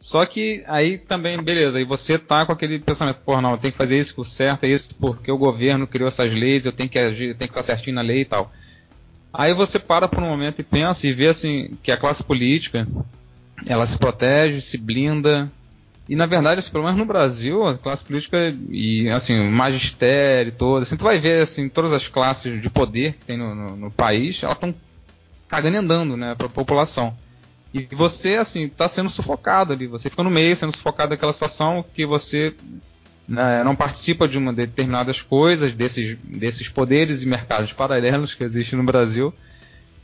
Só 0.00 0.24
que 0.24 0.62
aí 0.66 0.96
também, 0.96 1.42
beleza, 1.42 1.78
aí 1.78 1.84
você 1.84 2.18
tá 2.18 2.46
com 2.46 2.52
aquele 2.52 2.78
pensamento, 2.78 3.20
pô, 3.20 3.40
não, 3.40 3.52
eu 3.52 3.58
tenho 3.58 3.72
que 3.72 3.78
fazer 3.78 3.98
isso, 3.98 4.20
o 4.20 4.24
certo 4.24 4.64
é 4.64 4.68
isso, 4.68 4.94
porque 4.94 5.30
o 5.30 5.38
governo 5.38 5.86
criou 5.86 6.06
essas 6.06 6.32
leis, 6.32 6.64
eu 6.64 6.72
tenho 6.72 6.88
que 6.88 6.98
agir, 6.98 7.34
tenho 7.34 7.36
que 7.36 7.46
ficar 7.48 7.62
certinho 7.62 7.96
na 7.96 8.02
lei 8.02 8.20
e 8.20 8.24
tal. 8.24 8.52
Aí 9.32 9.52
você 9.52 9.78
para 9.78 10.08
por 10.08 10.22
um 10.22 10.28
momento 10.28 10.60
e 10.60 10.64
pensa 10.64 11.06
e 11.06 11.12
vê 11.12 11.28
assim 11.28 11.76
que 11.82 11.90
a 11.90 11.96
classe 11.96 12.22
política 12.22 12.86
ela 13.66 13.86
se 13.86 13.98
protege, 13.98 14.60
se 14.60 14.78
blinda. 14.78 15.50
E 16.08 16.16
na 16.16 16.26
verdade, 16.26 16.70
pelo 16.70 16.84
menos 16.84 16.98
no 16.98 17.04
Brasil, 17.04 17.66
a 17.66 17.76
classe 17.76 18.04
política 18.04 18.54
e 18.70 19.10
assim, 19.10 19.38
o 19.38 19.50
magistério 19.50 20.52
todo, 20.52 20.82
assim, 20.82 20.96
tu 20.96 21.04
vai 21.04 21.18
ver 21.18 21.42
assim, 21.42 21.68
todas 21.68 21.92
as 21.92 22.08
classes 22.08 22.62
de 22.62 22.70
poder 22.70 23.14
que 23.14 23.24
tem 23.26 23.36
no, 23.36 23.54
no, 23.54 23.76
no 23.76 23.90
país, 23.90 24.42
elas 24.42 24.56
estão 24.56 24.74
cagando 25.48 25.78
andando, 25.78 26.16
né, 26.16 26.34
para 26.34 26.46
a 26.46 26.50
população. 26.50 27.14
E 27.72 27.86
você, 27.92 28.36
assim, 28.36 28.62
está 28.62 28.88
sendo 28.88 29.10
sufocado 29.10 29.72
ali. 29.72 29.86
Você 29.86 30.08
fica 30.08 30.22
no 30.22 30.30
meio, 30.30 30.56
sendo 30.56 30.72
sufocado 30.72 31.10
daquela 31.10 31.32
situação 31.32 31.84
que 31.94 32.06
você 32.06 32.54
né, 33.28 33.62
não 33.62 33.76
participa 33.76 34.26
de 34.26 34.38
uma 34.38 34.52
determinadas 34.52 35.20
coisas, 35.20 35.74
desses, 35.74 36.16
desses 36.24 36.68
poderes 36.68 37.22
e 37.22 37.28
mercados 37.28 37.72
paralelos 37.72 38.34
que 38.34 38.42
existem 38.42 38.78
no 38.78 38.84
Brasil. 38.84 39.34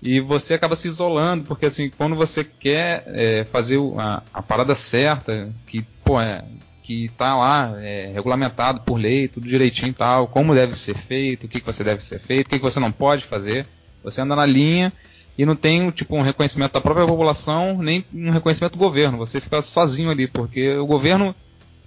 E 0.03 0.21
você 0.21 0.53
acaba 0.53 0.77
se 0.77 0.89
isolando, 0.89 1.45
porque 1.45 1.65
assim, 1.65 1.89
quando 1.89 2.15
você 2.15 2.45
quer 2.45 3.05
é, 3.07 3.45
fazer 3.51 3.79
a, 3.97 4.23
a, 4.35 4.43
parada 4.43 4.75
certa, 4.75 5.51
que, 5.67 5.81
pô, 6.05 6.21
é, 6.21 6.45
que 6.83 7.11
tá 7.17 7.35
lá, 7.35 7.75
é, 7.81 8.11
regulamentado 8.13 8.81
por 8.81 8.97
lei, 8.97 9.29
tudo 9.29 9.49
direitinho 9.49 9.89
e 9.89 9.95
tal, 9.95 10.29
como 10.29 10.55
deve 10.55 10.75
ser 10.75 10.95
feito, 10.95 11.47
o 11.47 11.49
que, 11.49 11.59
que 11.59 11.67
você 11.67 11.83
deve 11.83 12.05
ser 12.05 12.19
feito, 12.21 12.49
o 12.49 12.51
que, 12.51 12.59
que 12.59 12.63
você 12.63 12.79
não 12.79 12.93
pode 12.93 13.25
fazer, 13.25 13.67
você 14.03 14.21
anda 14.21 14.37
na 14.37 14.45
linha 14.45 14.93
e 15.37 15.45
não 15.45 15.57
tem 15.57 15.91
tipo 15.91 16.17
um 16.17 16.23
reconhecimento 16.23 16.73
da 16.73 16.81
própria 16.81 17.07
população 17.07 17.79
nem 17.79 18.05
um 18.13 18.31
reconhecimento 18.31 18.73
do 18.73 18.79
governo. 18.79 19.19
Você 19.19 19.41
fica 19.41 19.61
sozinho 19.61 20.11
ali, 20.11 20.27
porque 20.29 20.77
o 20.77 20.87
governo 20.87 21.35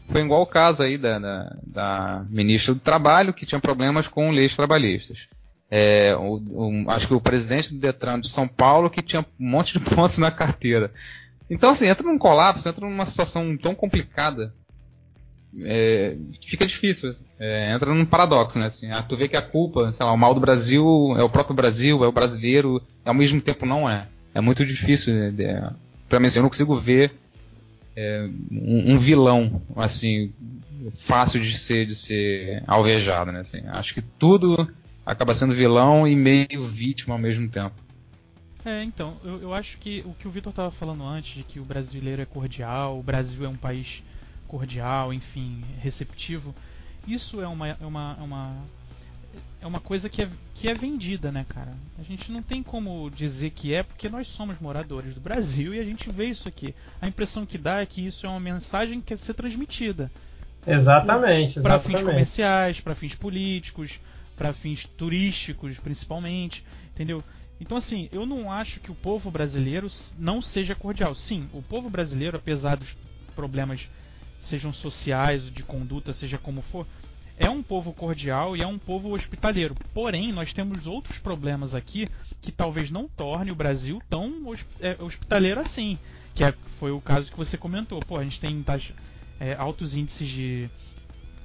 foi 0.09 0.21
igual 0.21 0.41
o 0.41 0.47
caso 0.47 0.83
aí 0.83 0.97
da, 0.97 1.19
da, 1.19 1.55
da 1.65 2.25
ministra 2.29 2.73
do 2.73 2.79
Trabalho 2.79 3.33
que 3.33 3.45
tinha 3.45 3.59
problemas 3.59 4.07
com 4.07 4.31
leis 4.31 4.55
trabalhistas. 4.55 5.27
É, 5.69 6.15
o, 6.17 6.41
o, 6.51 6.91
acho 6.91 7.07
que 7.07 7.13
o 7.13 7.21
presidente 7.21 7.73
do 7.73 7.79
Detran 7.79 8.19
de 8.19 8.29
São 8.29 8.47
Paulo 8.47 8.89
que 8.89 9.01
tinha 9.01 9.21
um 9.21 9.49
monte 9.49 9.73
de 9.73 9.79
pontos 9.79 10.17
na 10.17 10.31
carteira. 10.31 10.91
Então 11.49 11.69
assim 11.69 11.87
entra 11.87 12.05
num 12.05 12.17
colapso, 12.17 12.67
entra 12.67 12.85
numa 12.85 13.05
situação 13.05 13.55
tão 13.57 13.73
complicada 13.73 14.53
é, 15.63 16.15
fica 16.45 16.65
difícil. 16.65 17.11
É, 17.39 17.71
entra 17.73 17.93
num 17.93 18.05
paradoxo, 18.05 18.59
né? 18.59 18.67
Assim, 18.67 18.91
ah, 18.91 19.01
tu 19.01 19.17
vê 19.17 19.27
que 19.27 19.37
a 19.37 19.41
culpa, 19.41 19.91
sei 19.91 20.05
lá, 20.05 20.11
o 20.11 20.17
mal 20.17 20.33
do 20.33 20.39
Brasil 20.39 21.15
é 21.17 21.23
o 21.23 21.29
próprio 21.29 21.55
Brasil, 21.55 22.03
é 22.03 22.07
o 22.07 22.11
brasileiro, 22.11 22.81
ao 23.03 23.13
mesmo 23.13 23.41
tempo 23.41 23.65
não 23.65 23.89
é. 23.89 24.07
É 24.33 24.41
muito 24.41 24.65
difícil. 24.65 25.13
Né? 25.13 25.71
Pra 26.07 26.19
mim, 26.19 26.27
assim, 26.27 26.39
eu 26.39 26.43
não 26.43 26.49
consigo 26.49 26.75
ver 26.75 27.13
é, 27.95 28.29
um, 28.51 28.93
um, 28.93 28.99
vilão, 28.99 29.61
assim, 29.75 30.31
fácil 30.93 31.41
de 31.41 31.57
ser, 31.57 31.85
de 31.85 31.95
ser 31.95 32.63
alvejado, 32.67 33.31
né? 33.31 33.39
Assim, 33.39 33.61
acho 33.67 33.93
que 33.93 34.01
tudo 34.01 34.71
acaba 35.05 35.33
sendo 35.33 35.53
vilão 35.53 36.07
e 36.07 36.15
meio 36.15 36.63
vítima 36.65 37.15
ao 37.15 37.19
mesmo 37.19 37.47
tempo. 37.49 37.75
É, 38.63 38.83
então, 38.83 39.15
eu, 39.23 39.41
eu 39.41 39.53
acho 39.53 39.77
que 39.77 40.03
o 40.05 40.13
que 40.13 40.27
o 40.27 40.31
Vitor 40.31 40.51
estava 40.51 40.69
falando 40.69 41.03
antes, 41.03 41.35
de 41.35 41.43
que 41.43 41.59
o 41.59 41.63
brasileiro 41.63 42.21
é 42.21 42.25
cordial, 42.25 42.99
o 42.99 43.01
Brasil 43.01 43.45
é 43.45 43.47
um 43.47 43.55
país 43.55 44.03
cordial, 44.47 45.13
enfim, 45.13 45.63
receptivo. 45.79 46.55
Isso 47.07 47.41
é 47.41 47.47
uma, 47.47 47.67
é 47.69 47.85
uma, 47.85 48.17
é 48.19 48.23
uma, 48.23 48.55
é 49.61 49.67
uma 49.67 49.79
coisa 49.79 50.09
que 50.09 50.21
é, 50.21 50.29
que 50.53 50.67
é 50.67 50.73
vendida, 50.73 51.31
né, 51.31 51.45
cara? 51.47 51.73
A 51.99 52.03
gente 52.03 52.31
não 52.31 52.41
tem 52.41 52.63
como 52.63 53.09
dizer 53.09 53.51
que 53.51 53.73
é, 53.73 53.83
porque 53.83 54.09
nós 54.09 54.27
somos 54.27 54.59
moradores 54.59 55.13
do 55.13 55.21
Brasil 55.21 55.73
e 55.73 55.79
a 55.79 55.83
gente 55.83 56.11
vê 56.11 56.25
isso 56.25 56.47
aqui. 56.47 56.73
A 57.01 57.07
impressão 57.07 57.45
que 57.45 57.57
dá 57.57 57.81
é 57.81 57.85
que 57.85 58.05
isso 58.05 58.25
é 58.25 58.29
uma 58.29 58.39
mensagem 58.39 58.99
que 58.99 59.07
quer 59.07 59.17
ser 59.17 59.33
transmitida. 59.33 60.11
Exatamente. 60.65 61.61
Para 61.61 61.79
fins 61.79 62.01
comerciais, 62.01 62.79
para 62.81 62.93
fins 62.93 63.15
políticos, 63.15 64.01
para 64.35 64.51
fins 64.51 64.85
turísticos, 64.85 65.77
principalmente, 65.79 66.63
entendeu? 66.93 67.23
Então, 67.59 67.77
assim, 67.77 68.07
eu 68.11 68.25
não 68.25 68.51
acho 68.51 68.79
que 68.79 68.91
o 68.91 68.95
povo 68.95 69.31
brasileiro 69.31 69.87
não 70.19 70.41
seja 70.41 70.75
cordial. 70.75 71.15
Sim, 71.15 71.47
o 71.53 71.61
povo 71.61 71.89
brasileiro, 71.89 72.37
apesar 72.37 72.75
dos 72.75 72.95
problemas 73.35 73.89
sejam 74.39 74.71
sociais, 74.71 75.51
de 75.51 75.63
conduta, 75.63 76.13
seja 76.13 76.37
como 76.37 76.61
for, 76.61 76.85
é 77.37 77.49
um 77.49 77.61
povo 77.61 77.93
cordial 77.93 78.57
e 78.57 78.61
é 78.61 78.67
um 78.67 78.79
povo 78.79 79.13
hospitaleiro. 79.13 79.75
Porém, 79.93 80.31
nós 80.31 80.53
temos 80.53 80.87
outros 80.87 81.19
problemas 81.19 81.75
aqui 81.75 82.09
que 82.41 82.51
talvez 82.51 82.89
não 82.89 83.07
torne 83.07 83.51
o 83.51 83.55
Brasil 83.55 84.01
tão 84.09 84.53
é, 84.79 84.97
hospitaleiro 84.99 85.61
assim. 85.61 85.99
Que 86.33 86.43
é, 86.43 86.53
foi 86.79 86.91
o 86.91 86.99
caso 86.99 87.31
que 87.31 87.37
você 87.37 87.55
comentou. 87.55 87.99
Pô, 87.99 88.17
a 88.17 88.23
gente 88.23 88.39
tem 88.39 88.61
taxa, 88.63 88.93
é, 89.39 89.53
altos 89.53 89.95
índices 89.95 90.27
de, 90.27 90.69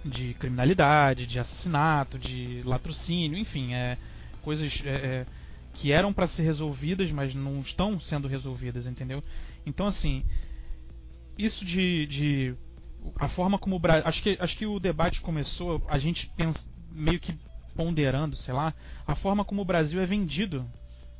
de 0.03 0.35
criminalidade, 0.35 1.27
de 1.27 1.39
assassinato, 1.39 2.19
de 2.19 2.63
latrocínio, 2.65 3.37
enfim, 3.37 3.75
é, 3.75 3.99
coisas. 4.43 4.83
É, 4.85 4.91
é 4.91 5.27
que 5.75 5.91
eram 5.91 6.13
para 6.13 6.27
ser 6.27 6.43
resolvidas, 6.43 7.11
mas 7.11 7.35
não 7.35 7.61
estão 7.61 7.99
sendo 7.99 8.29
resolvidas, 8.29 8.87
entendeu? 8.87 9.25
Então, 9.65 9.87
assim, 9.87 10.23
isso 11.39 11.65
de, 11.65 12.07
de 12.07 12.55
a 13.17 13.29
forma 13.29 13.59
como 13.59 13.77
o 13.77 13.79
Brasil, 13.79 14.07
acho 14.07 14.23
que 14.23 14.37
acho 14.41 14.57
que 14.57 14.67
o 14.67 14.81
debate 14.81 15.21
começou, 15.21 15.83
a 15.89 15.99
gente 15.99 16.29
pensa, 16.37 16.69
meio 16.91 17.19
que 17.21 17.37
ponderando, 17.75 18.37
sei 18.37 18.53
lá, 18.55 18.75
a 19.07 19.15
forma 19.15 19.45
como 19.45 19.63
o 19.63 19.65
Brasil 19.65 20.01
é 20.01 20.07
vendido 20.07 20.69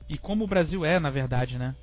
e 0.09 0.19
como 0.19 0.45
o 0.45 0.47
Brasil 0.47 0.85
é, 0.85 0.99
na 0.99 1.11
verdade, 1.11 1.59
né? 1.59 1.75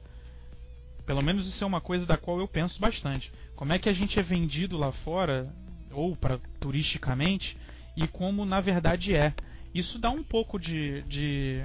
Pelo 1.06 1.24
menos 1.24 1.48
isso 1.48 1.64
é 1.64 1.68
uma 1.68 1.82
coisa 1.82 2.06
da 2.06 2.18
qual 2.18 2.40
eu 2.40 2.48
penso 2.48 2.80
bastante. 2.80 3.32
Como 3.56 3.74
é 3.74 3.80
que 3.80 3.90
a 3.90 3.94
gente 3.94 4.20
é 4.20 4.24
vendido 4.24 4.78
lá 4.78 4.92
fora 4.92 5.52
ou 5.92 6.16
para 6.16 6.40
turisticamente 6.60 7.58
e 7.96 8.08
como 8.08 8.46
na 8.46 8.60
verdade 8.60 9.16
é. 9.16 9.34
Isso 9.74 9.98
dá 9.98 10.10
um 10.10 10.24
pouco 10.24 10.60
de, 10.60 11.02
de 11.04 11.64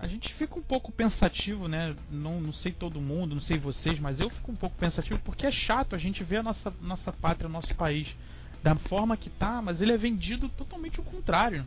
a 0.00 0.06
gente 0.06 0.32
fica 0.32 0.58
um 0.58 0.62
pouco 0.62 0.92
pensativo, 0.92 1.66
né? 1.66 1.94
Não, 2.10 2.40
não 2.40 2.52
sei 2.52 2.70
todo 2.70 3.00
mundo, 3.00 3.34
não 3.34 3.42
sei 3.42 3.58
vocês, 3.58 3.98
mas 3.98 4.20
eu 4.20 4.30
fico 4.30 4.52
um 4.52 4.56
pouco 4.56 4.76
pensativo 4.76 5.20
porque 5.24 5.46
é 5.46 5.50
chato 5.50 5.94
a 5.94 5.98
gente 5.98 6.22
ver 6.22 6.36
a 6.36 6.42
nossa, 6.42 6.72
nossa 6.80 7.12
pátria, 7.12 7.48
o 7.48 7.52
nosso 7.52 7.74
país 7.74 8.14
da 8.62 8.74
forma 8.76 9.16
que 9.16 9.28
tá, 9.28 9.60
mas 9.60 9.80
ele 9.80 9.92
é 9.92 9.96
vendido 9.96 10.48
totalmente 10.48 11.00
o 11.00 11.02
contrário. 11.02 11.66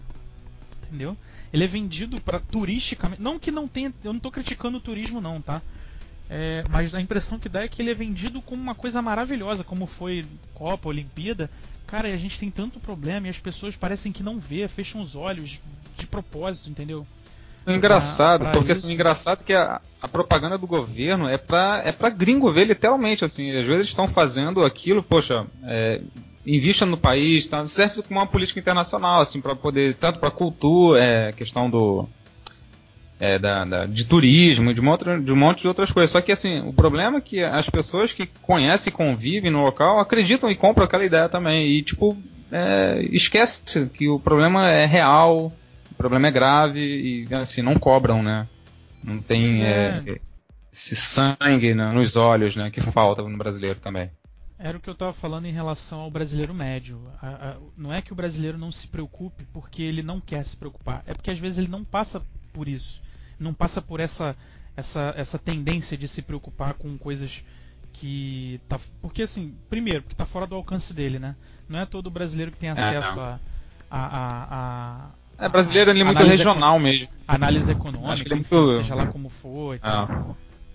Entendeu? 0.83 1.17
Ele 1.51 1.63
é 1.63 1.67
vendido 1.67 2.19
para 2.21 2.39
turisticamente. 2.39 3.21
Não 3.21 3.37
que 3.37 3.51
não 3.51 3.67
tenha. 3.67 3.93
Eu 4.03 4.11
não 4.11 4.17
estou 4.17 4.31
criticando 4.31 4.77
o 4.77 4.81
turismo, 4.81 5.21
não, 5.21 5.41
tá? 5.41 5.61
É, 6.29 6.63
mas 6.69 6.93
a 6.93 7.01
impressão 7.01 7.37
que 7.37 7.49
dá 7.49 7.63
é 7.63 7.67
que 7.67 7.81
ele 7.81 7.91
é 7.91 7.93
vendido 7.93 8.41
como 8.41 8.61
uma 8.61 8.75
coisa 8.75 9.01
maravilhosa, 9.01 9.63
como 9.63 9.85
foi 9.85 10.25
Copa, 10.53 10.87
Olimpíada. 10.87 11.49
Cara, 11.85 12.07
a 12.07 12.17
gente 12.17 12.39
tem 12.39 12.49
tanto 12.49 12.79
problema 12.79 13.27
e 13.27 13.29
as 13.29 13.39
pessoas 13.39 13.75
parecem 13.75 14.13
que 14.13 14.23
não 14.23 14.39
vê, 14.39 14.65
fecham 14.69 15.01
os 15.01 15.15
olhos 15.15 15.59
de 15.97 16.07
propósito, 16.07 16.69
entendeu? 16.69 17.05
Engraçado, 17.65 18.41
pra, 18.41 18.51
pra 18.51 18.59
porque 18.59 18.71
assim, 18.71 18.91
engraçado 18.91 19.43
que 19.43 19.53
a, 19.53 19.79
a, 20.01 20.07
propaganda 20.07 20.57
do 20.57 20.65
governo 20.65 21.29
é 21.29 21.37
pra, 21.37 21.81
é 21.85 21.91
pra 21.91 22.09
gringo 22.09 22.51
ver 22.51 22.65
literalmente, 22.65 23.23
assim, 23.23 23.55
às 23.55 23.65
vezes 23.65 23.87
estão 23.87 24.07
fazendo 24.07 24.65
aquilo, 24.65 25.03
poxa, 25.03 25.45
é, 25.63 26.01
invista 26.45 26.85
no 26.85 26.97
país, 26.97 27.47
tá, 27.47 27.65
serve 27.67 28.01
como 28.01 28.19
uma 28.19 28.25
política 28.25 28.59
internacional, 28.59 29.21
assim, 29.21 29.39
para 29.39 29.55
poder, 29.55 29.95
tanto 29.95 30.19
para 30.19 30.31
cultura, 30.31 31.03
é, 31.03 31.31
questão 31.31 31.69
do, 31.69 32.09
é, 33.21 33.37
da, 33.37 33.63
da, 33.63 33.85
de 33.85 34.05
turismo, 34.05 34.73
de, 34.73 34.81
uma 34.81 34.91
outra, 34.91 35.21
de 35.21 35.31
um 35.31 35.35
monte 35.35 35.61
de 35.61 35.67
outras 35.67 35.91
coisas. 35.91 36.09
Só 36.09 36.19
que 36.21 36.31
assim, 36.31 36.59
o 36.67 36.73
problema 36.73 37.19
é 37.19 37.21
que 37.21 37.43
as 37.43 37.69
pessoas 37.69 38.11
que 38.11 38.25
conhecem 38.41 38.91
e 38.91 38.95
convivem 38.95 39.51
no 39.51 39.63
local 39.63 39.99
acreditam 39.99 40.49
e 40.49 40.55
compram 40.55 40.85
aquela 40.85 41.05
ideia 41.05 41.29
também. 41.29 41.67
E 41.67 41.83
tipo, 41.83 42.17
é, 42.51 43.07
esquece 43.11 43.87
que 43.93 44.09
o 44.09 44.19
problema 44.19 44.67
é 44.67 44.87
real, 44.87 45.53
problema 46.01 46.27
é 46.27 46.31
grave 46.31 46.79
e 47.29 47.33
assim, 47.33 47.61
não 47.61 47.75
cobram, 47.75 48.21
né? 48.21 48.47
Não 49.03 49.21
tem 49.21 49.63
é. 49.63 50.03
É, 50.05 50.19
esse 50.71 50.95
sangue 50.95 51.73
nos 51.73 52.15
olhos, 52.15 52.55
né? 52.55 52.69
Que 52.69 52.81
falta 52.91 53.21
no 53.21 53.37
brasileiro 53.37 53.79
também. 53.79 54.09
Era 54.57 54.77
o 54.77 54.81
que 54.81 54.89
eu 54.89 54.93
estava 54.93 55.11
falando 55.11 55.45
em 55.45 55.51
relação 55.51 56.01
ao 56.01 56.11
brasileiro 56.11 56.53
médio. 56.53 57.01
A, 57.21 57.27
a, 57.27 57.55
não 57.75 57.91
é 57.91 58.01
que 58.01 58.13
o 58.13 58.15
brasileiro 58.15 58.57
não 58.57 58.71
se 58.71 58.87
preocupe 58.87 59.43
porque 59.51 59.81
ele 59.81 60.03
não 60.03 60.19
quer 60.19 60.45
se 60.45 60.55
preocupar. 60.55 61.03
É 61.07 61.13
porque 61.13 61.31
às 61.31 61.39
vezes 61.39 61.57
ele 61.57 61.67
não 61.67 61.83
passa 61.83 62.21
por 62.53 62.67
isso. 62.67 63.01
Não 63.39 63.55
passa 63.55 63.81
por 63.81 63.99
essa, 63.99 64.35
essa, 64.75 65.13
essa 65.17 65.39
tendência 65.39 65.97
de 65.97 66.07
se 66.07 66.21
preocupar 66.21 66.75
com 66.75 66.95
coisas 66.97 67.43
que 67.91 68.61
tá. 68.67 68.79
Porque 69.01 69.23
assim, 69.23 69.55
primeiro, 69.67 70.03
porque 70.03 70.13
está 70.13 70.25
fora 70.25 70.45
do 70.45 70.55
alcance 70.55 70.93
dele, 70.93 71.17
né? 71.17 71.35
Não 71.67 71.79
é 71.79 71.85
todo 71.85 72.11
brasileiro 72.11 72.51
que 72.51 72.59
tem 72.59 72.69
é, 72.69 72.73
acesso 72.73 73.19
é, 73.19 73.23
a, 73.23 73.39
a, 73.89 74.47
a, 74.51 75.09
é, 75.41 75.49
brasileiro 75.49 75.91
ele 75.91 76.01
é 76.01 76.03
muito 76.03 76.23
regional 76.23 76.79
mesmo. 76.79 77.09
Análise 77.27 77.71
econômica, 77.71 78.13
Acho 78.13 78.23
que 78.23 78.29
ele 78.29 78.35
é 78.35 78.55
muito... 78.57 78.77
seja 78.77 78.95
lá 78.95 79.07
como 79.07 79.29
for. 79.29 79.79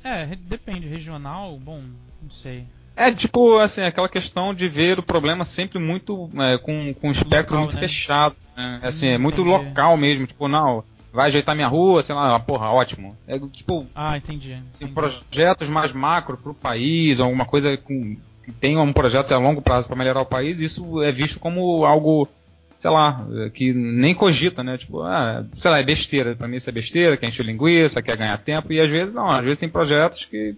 É. 0.05 0.23
é, 0.23 0.37
depende. 0.37 0.89
Regional, 0.89 1.59
bom, 1.59 1.83
não 2.23 2.31
sei. 2.31 2.65
É, 2.97 3.13
tipo, 3.13 3.59
assim, 3.59 3.83
aquela 3.83 4.09
questão 4.09 4.55
de 4.55 4.69
ver 4.69 4.99
o 4.99 5.03
problema 5.03 5.45
sempre 5.45 5.79
muito 5.79 6.31
é, 6.39 6.57
com, 6.57 6.95
com 6.95 7.09
um 7.09 7.13
espectro 7.13 7.55
local, 7.55 7.61
muito 7.61 7.75
né? 7.75 7.81
fechado. 7.81 8.35
Né? 8.57 8.81
Assim, 8.83 9.09
hum, 9.09 9.13
é 9.13 9.19
muito 9.19 9.43
entendi. 9.43 9.57
local 9.57 9.97
mesmo. 9.99 10.27
Tipo, 10.27 10.49
não, 10.49 10.83
vai 11.13 11.27
ajeitar 11.29 11.55
minha 11.55 11.69
rua, 11.69 12.03
sei 12.03 12.15
lá, 12.15 12.41
porra, 12.41 12.71
ótimo. 12.71 13.17
É, 13.29 13.39
tipo, 13.39 13.87
ah, 13.95 14.17
entendi. 14.17 14.55
Assim, 14.55 14.87
entendi. 14.87 14.93
projetos 14.93 15.69
mais 15.69 15.93
macro 15.93 16.37
pro 16.37 16.55
país, 16.55 17.21
alguma 17.21 17.45
coisa 17.45 17.77
com, 17.77 18.17
que 18.45 18.53
tenha 18.53 18.81
um 18.81 18.93
projeto 18.93 19.33
a 19.33 19.39
longo 19.39 19.63
prazo 19.63 19.89
para 19.89 19.97
melhorar 19.97 20.23
o 20.23 20.27
país, 20.27 20.61
isso 20.61 21.03
é 21.03 21.13
visto 21.13 21.39
como 21.39 21.85
algo 21.85 22.29
sei 22.79 22.91
lá, 22.91 23.27
que 23.55 23.73
nem 23.73 24.15
cogita, 24.15 24.63
né? 24.63 24.77
Tipo, 24.77 25.03
ah, 25.03 25.45
sei 25.55 25.71
lá, 25.71 25.79
é 25.79 25.83
besteira. 25.83 26.35
Pra 26.35 26.49
mim 26.49 26.57
isso 26.57 26.69
é 26.69 26.73
besteira, 26.73 27.17
quer 27.17 27.29
encher 27.29 27.45
linguiça, 27.45 28.03
quer 28.03 28.17
ganhar 28.17 28.39
tempo. 28.39 28.73
E 28.73 28.81
às 28.81 28.91
vezes 28.91 29.15
não, 29.15 29.31
às 29.31 29.43
vezes 29.43 29.59
tem 29.59 29.69
projetos 29.69 30.25
que 30.25 30.55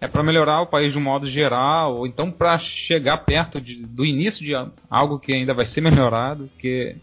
é 0.00 0.08
para 0.08 0.22
melhorar 0.22 0.62
o 0.62 0.66
país 0.66 0.92
de 0.92 0.98
um 0.98 1.02
modo 1.02 1.28
geral, 1.28 1.96
ou 1.96 2.06
então 2.06 2.30
para 2.30 2.58
chegar 2.58 3.18
perto 3.18 3.60
de, 3.60 3.76
do 3.76 4.04
início 4.04 4.44
de 4.44 4.54
algo 4.88 5.18
que 5.18 5.32
ainda 5.32 5.52
vai 5.52 5.66
ser 5.66 5.82
melhorado, 5.82 6.48
que 6.58 6.96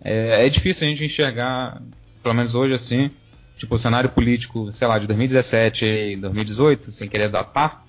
é, 0.00 0.46
é 0.46 0.48
difícil 0.48 0.86
a 0.86 0.90
gente 0.90 1.04
enxergar, 1.04 1.82
pelo 2.22 2.34
menos 2.34 2.54
hoje 2.54 2.72
assim, 2.72 3.10
tipo 3.56 3.74
o 3.74 3.78
cenário 3.78 4.10
político, 4.10 4.70
sei 4.70 4.86
lá, 4.86 4.98
de 4.98 5.08
2017 5.08 5.84
e 5.84 6.16
2018, 6.16 6.90
sem 6.92 7.08
querer 7.08 7.28
datar, 7.28 7.84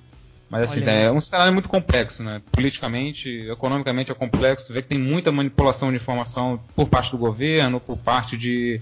mas 0.50 0.72
assim, 0.72 0.82
Olha, 0.82 0.92
é 0.92 1.12
um 1.12 1.20
cenário 1.20 1.52
muito 1.52 1.68
complexo, 1.68 2.24
né? 2.24 2.42
Politicamente, 2.52 3.30
economicamente 3.50 4.12
é 4.12 4.16
complexo. 4.16 4.68
Tu 4.68 4.74
vê 4.74 4.82
que 4.82 4.88
tem 4.88 4.98
muita 4.98 5.32
manipulação 5.32 5.90
de 5.90 5.98
informação 5.98 6.60
por 6.74 6.88
parte 6.88 7.12
do 7.12 7.18
governo, 7.18 7.82
por 7.82 7.98
parte 7.98 8.38
de 8.38 8.80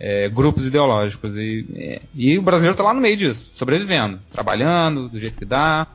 é, 0.00 0.28
grupos 0.28 0.66
ideológicos. 0.66 1.36
E, 1.36 1.64
é, 1.76 2.02
e 2.12 2.36
o 2.36 2.42
brasileiro 2.42 2.72
está 2.72 2.82
lá 2.82 2.92
no 2.92 3.00
meio 3.00 3.16
disso, 3.16 3.50
sobrevivendo, 3.52 4.20
trabalhando 4.32 5.08
do 5.08 5.18
jeito 5.18 5.38
que 5.38 5.44
dá, 5.44 5.86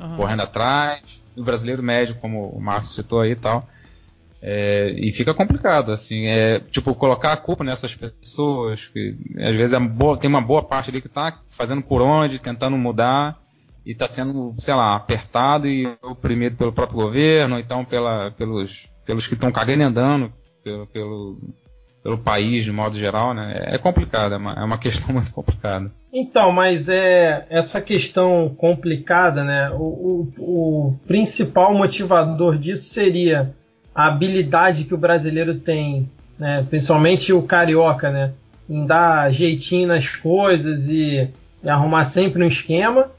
uhum. 0.00 0.16
correndo 0.16 0.42
atrás. 0.42 1.00
O 1.36 1.44
brasileiro 1.44 1.82
médio, 1.82 2.16
como 2.16 2.48
o 2.48 2.60
Márcio 2.60 2.94
citou 2.94 3.20
aí 3.20 3.32
e 3.32 3.36
tal. 3.36 3.68
É, 4.42 4.94
e 4.96 5.12
fica 5.12 5.34
complicado, 5.34 5.92
assim, 5.92 6.26
é, 6.26 6.60
tipo, 6.60 6.94
colocar 6.94 7.32
a 7.32 7.36
culpa 7.36 7.62
nessas 7.62 7.94
pessoas, 7.94 8.88
que 8.88 9.14
às 9.36 9.54
vezes 9.54 9.74
é 9.74 9.78
boa, 9.78 10.16
tem 10.16 10.30
uma 10.30 10.40
boa 10.40 10.62
parte 10.62 10.90
ali 10.90 11.00
que 11.00 11.06
está 11.06 11.38
fazendo 11.50 11.82
por 11.82 12.00
onde, 12.00 12.38
tentando 12.38 12.76
mudar, 12.76 13.38
e 13.84 13.92
está 13.92 14.08
sendo, 14.08 14.54
sei 14.58 14.74
lá, 14.74 14.94
apertado 14.94 15.66
e 15.66 15.86
oprimido 16.02 16.56
pelo 16.56 16.72
próprio 16.72 16.98
governo, 16.98 17.58
então 17.58 17.84
pela, 17.84 18.30
pelos, 18.32 18.88
pelos 19.04 19.26
que 19.26 19.34
estão 19.34 19.50
cagando 19.50 19.82
e 19.82 19.84
andando, 19.84 20.32
pelo, 20.62 20.86
pelo, 20.86 21.38
pelo 22.02 22.18
país 22.18 22.64
de 22.64 22.72
modo 22.72 22.96
geral, 22.96 23.32
né? 23.32 23.64
É 23.66 23.78
complicado, 23.78 24.34
é 24.34 24.36
uma, 24.36 24.52
é 24.52 24.64
uma 24.64 24.78
questão 24.78 25.12
muito 25.14 25.32
complicada. 25.32 25.90
Então, 26.12 26.52
mas 26.52 26.88
é 26.88 27.46
essa 27.48 27.80
questão 27.80 28.54
complicada, 28.56 29.44
né? 29.44 29.70
O, 29.70 29.76
o, 29.76 30.32
o 30.38 30.98
principal 31.06 31.74
motivador 31.74 32.58
disso 32.58 32.92
seria 32.92 33.54
a 33.94 34.06
habilidade 34.06 34.84
que 34.84 34.94
o 34.94 34.98
brasileiro 34.98 35.58
tem, 35.58 36.08
né? 36.38 36.66
Principalmente 36.68 37.32
o 37.32 37.42
carioca, 37.42 38.10
né? 38.10 38.32
Em 38.68 38.86
dar 38.86 39.32
jeitinho 39.32 39.88
nas 39.88 40.14
coisas 40.14 40.86
e, 40.88 41.28
e 41.62 41.68
arrumar 41.68 42.04
sempre 42.04 42.44
um 42.44 42.46
esquema 42.46 43.10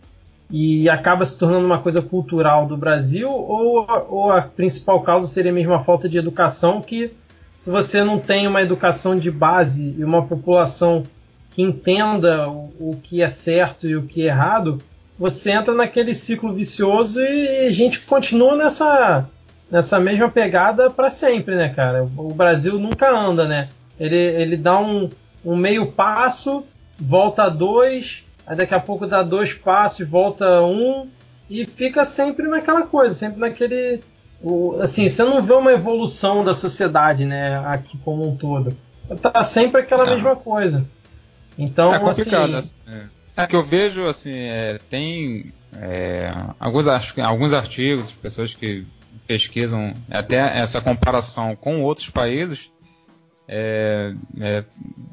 e 0.52 0.90
acaba 0.90 1.24
se 1.24 1.38
tornando 1.38 1.66
uma 1.66 1.80
coisa 1.80 2.02
cultural 2.02 2.66
do 2.66 2.76
Brasil, 2.76 3.30
ou, 3.30 3.88
ou 4.10 4.32
a 4.32 4.42
principal 4.42 5.02
causa 5.02 5.26
seria 5.26 5.52
mesmo 5.52 5.74
a 5.74 5.84
falta 5.84 6.10
de 6.10 6.18
educação, 6.18 6.82
que 6.82 7.14
se 7.58 7.70
você 7.70 8.04
não 8.04 8.20
tem 8.20 8.48
uma 8.48 8.62
educação 8.62 9.18
de 9.18 9.32
base 9.32 9.96
e 9.98 10.04
uma 10.04 10.26
população 10.26 11.04
que 11.52 11.62
entenda 11.62 12.50
o, 12.50 12.74
o 12.80 13.00
que 13.02 13.22
é 13.22 13.28
certo 13.28 13.88
e 13.88 13.96
o 13.96 14.04
que 14.04 14.24
é 14.24 14.28
errado, 14.28 14.82
você 15.18 15.52
entra 15.52 15.74
naquele 15.74 16.14
ciclo 16.14 16.54
vicioso 16.54 17.22
e 17.22 17.68
a 17.68 17.72
gente 17.72 18.02
continua 18.02 18.56
nessa, 18.56 19.30
nessa 19.70 20.00
mesma 20.00 20.28
pegada 20.28 20.90
para 20.90 21.10
sempre, 21.10 21.56
né, 21.56 21.70
cara? 21.70 22.04
O 22.04 22.34
Brasil 22.34 22.78
nunca 22.78 23.10
anda, 23.10 23.48
né? 23.48 23.70
Ele, 24.00 24.18
ele 24.18 24.58
dá 24.58 24.80
um, 24.80 25.10
um 25.46 25.56
meio 25.56 25.92
passo, 25.92 26.66
volta 27.00 27.48
dois, 27.48 28.26
aí 28.46 28.56
daqui 28.56 28.74
a 28.74 28.80
pouco 28.80 29.08
dá 29.08 29.24
dois 29.24 29.54
passos, 29.54 30.08
volta 30.08 30.62
um, 30.62 31.08
e 31.50 31.66
fica 31.66 32.06
sempre 32.06 32.48
naquela 32.48 32.84
coisa, 32.84 33.16
sempre 33.16 33.40
naquele 33.40 34.02
o, 34.44 34.80
assim, 34.82 35.08
você 35.08 35.24
não 35.24 35.42
vê 35.42 35.54
uma 35.54 35.72
evolução 35.72 36.44
da 36.44 36.56
sociedade, 36.56 37.26
né, 37.26 37.64
aqui 37.66 37.98
como 38.00 38.28
um 38.28 38.36
todo. 38.36 38.76
Tá 39.22 39.44
sempre 39.44 39.82
aquela 39.82 40.06
não. 40.06 40.14
mesma 40.14 40.36
coisa. 40.36 40.86
Então, 41.58 41.94
é 41.94 42.00
complicado. 42.00 42.56
Assim, 42.56 42.74
é. 42.88 43.04
é 43.44 43.48
que 43.48 43.56
eu 43.56 43.64
vejo, 43.64 44.06
assim, 44.06 44.34
é, 44.34 44.80
tem 44.90 45.54
é, 45.74 46.34
alguns, 46.60 46.88
alguns 47.20 47.54
artigos, 47.54 48.12
pessoas 48.12 48.56
que 48.56 48.86
pesquisam 49.28 49.94
até 50.10 50.38
essa 50.60 50.82
comparação 50.82 51.56
com 51.56 51.82
outros 51.84 52.10
países, 52.10 52.72
é, 53.54 54.14
é, 54.40 54.64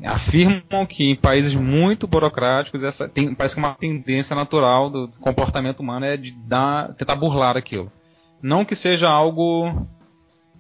afirmam 0.05 0.87
que 0.87 1.11
em 1.11 1.17
países 1.17 1.57
muito 1.57 2.07
burocráticos 2.07 2.85
essa 2.85 3.09
tem, 3.09 3.35
parece 3.35 3.57
que 3.57 3.61
uma 3.61 3.75
tendência 3.75 4.37
natural 4.37 4.89
do 4.89 5.11
comportamento 5.21 5.81
humano 5.81 6.07
é 6.07 6.17
de 6.17 6.31
dar, 6.31 6.95
tentar 6.95 7.17
burlar 7.17 7.57
aquilo. 7.57 7.91
Não 8.41 8.65
que 8.65 8.77
seja 8.77 9.11
algo 9.11 9.89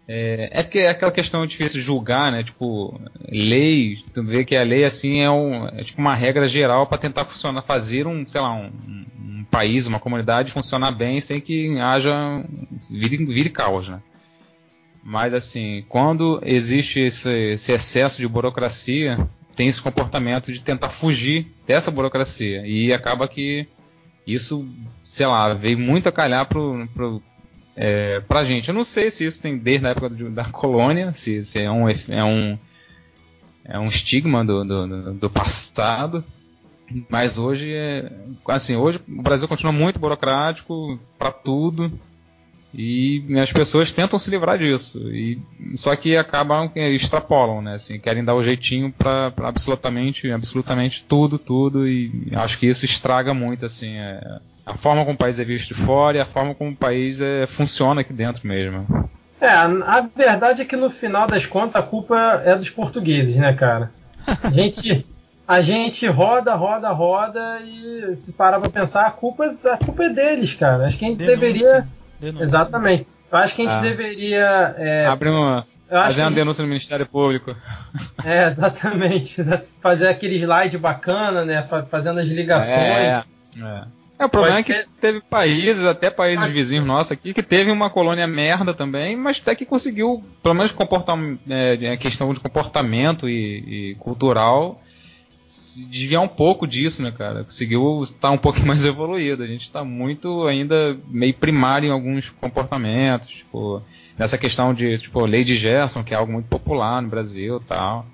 é, 0.08 0.50
é 0.52 0.78
é 0.80 0.88
aquela 0.88 1.12
questão 1.12 1.46
difícil 1.46 1.78
de 1.78 1.86
julgar, 1.86 2.32
né? 2.32 2.42
Tipo, 2.42 3.00
lei, 3.28 3.98
tu 4.12 4.24
vê 4.24 4.44
que 4.44 4.56
a 4.56 4.64
lei 4.64 4.82
assim 4.82 5.20
é, 5.20 5.30
um, 5.30 5.68
é 5.68 5.84
tipo 5.84 6.00
uma 6.00 6.16
regra 6.16 6.48
geral 6.48 6.86
para 6.88 6.98
tentar 6.98 7.26
funcionar, 7.26 7.62
fazer 7.62 8.08
um, 8.08 8.26
sei 8.26 8.40
lá, 8.40 8.52
um, 8.52 8.72
um, 8.88 9.44
país, 9.48 9.86
uma 9.86 10.00
comunidade 10.00 10.50
funcionar 10.50 10.90
bem 10.90 11.20
sem 11.20 11.40
que 11.40 11.78
haja 11.78 12.44
vire, 12.90 13.24
vire 13.24 13.50
caos, 13.50 13.88
né? 13.88 14.00
Mas 15.08 15.32
assim, 15.32 15.86
quando 15.88 16.38
existe 16.44 17.00
esse, 17.00 17.32
esse 17.52 17.72
excesso 17.72 18.18
de 18.20 18.28
burocracia, 18.28 19.26
tem 19.56 19.66
esse 19.66 19.80
comportamento 19.80 20.52
de 20.52 20.62
tentar 20.62 20.90
fugir 20.90 21.50
dessa 21.66 21.90
burocracia. 21.90 22.66
E 22.66 22.92
acaba 22.92 23.26
que 23.26 23.66
isso, 24.26 24.68
sei 25.02 25.26
lá, 25.26 25.54
veio 25.54 25.78
muito 25.78 26.10
a 26.10 26.12
calhar 26.12 26.44
pro, 26.44 26.86
pro 26.88 27.22
é, 27.74 28.20
pra 28.20 28.44
gente. 28.44 28.68
Eu 28.68 28.74
não 28.74 28.84
sei 28.84 29.10
se 29.10 29.24
isso 29.24 29.40
tem 29.40 29.56
desde 29.56 29.86
a 29.86 29.90
época 29.92 30.10
do, 30.10 30.28
da 30.28 30.44
colônia, 30.44 31.10
se, 31.14 31.42
se, 31.42 31.58
é, 31.58 31.70
um, 31.70 31.88
é, 31.88 32.24
um, 32.24 32.58
é 33.64 33.78
um 33.78 33.86
estigma 33.86 34.44
do, 34.44 34.62
do, 34.62 35.14
do 35.14 35.30
passado, 35.30 36.22
mas 37.08 37.38
hoje 37.38 37.72
é, 37.72 38.12
assim, 38.46 38.76
hoje 38.76 39.00
o 39.08 39.22
Brasil 39.22 39.48
continua 39.48 39.72
muito 39.72 39.98
burocrático 39.98 41.00
para 41.18 41.32
tudo 41.32 41.90
e 42.74 43.24
as 43.40 43.52
pessoas 43.52 43.90
tentam 43.90 44.18
se 44.18 44.30
livrar 44.30 44.58
disso 44.58 44.98
e 45.10 45.40
só 45.74 45.96
que 45.96 46.16
acabam 46.16 46.70
extrapolam, 46.74 47.62
né? 47.62 47.74
Assim, 47.74 47.98
querem 47.98 48.24
dar 48.24 48.34
o 48.34 48.42
jeitinho 48.42 48.92
para 48.92 49.32
absolutamente, 49.38 50.30
absolutamente 50.30 51.02
tudo, 51.04 51.38
tudo 51.38 51.88
e 51.88 52.28
acho 52.34 52.58
que 52.58 52.66
isso 52.66 52.84
estraga 52.84 53.32
muito 53.32 53.64
assim. 53.64 53.96
É, 53.96 54.38
a 54.66 54.76
forma 54.76 55.02
como 55.02 55.14
o 55.14 55.18
país 55.18 55.40
é 55.40 55.44
visto 55.44 55.68
de 55.68 55.74
fora 55.74 56.18
e 56.18 56.20
a 56.20 56.26
forma 56.26 56.54
como 56.54 56.70
o 56.70 56.76
país 56.76 57.22
é, 57.22 57.46
funciona 57.46 58.02
aqui 58.02 58.12
dentro 58.12 58.46
mesmo. 58.46 58.86
É, 59.40 59.48
a 59.48 60.06
verdade 60.14 60.62
é 60.62 60.64
que 60.64 60.76
no 60.76 60.90
final 60.90 61.26
das 61.26 61.46
contas 61.46 61.76
a 61.76 61.82
culpa 61.82 62.42
é 62.44 62.54
dos 62.54 62.68
portugueses, 62.68 63.36
né, 63.36 63.52
cara? 63.54 63.90
A 64.42 64.50
gente, 64.50 65.06
a 65.46 65.62
gente 65.62 66.06
roda, 66.06 66.54
roda, 66.54 66.90
roda 66.90 67.60
e 67.60 68.14
se 68.16 68.32
parar 68.32 68.60
pra 68.60 68.68
pensar, 68.68 69.06
a 69.06 69.10
culpa, 69.10 69.46
a 69.46 69.76
culpa 69.78 70.04
é 70.04 70.10
deles, 70.10 70.52
cara. 70.54 70.86
Acho 70.86 70.98
que 70.98 71.04
a 71.04 71.08
gente 71.08 71.18
Denúncia. 71.18 71.38
deveria. 71.40 71.88
Denúncia. 72.20 72.44
Exatamente. 72.44 73.06
Eu 73.30 73.38
acho 73.38 73.54
que 73.54 73.62
a 73.62 73.64
gente 73.64 73.78
ah. 73.78 73.80
deveria. 73.80 74.74
É, 74.78 75.06
Abre 75.06 75.28
uma. 75.28 75.66
Fazer 75.88 76.22
uma 76.22 76.30
denúncia 76.30 76.62
no 76.62 76.68
Ministério 76.68 77.06
Público. 77.06 77.56
É, 78.22 78.46
exatamente. 78.46 79.36
Fazer 79.80 80.08
aquele 80.08 80.36
slide 80.36 80.76
bacana, 80.76 81.44
né? 81.44 81.66
Fazendo 81.90 82.20
as 82.20 82.28
ligações. 82.28 82.76
É, 82.76 83.24
é. 83.58 83.84
É, 84.18 84.24
o 84.24 84.28
problema 84.28 84.56
Pode 84.56 84.72
é 84.72 84.74
que 84.74 84.80
ser... 84.82 84.88
teve 85.00 85.20
países, 85.20 85.84
até 85.84 86.10
países 86.10 86.44
vizinhos 86.48 86.84
nossos 86.84 87.12
aqui, 87.12 87.32
que 87.32 87.42
teve 87.42 87.70
uma 87.70 87.88
colônia 87.88 88.26
merda 88.26 88.74
também, 88.74 89.16
mas 89.16 89.40
até 89.40 89.54
que 89.54 89.64
conseguiu, 89.64 90.24
pelo 90.42 90.56
menos 90.56 90.72
comportar, 90.72 91.16
é, 91.48 91.96
questão 91.96 92.34
de 92.34 92.40
comportamento 92.40 93.28
e, 93.28 93.92
e 93.92 93.94
cultural, 93.94 94.82
desviar 95.90 96.22
um 96.22 96.28
pouco 96.28 96.66
disso, 96.66 97.02
né, 97.02 97.10
cara? 97.10 97.44
Conseguiu 97.44 98.02
estar 98.02 98.30
um 98.30 98.38
pouco 98.38 98.60
mais 98.66 98.84
evoluído. 98.84 99.42
A 99.42 99.46
gente 99.46 99.62
está 99.62 99.84
muito 99.84 100.46
ainda 100.46 100.96
meio 101.08 101.34
primário 101.34 101.88
em 101.88 101.92
alguns 101.92 102.30
comportamentos, 102.30 103.28
tipo, 103.28 103.82
nessa 104.18 104.36
questão 104.36 104.74
de, 104.74 104.98
tipo, 104.98 105.24
lei 105.24 105.44
de 105.44 105.56
Gerson, 105.56 106.04
que 106.04 106.14
é 106.14 106.16
algo 106.16 106.32
muito 106.32 106.46
popular 106.46 107.00
no 107.00 107.08
Brasil 107.08 107.60
tal 107.66 108.06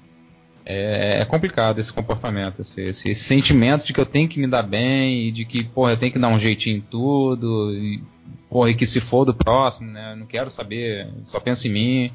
é, 0.66 1.20
é, 1.20 1.24
complicado 1.24 1.78
esse 1.78 1.92
comportamento, 1.92 2.62
esse, 2.62 2.80
esse, 2.80 3.14
sentimento 3.14 3.84
de 3.84 3.92
que 3.92 4.00
eu 4.00 4.06
tenho 4.06 4.28
que 4.28 4.40
me 4.40 4.46
dar 4.46 4.62
bem 4.62 5.24
e 5.24 5.30
de 5.30 5.44
que, 5.44 5.62
porra, 5.62 5.92
eu 5.92 5.96
tenho 5.96 6.12
que 6.12 6.18
dar 6.18 6.28
um 6.28 6.38
jeitinho 6.38 6.78
em 6.78 6.80
tudo, 6.80 7.72
e, 7.74 8.02
porra, 8.48 8.70
e 8.70 8.74
que 8.74 8.86
se 8.86 9.00
for 9.00 9.24
do 9.24 9.34
próximo, 9.34 9.90
né? 9.90 10.12
Eu 10.12 10.16
não 10.16 10.26
quero 10.26 10.48
saber, 10.48 11.08
só 11.24 11.38
penso 11.38 11.68
em 11.68 11.70
mim, 11.70 12.12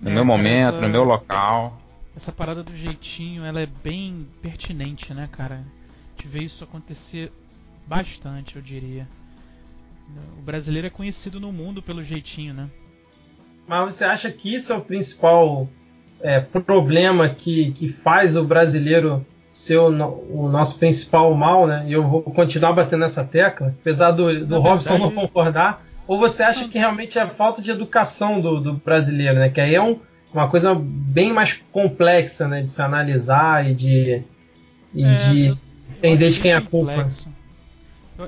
no 0.00 0.10
é, 0.10 0.14
meu 0.14 0.24
momento, 0.24 0.74
essa, 0.74 0.82
no 0.82 0.88
meu 0.88 1.04
local. 1.04 1.80
Essa 2.16 2.30
parada 2.30 2.62
do 2.62 2.74
jeitinho, 2.76 3.44
ela 3.44 3.60
é 3.60 3.66
bem 3.66 4.28
pertinente, 4.42 5.14
né, 5.14 5.28
cara? 5.32 5.56
A 5.56 6.16
gente 6.16 6.28
vê 6.28 6.44
isso 6.44 6.62
acontecer 6.62 7.32
bastante, 7.86 8.56
eu 8.56 8.62
diria. 8.62 9.08
O 10.38 10.42
brasileiro 10.42 10.86
é 10.86 10.90
conhecido 10.90 11.40
no 11.40 11.50
mundo 11.50 11.82
pelo 11.82 12.02
jeitinho, 12.02 12.52
né? 12.52 12.68
Mas 13.66 13.94
você 13.94 14.04
acha 14.04 14.30
que 14.30 14.54
isso 14.54 14.72
é 14.72 14.76
o 14.76 14.80
principal 14.80 15.68
é, 16.20 16.40
problema 16.40 17.28
que, 17.28 17.72
que 17.72 17.88
faz 17.88 18.36
o 18.36 18.44
brasileiro 18.44 19.24
ser 19.50 19.78
o, 19.78 19.88
o, 19.88 20.48
nosso 20.48 20.78
principal 20.78 21.34
mal, 21.34 21.66
né? 21.66 21.84
E 21.86 21.92
eu 21.92 22.06
vou 22.06 22.22
continuar 22.22 22.72
batendo 22.72 23.00
nessa 23.00 23.24
tecla, 23.24 23.74
apesar 23.80 24.10
do, 24.12 24.46
do 24.46 24.58
Robson 24.58 24.92
verdade... 24.92 25.14
não 25.14 25.22
concordar. 25.22 25.84
Ou 26.06 26.18
você 26.18 26.42
acha 26.42 26.68
que 26.68 26.78
realmente 26.78 27.18
é 27.18 27.22
a 27.22 27.28
falta 27.28 27.62
de 27.62 27.70
educação 27.70 28.40
do, 28.40 28.60
do 28.60 28.72
brasileiro, 28.74 29.38
né? 29.38 29.50
Que 29.50 29.60
aí 29.60 29.74
é 29.74 29.82
um, 29.82 30.00
uma 30.32 30.48
coisa 30.48 30.74
bem 30.74 31.32
mais 31.32 31.54
complexa, 31.70 32.48
né? 32.48 32.62
De 32.62 32.70
se 32.70 32.80
analisar 32.80 33.68
e 33.68 33.74
de, 33.74 34.22
e 34.94 35.04
é, 35.04 35.16
de 35.16 35.58
entender 35.98 36.30
de 36.30 36.40
quem 36.40 36.52
é 36.52 36.56
a 36.56 36.62
culpa. 36.62 37.08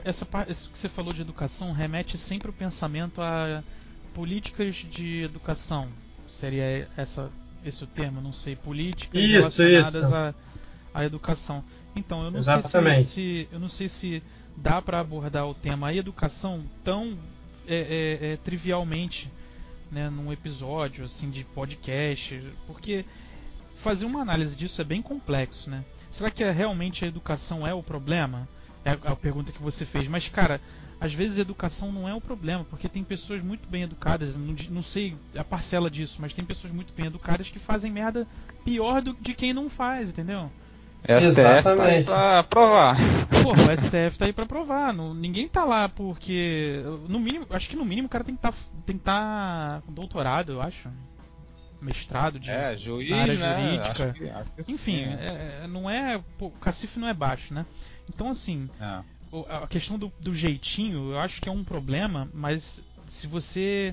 Essa, 0.05 0.27
isso 0.49 0.71
que 0.71 0.79
você 0.79 0.89
falou 0.89 1.13
de 1.13 1.21
educação 1.21 1.73
remete 1.73 2.19
sempre 2.19 2.51
o 2.51 2.53
pensamento 2.53 3.21
a 3.21 3.63
políticas 4.13 4.77
de 4.77 5.23
educação. 5.23 5.89
Seria 6.27 6.89
essa 6.97 7.31
esse 7.65 7.83
o 7.83 7.87
termo, 7.87 8.21
não 8.21 8.33
sei, 8.33 8.55
políticas 8.55 9.23
isso, 9.23 9.63
relacionadas 9.63 9.95
isso. 9.95 10.15
À, 10.15 10.35
à 10.93 11.05
educação. 11.05 11.65
Então, 11.97 12.25
eu 12.25 12.31
não 12.31 12.43
sei 12.43 13.03
se, 13.03 13.49
eu 13.51 13.59
não 13.59 13.69
sei 13.69 13.89
se 13.89 14.23
dá 14.57 14.83
para 14.83 15.01
abordar 15.01 15.49
o 15.49 15.55
tema 15.55 15.89
a 15.89 15.95
educação 15.95 16.63
tão 16.85 17.17
é, 17.67 18.19
é, 18.21 18.33
é, 18.33 18.37
trivialmente, 18.37 19.31
né, 19.95 20.11
num 20.11 20.33
episódio 20.33 21.05
assim 21.05 21.31
de 21.31 21.45
podcast, 21.45 22.43
porque 22.67 23.05
fazer 23.77 24.05
uma 24.05 24.21
análise 24.21 24.57
disso 24.57 24.81
é 24.81 24.85
bem 24.85 25.01
complexo, 25.01 25.71
né? 25.71 25.85
Será 26.11 26.31
que 26.31 26.43
é, 26.43 26.51
realmente 26.51 27.05
a 27.05 27.09
educação 27.09 27.67
é 27.67 27.73
o 27.73 27.83
problema? 27.83 28.49
É 28.85 28.91
a 28.91 29.17
pergunta 29.17 29.53
que 29.53 29.63
você 29.63 29.87
fez. 29.87 30.09
Mas, 30.09 30.29
cara, 30.29 30.61
às 31.01 31.15
vezes 31.15 31.39
educação 31.39 31.93
não 31.93 32.09
é 32.09 32.15
o 32.15 32.21
problema, 32.21 32.65
porque 32.65 32.89
tem 32.89 33.05
pessoas 33.05 33.43
muito 33.43 33.69
bem 33.69 33.83
educadas, 33.83 34.37
não, 34.37 34.55
não, 34.71 34.83
sei 34.83 35.17
a 35.37 35.45
parcela 35.45 35.91
disso, 35.91 36.19
mas 36.21 36.35
tem 36.35 36.45
pessoas 36.45 36.73
muito 36.73 36.93
bem 36.93 37.07
educadas 37.07 37.49
que 37.49 37.59
fazem 37.59 37.91
merda 37.91 38.27
pior 38.65 39.01
do 39.01 39.15
de 39.15 39.33
quem 39.33 39.53
não 39.53 39.71
faz, 39.71 40.11
entendeu? 40.11 40.51
STF 41.05 41.41
Exatamente. 41.41 41.77
tá 41.77 41.85
aí 41.85 42.05
pra 42.05 42.43
provar. 42.45 42.97
Pô, 43.43 43.53
o 43.53 43.77
STF 43.77 44.19
tá 44.19 44.25
aí 44.25 44.33
pra 44.33 44.47
provar. 44.47 44.93
Não, 44.93 45.13
ninguém 45.13 45.47
tá 45.47 45.65
lá 45.65 45.89
porque. 45.89 46.83
No 47.09 47.21
mínimo, 47.21 47.47
acho 47.51 47.69
que 47.69 47.77
no 47.77 47.85
mínimo 47.85 48.07
o 48.07 48.11
cara 48.11 48.25
tem 48.25 48.35
que 48.35 48.41
tá, 48.41 48.53
tem 48.87 48.97
que 48.97 49.05
tá 49.05 49.83
com 49.87 49.93
doutorado, 49.93 50.53
eu 50.53 50.63
acho. 50.63 50.89
Mestrado 51.81 52.41
de 52.41 52.51
é, 52.51 52.75
juiz, 52.79 53.13
área 53.13 53.35
né? 53.35 53.63
jurídica. 53.63 53.91
Acho 53.91 54.13
que, 54.15 54.31
acho 54.31 54.51
que 54.51 54.73
Enfim, 54.73 55.03
é, 55.03 55.61
é, 55.65 55.67
não 55.69 55.91
é. 55.91 56.19
Pô, 56.39 56.47
o 56.47 56.51
cacife 56.53 56.99
não 56.99 57.09
é 57.09 57.13
baixo, 57.13 57.53
né? 57.53 57.67
Então 58.09 58.29
assim. 58.29 58.71
É 58.81 59.15
a 59.49 59.67
questão 59.67 59.99
do, 59.99 60.13
do, 60.21 60.33
jeitinho, 60.33 61.11
eu 61.11 61.19
acho 61.19 61.41
que 61.43 61.49
é 61.49 61.53
um 61.53 61.65
problema, 61.65 62.29
mas 62.33 62.81
se 63.07 63.27
você 63.27 63.93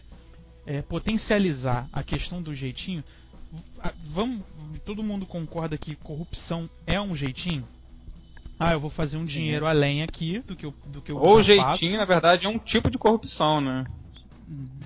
é, 0.68 0.84
potencializar 0.84 1.88
a 1.92 2.04
questão 2.04 2.42
do 2.42 2.54
jeitinho, 2.54 3.04
vamos, 4.06 4.42
todo 4.80 5.04
mundo 5.04 5.26
concorda 5.26 5.78
que 5.78 5.96
corrupção 5.96 6.70
é 6.86 7.00
um 7.00 7.16
jeitinho? 7.16 7.66
Ah, 8.60 8.74
eu 8.74 8.80
vou 8.80 8.92
fazer 8.92 9.18
um 9.18 9.26
Sim. 9.26 9.34
dinheiro 9.34 9.66
além 9.66 10.04
aqui 10.04 10.40
do 10.46 10.56
que 10.56 10.68
eu, 10.68 10.74
do 10.86 11.02
que 11.02 11.12
eu 11.12 11.18
Ou 11.18 11.42
jeitinho, 11.42 11.94
faço. 11.94 11.98
na 11.98 12.06
verdade, 12.06 12.46
é 12.46 12.50
um 12.50 12.60
tipo 12.60 12.92
de 12.92 12.98
corrupção, 12.98 13.60
né? 13.60 13.86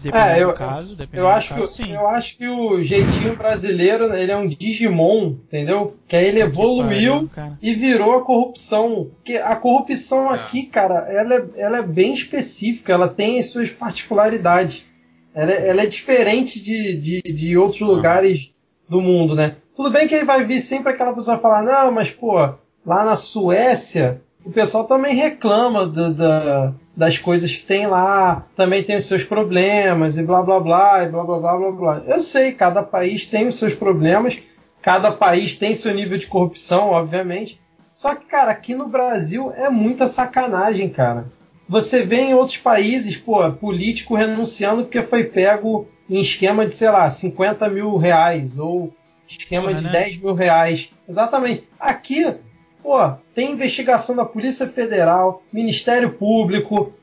Dependendo 0.01 0.29
é, 0.29 0.43
eu, 0.43 0.47
do 0.49 0.53
caso, 0.53 0.95
dependendo 0.95 1.27
eu 1.27 1.27
acho 1.27 1.53
do 1.53 1.61
caso, 1.61 1.75
que, 1.75 1.83
sim. 1.83 1.93
Eu 1.93 2.07
acho 2.07 2.37
que 2.37 2.47
o 2.47 2.83
jeitinho 2.83 3.35
brasileiro, 3.35 4.15
ele 4.15 4.31
é 4.31 4.37
um 4.37 4.47
Digimon, 4.47 5.31
entendeu? 5.47 5.97
Que 6.07 6.15
aí 6.15 6.27
ele 6.27 6.39
evoluiu 6.39 7.27
pariu, 7.27 7.57
e 7.61 7.73
virou 7.73 8.15
a 8.15 8.23
corrupção. 8.23 9.09
Porque 9.15 9.37
a 9.37 9.55
corrupção 9.55 10.31
é. 10.31 10.35
aqui, 10.35 10.63
cara, 10.67 11.11
ela 11.11 11.35
é, 11.35 11.45
ela 11.57 11.77
é 11.79 11.81
bem 11.81 12.13
específica, 12.13 12.93
ela 12.93 13.09
tem 13.09 13.39
as 13.39 13.47
suas 13.47 13.69
particularidades. 13.71 14.85
Ela 15.33 15.51
é, 15.51 15.67
ela 15.67 15.81
é 15.81 15.87
diferente 15.87 16.61
de, 16.61 16.97
de, 16.97 17.33
de 17.33 17.57
outros 17.57 17.81
ah. 17.81 17.85
lugares 17.87 18.54
do 18.87 19.01
mundo, 19.01 19.35
né? 19.35 19.55
Tudo 19.75 19.91
bem 19.91 20.07
que 20.07 20.15
aí 20.15 20.23
vai 20.23 20.43
vir 20.45 20.61
sempre 20.61 20.93
aquela 20.93 21.13
pessoa 21.13 21.37
falar, 21.37 21.63
não, 21.63 21.91
mas 21.91 22.09
pô, 22.09 22.37
lá 22.85 23.03
na 23.03 23.15
Suécia 23.15 24.21
o 24.45 24.51
pessoal 24.51 24.83
também 24.83 25.15
reclama 25.15 25.87
da, 25.87 26.71
das 26.95 27.17
coisas 27.17 27.53
que 27.55 27.65
tem 27.65 27.87
lá, 27.87 28.45
também 28.55 28.83
tem 28.83 28.95
os 28.95 29.05
seus 29.05 29.23
problemas 29.23 30.17
e 30.17 30.23
blá 30.23 30.43
blá 30.43 30.59
blá 30.59 31.03
e 31.03 31.09
blá 31.09 31.23
blá 31.23 31.39
blá 31.39 31.57
blá 31.57 31.71
blá. 31.71 32.03
Eu 32.05 32.21
sei, 32.21 32.51
cada 32.51 32.83
país 32.83 33.25
tem 33.25 33.47
os 33.47 33.55
seus 33.55 33.73
problemas, 33.73 34.37
cada 34.83 35.11
país 35.11 35.57
tem 35.57 35.73
seu 35.73 35.95
nível 35.95 36.17
de 36.19 36.27
corrupção, 36.27 36.91
obviamente. 36.91 37.59
Só 37.91 38.13
que, 38.13 38.25
cara, 38.25 38.51
aqui 38.51 38.75
no 38.75 38.87
Brasil 38.87 39.51
é 39.55 39.67
muita 39.69 40.07
sacanagem, 40.07 40.89
cara. 40.89 41.25
Você 41.67 42.03
vê 42.03 42.17
em 42.17 42.35
outros 42.35 42.57
países, 42.57 43.17
pô, 43.17 43.51
político 43.53 44.15
renunciando 44.15 44.83
porque 44.83 45.01
foi 45.01 45.23
pego 45.23 45.87
em 46.09 46.21
esquema 46.21 46.65
de, 46.65 46.73
sei 46.73 46.89
lá, 46.89 47.09
50 47.09 47.67
mil 47.69 47.97
reais 47.97 48.59
ou 48.59 48.93
esquema 49.27 49.67
Porra, 49.67 49.79
de 49.79 49.85
né? 49.85 49.91
10 49.91 50.17
mil 50.17 50.33
reais. 50.33 50.89
Exatamente. 51.07 51.67
Aqui, 51.79 52.33
pô, 52.81 53.11
tem 53.33 53.51
investigação 53.51 54.15
da 54.15 54.25
Polícia 54.25 54.67
Federal, 54.67 55.41
Ministério 55.51 56.11
Público, 56.11 56.93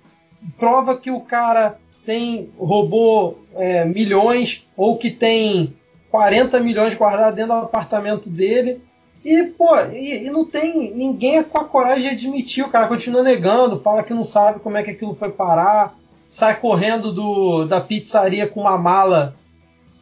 prova 0.59 0.97
que 0.97 1.11
o 1.11 1.21
cara 1.21 1.79
tem 2.05 2.51
roubou 2.59 3.45
é, 3.55 3.85
milhões 3.85 4.67
ou 4.77 4.99
que 4.99 5.11
tem 5.11 5.75
40 6.11 6.61
milhões 6.61 6.95
guardados 6.95 7.37
dentro 7.37 7.55
do 7.55 7.61
apartamento 7.61 8.29
dele. 8.29 8.83
E, 9.25 9.45
pô, 9.45 9.77
e, 9.93 10.27
e, 10.27 10.31
não 10.31 10.45
tem 10.45 10.93
ninguém 10.95 11.45
com 11.45 11.59
a 11.59 11.65
coragem 11.65 12.03
de 12.03 12.27
admitir. 12.27 12.65
O 12.65 12.71
cara 12.71 12.89
continua 12.89 13.23
negando, 13.23 13.81
fala 13.81 14.03
que 14.03 14.13
não 14.13 14.25
sabe 14.25 14.59
como 14.59 14.77
é 14.77 14.83
que 14.83 14.91
aquilo 14.91 15.15
foi 15.15 15.31
parar, 15.31 15.97
sai 16.43 16.57
correndo 16.57 17.13
do, 17.13 17.65
da 17.67 17.81
pizzaria 17.81 18.49
com 18.49 18.63
uma 18.63 18.77
mala, 18.77 19.37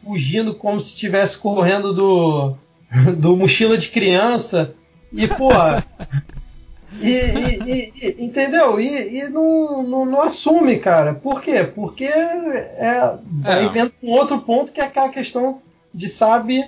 fugindo 0.03 0.55
como 0.55 0.81
se 0.81 0.87
estivesse 0.87 1.37
correndo 1.37 1.93
do, 1.93 2.55
do 3.15 3.37
mochila 3.37 3.77
de 3.77 3.89
criança. 3.89 4.73
E, 5.13 5.27
pô. 5.27 5.49
e, 6.99 7.91
e, 7.93 8.25
entendeu? 8.25 8.81
E, 8.81 9.29
não, 9.29 9.83
não, 9.83 10.03
não, 10.03 10.21
assume, 10.21 10.79
cara. 10.79 11.13
Por 11.13 11.43
quê? 11.43 11.63
Porque 11.63 12.05
é, 12.05 13.17
é. 13.45 13.69
vendo 13.71 13.93
um 14.01 14.09
outro 14.09 14.39
ponto 14.39 14.71
que 14.71 14.81
é 14.81 14.85
aquela 14.85 15.09
questão 15.09 15.61
de 15.93 16.09
sabe 16.09 16.65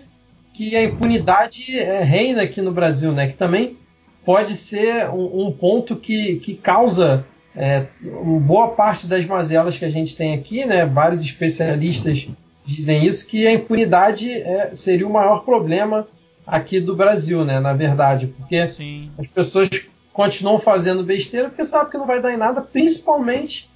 que 0.54 0.76
a 0.76 0.84
impunidade 0.84 1.80
é, 1.80 2.04
reina 2.04 2.44
aqui 2.44 2.62
no 2.62 2.72
Brasil, 2.72 3.12
né? 3.12 3.26
Que 3.26 3.38
também 3.38 3.76
pode 4.24 4.56
ser 4.56 5.10
um, 5.10 5.48
um 5.48 5.52
ponto 5.52 5.96
que, 5.96 6.36
que 6.44 6.54
causa 6.54 7.26
é, 7.56 7.86
boa 8.02 8.70
parte 8.70 9.08
das 9.08 9.26
mazelas 9.26 9.78
que 9.78 9.86
a 9.86 9.90
gente 9.90 10.16
tem 10.16 10.34
aqui, 10.34 10.66
né? 10.66 10.86
Vários 10.86 11.24
especialistas 11.24 12.28
dizem 12.66 13.06
isso, 13.06 13.28
que 13.28 13.46
a 13.46 13.54
impunidade 13.54 14.32
é, 14.32 14.74
seria 14.74 15.08
o 15.08 15.12
maior 15.12 15.44
problema 15.44 16.08
aqui 16.46 16.80
do 16.80 16.96
Brasil, 16.96 17.46
né? 17.46 17.60
Na 17.60 17.74
verdade, 17.74 18.28
porque 18.28 18.68
Sim. 18.68 19.12
as 19.18 19.28
pessoas 19.28 19.70
continuam 20.12 20.60
fazendo 20.60 21.04
besteira 21.04 21.50
porque 21.50 21.66
sabem 21.66 21.92
que 21.92 21.98
não 21.98 22.08
vai 22.08 22.22
dar 22.22 22.34
em 22.34 22.38
nada, 22.38 22.62
principalmente 22.62 23.70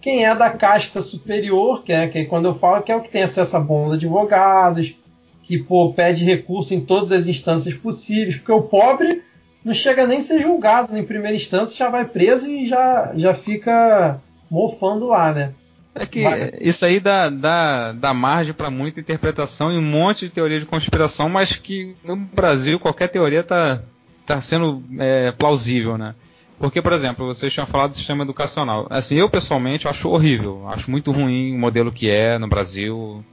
quem 0.00 0.24
é 0.24 0.34
da 0.34 0.50
casta 0.50 1.00
superior, 1.00 1.82
que 1.82 1.92
é 1.92 2.06
que 2.08 2.26
quando 2.26 2.46
eu 2.46 2.54
falo 2.56 2.82
que 2.82 2.92
é 2.92 2.96
o 2.96 3.00
que 3.00 3.08
tem 3.08 3.22
acesso 3.22 3.56
a 3.56 3.60
bons 3.60 3.94
advogados, 3.94 4.94
que 5.42 5.58
pô, 5.58 5.92
pede 5.92 6.24
recurso 6.24 6.74
em 6.74 6.80
todas 6.80 7.10
as 7.12 7.26
instâncias 7.26 7.74
possíveis, 7.74 8.36
porque 8.36 8.52
o 8.52 8.62
pobre 8.62 9.22
não 9.64 9.72
chega 9.72 10.06
nem 10.06 10.18
a 10.18 10.22
ser 10.22 10.42
julgado 10.42 10.96
em 10.96 11.04
primeira 11.04 11.36
instância, 11.36 11.76
já 11.76 11.88
vai 11.88 12.04
preso 12.04 12.46
e 12.46 12.68
já, 12.68 13.12
já 13.16 13.34
fica 13.34 14.20
mofando 14.50 15.06
lá, 15.06 15.32
né? 15.32 15.52
É 15.94 16.04
que 16.04 16.20
isso 16.60 16.84
aí 16.84 16.98
dá, 16.98 17.30
dá, 17.30 17.92
dá 17.92 18.12
margem 18.12 18.52
para 18.52 18.68
muita 18.68 19.00
interpretação 19.00 19.72
e 19.72 19.78
um 19.78 19.82
monte 19.82 20.26
de 20.26 20.32
teoria 20.32 20.58
de 20.58 20.66
conspiração, 20.66 21.28
mas 21.28 21.56
que 21.56 21.94
no 22.04 22.16
Brasil 22.16 22.80
qualquer 22.80 23.08
teoria 23.08 23.44
tá, 23.44 23.80
tá 24.26 24.40
sendo 24.40 24.82
é, 24.98 25.30
plausível, 25.30 25.96
né? 25.96 26.14
Porque, 26.58 26.82
por 26.82 26.92
exemplo, 26.92 27.26
vocês 27.26 27.52
tinham 27.52 27.66
falado 27.66 27.90
do 27.90 27.96
sistema 27.96 28.24
educacional. 28.24 28.86
Assim, 28.90 29.16
eu 29.16 29.28
pessoalmente 29.28 29.86
acho 29.86 30.08
horrível, 30.08 30.66
acho 30.68 30.90
muito 30.90 31.12
ruim 31.12 31.54
o 31.54 31.58
modelo 31.58 31.92
que 31.92 32.08
é 32.08 32.38
no 32.38 32.48
Brasil 32.48 33.24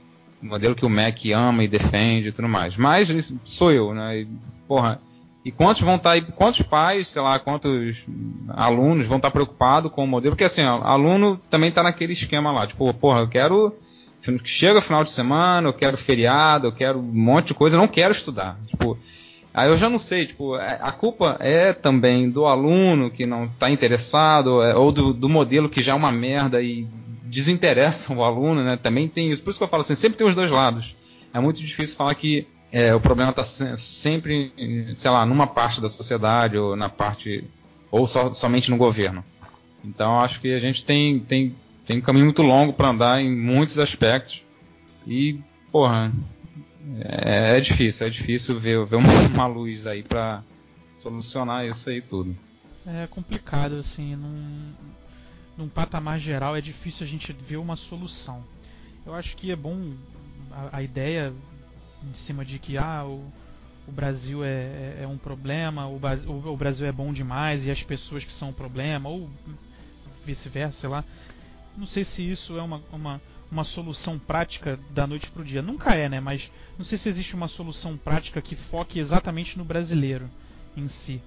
o 0.42 0.46
modelo 0.46 0.74
que 0.74 0.84
o 0.84 0.90
Mac 0.90 1.18
ama 1.34 1.62
e 1.62 1.68
defende 1.68 2.28
e 2.28 2.32
tudo 2.32 2.48
mais. 2.48 2.76
Mas 2.76 3.32
sou 3.44 3.72
eu, 3.72 3.94
né? 3.94 4.20
E, 4.20 4.28
porra, 4.66 5.00
e 5.44 5.50
quantos 5.50 5.82
vão 5.82 5.96
estar 5.96 6.20
tá 6.20 6.32
quantos 6.32 6.62
pais, 6.62 7.08
sei 7.08 7.20
lá, 7.20 7.38
quantos 7.38 8.04
alunos 8.48 9.06
vão 9.06 9.16
estar 9.16 9.28
tá 9.28 9.32
preocupados 9.32 9.90
com 9.90 10.04
o 10.04 10.06
modelo? 10.06 10.34
Porque 10.34 10.44
assim, 10.44 10.62
ó, 10.62 10.82
aluno 10.82 11.36
também 11.50 11.68
está 11.68 11.82
naquele 11.82 12.12
esquema 12.12 12.52
lá, 12.52 12.66
tipo, 12.66 12.92
porra, 12.94 13.20
eu 13.20 13.28
quero 13.28 13.74
chega 14.44 14.80
final 14.80 15.02
de 15.02 15.10
semana, 15.10 15.68
eu 15.68 15.72
quero 15.72 15.96
feriado, 15.96 16.68
eu 16.68 16.72
quero 16.72 16.98
um 16.98 17.02
monte 17.02 17.48
de 17.48 17.54
coisa, 17.54 17.76
eu 17.76 17.80
não 17.80 17.88
quero 17.88 18.12
estudar. 18.12 18.56
Tipo, 18.66 18.96
aí 19.52 19.68
eu 19.68 19.76
já 19.76 19.90
não 19.90 19.98
sei, 19.98 20.26
tipo, 20.26 20.56
é, 20.56 20.78
a 20.80 20.92
culpa 20.92 21.36
é 21.40 21.72
também 21.72 22.30
do 22.30 22.46
aluno 22.46 23.10
que 23.10 23.26
não 23.26 23.44
está 23.44 23.68
interessado, 23.68 24.62
é, 24.62 24.76
ou 24.76 24.92
do, 24.92 25.12
do 25.12 25.28
modelo 25.28 25.68
que 25.68 25.82
já 25.82 25.92
é 25.92 25.94
uma 25.94 26.12
merda 26.12 26.62
e 26.62 26.86
desinteressam 27.24 28.18
o 28.18 28.22
aluno, 28.22 28.62
né? 28.62 28.76
Também 28.76 29.08
tem 29.08 29.30
isso. 29.30 29.42
Por 29.42 29.50
isso 29.50 29.58
que 29.58 29.64
eu 29.64 29.68
falo 29.68 29.80
assim, 29.80 29.96
sempre 29.96 30.18
tem 30.18 30.26
os 30.26 30.34
dois 30.34 30.50
lados. 30.50 30.94
É 31.34 31.40
muito 31.40 31.60
difícil 31.60 31.96
falar 31.96 32.14
que 32.14 32.46
é, 32.72 32.94
o 32.94 33.00
problema 33.00 33.30
está 33.30 33.44
sempre, 33.44 34.50
sei 34.94 35.10
lá, 35.10 35.26
numa 35.26 35.46
parte 35.46 35.78
da 35.78 35.90
sociedade 35.90 36.56
ou 36.56 36.74
na 36.74 36.88
parte 36.88 37.44
ou 37.90 38.08
só, 38.08 38.32
somente 38.32 38.70
no 38.70 38.78
governo. 38.78 39.22
Então 39.84 40.18
acho 40.18 40.40
que 40.40 40.54
a 40.54 40.58
gente 40.58 40.82
tem 40.82 41.20
tem 41.20 41.54
tem 41.84 41.98
um 41.98 42.00
caminho 42.00 42.24
muito 42.24 42.42
longo 42.42 42.72
para 42.72 42.88
andar 42.88 43.20
em 43.20 43.30
muitos 43.36 43.78
aspectos 43.78 44.42
e 45.06 45.38
porra 45.70 46.10
é, 47.00 47.58
é 47.58 47.60
difícil, 47.60 48.06
é 48.06 48.10
difícil 48.10 48.58
ver, 48.58 48.86
ver 48.86 48.96
uma, 48.96 49.12
uma 49.28 49.46
luz 49.46 49.86
aí 49.86 50.02
para 50.02 50.42
solucionar 50.98 51.66
isso 51.66 51.90
aí 51.90 52.00
tudo. 52.00 52.34
É 52.86 53.06
complicado 53.06 53.76
assim, 53.76 54.16
não 54.16 54.92
num 55.58 55.68
patamar 55.68 56.18
geral, 56.18 56.56
é 56.56 56.62
difícil 56.62 57.06
a 57.06 57.08
gente 57.08 57.32
ver 57.32 57.58
uma 57.58 57.76
solução. 57.76 58.42
Eu 59.04 59.14
acho 59.14 59.36
que 59.36 59.50
é 59.50 59.56
bom 59.56 59.92
a, 60.50 60.78
a 60.78 60.82
ideia 60.82 61.34
em 62.10 62.14
cima 62.14 62.44
de 62.44 62.58
que 62.58 62.76
ah, 62.76 63.04
o, 63.04 63.24
o 63.86 63.92
Brasil 63.92 64.44
é, 64.44 64.48
é, 64.48 64.98
é 65.02 65.06
um 65.08 65.18
problema, 65.18 65.86
o, 65.86 65.96
o, 65.96 66.56
Brasil 66.56 66.86
é 66.86 66.92
bom 66.92 67.12
demais 67.12 67.66
e 67.66 67.70
as 67.70 67.82
pessoas 67.82 68.24
que 68.24 68.32
são 68.32 68.50
o 68.50 68.54
problema, 68.54 69.08
ou 69.08 69.30
vice-versa, 70.24 70.80
sei 70.80 70.88
lá. 70.88 71.04
Não 71.76 71.86
sei 71.86 72.04
se 72.04 72.28
isso 72.28 72.58
é 72.58 72.62
uma, 72.62 72.82
uma, 72.92 73.20
uma 73.50 73.64
solução 73.64 74.18
prática 74.18 74.78
da 74.90 75.06
noite 75.06 75.30
para 75.30 75.42
o 75.42 75.44
dia. 75.44 75.62
Nunca 75.62 75.94
é, 75.94 76.08
né? 76.08 76.20
Mas 76.20 76.50
não 76.76 76.84
sei 76.84 76.98
se 76.98 77.08
existe 77.08 77.34
uma 77.34 77.48
solução 77.48 77.96
prática 77.96 78.42
que 78.42 78.54
foque 78.54 78.98
exatamente 78.98 79.56
no 79.56 79.64
brasileiro 79.64 80.30
em 80.76 80.88
si 80.88 81.20